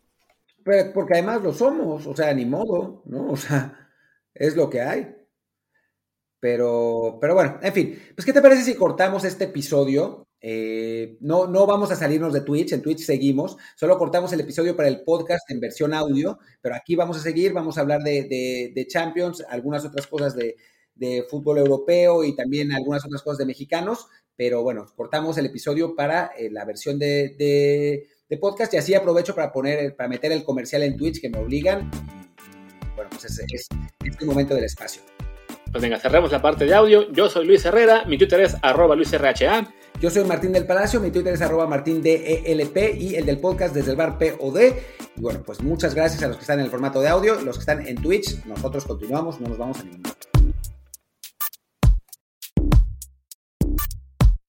Porque 0.65 1.13
además 1.13 1.41
lo 1.41 1.53
somos, 1.53 2.05
o 2.05 2.13
sea, 2.13 2.33
ni 2.33 2.43
modo, 2.43 3.03
¿no? 3.05 3.31
O 3.31 3.37
sea, 3.37 3.89
es 4.33 4.57
lo 4.57 4.69
que 4.69 4.81
hay. 4.81 5.15
Pero, 6.41 7.19
pero 7.21 7.35
bueno, 7.35 7.57
en 7.61 7.71
fin, 7.71 7.99
pues 8.13 8.25
¿qué 8.25 8.33
te 8.33 8.41
parece 8.41 8.63
si 8.63 8.75
cortamos 8.75 9.23
este 9.23 9.45
episodio? 9.45 10.27
Eh, 10.43 11.17
no, 11.19 11.45
no 11.45 11.67
vamos 11.67 11.91
a 11.91 11.95
salirnos 11.95 12.33
de 12.33 12.41
Twitch, 12.41 12.73
en 12.73 12.81
Twitch 12.81 13.01
seguimos, 13.01 13.57
solo 13.75 13.97
cortamos 13.99 14.33
el 14.33 14.39
episodio 14.39 14.75
para 14.75 14.87
el 14.87 15.03
podcast 15.03 15.49
en 15.51 15.59
versión 15.59 15.93
audio, 15.93 16.39
pero 16.61 16.73
aquí 16.73 16.95
vamos 16.95 17.17
a 17.17 17.21
seguir, 17.21 17.53
vamos 17.53 17.77
a 17.77 17.81
hablar 17.81 18.01
de, 18.01 18.71
de, 18.73 18.87
Champions, 18.87 19.45
algunas 19.47 19.85
otras 19.85 20.07
cosas 20.07 20.35
de, 20.35 20.55
de, 20.95 21.23
fútbol 21.29 21.59
europeo 21.59 22.23
y 22.23 22.35
también 22.35 22.71
algunas 22.71 23.05
otras 23.05 23.21
cosas 23.21 23.37
de 23.37 23.45
mexicanos, 23.45 24.07
pero 24.35 24.63
bueno, 24.63 24.87
cortamos 24.95 25.37
el 25.37 25.45
episodio 25.45 25.95
para 25.95 26.31
eh, 26.35 26.49
la 26.49 26.65
versión 26.65 26.97
de, 26.97 28.07
podcast 28.39 28.73
y 28.73 28.77
así 28.77 28.95
aprovecho 28.95 29.35
para 29.35 29.51
poner, 29.51 29.95
para 29.95 30.09
meter 30.09 30.31
el 30.31 30.43
comercial 30.43 30.81
en 30.81 30.97
Twitch 30.97 31.21
que 31.21 31.29
me 31.29 31.37
obligan. 31.37 31.91
bueno, 32.95 33.11
pues 33.11 33.25
es, 33.25 33.67
el 34.19 34.25
momento 34.25 34.55
del 34.55 34.63
espacio. 34.63 35.03
Pues 35.71 35.83
venga, 35.83 35.99
cerremos 35.99 36.31
la 36.31 36.41
parte 36.41 36.65
de 36.65 36.73
audio. 36.73 37.11
Yo 37.11 37.29
soy 37.29 37.45
Luis 37.45 37.63
Herrera, 37.63 38.05
mi 38.05 38.17
Twitter 38.17 38.41
es 38.41 38.55
arroba 38.61 38.95
luisrha. 38.95 39.33
Yo 39.99 40.09
soy 40.09 40.23
Martín 40.23 40.51
del 40.51 40.65
Palacio, 40.65 40.99
mi 40.99 41.11
Twitter 41.11 41.33
es 41.33 41.41
arroba 41.41 41.67
martindelp 41.67 42.77
y 42.97 43.15
el 43.15 43.25
del 43.25 43.39
podcast 43.39 43.73
desde 43.75 43.91
el 43.91 43.97
bar 43.97 44.17
POD. 44.17 44.59
Y 45.15 45.21
bueno, 45.21 45.43
pues 45.45 45.61
muchas 45.61 45.93
gracias 45.93 46.23
a 46.23 46.27
los 46.27 46.37
que 46.37 46.41
están 46.41 46.59
en 46.59 46.65
el 46.65 46.71
formato 46.71 47.01
de 47.01 47.09
audio, 47.09 47.39
los 47.41 47.57
que 47.57 47.61
están 47.61 47.85
en 47.85 47.97
Twitch. 48.01 48.43
Nosotros 48.45 48.85
continuamos, 48.85 49.39
no 49.39 49.49
nos 49.49 49.57
vamos 49.57 49.79
a 49.79 49.83
ningún 49.83 50.03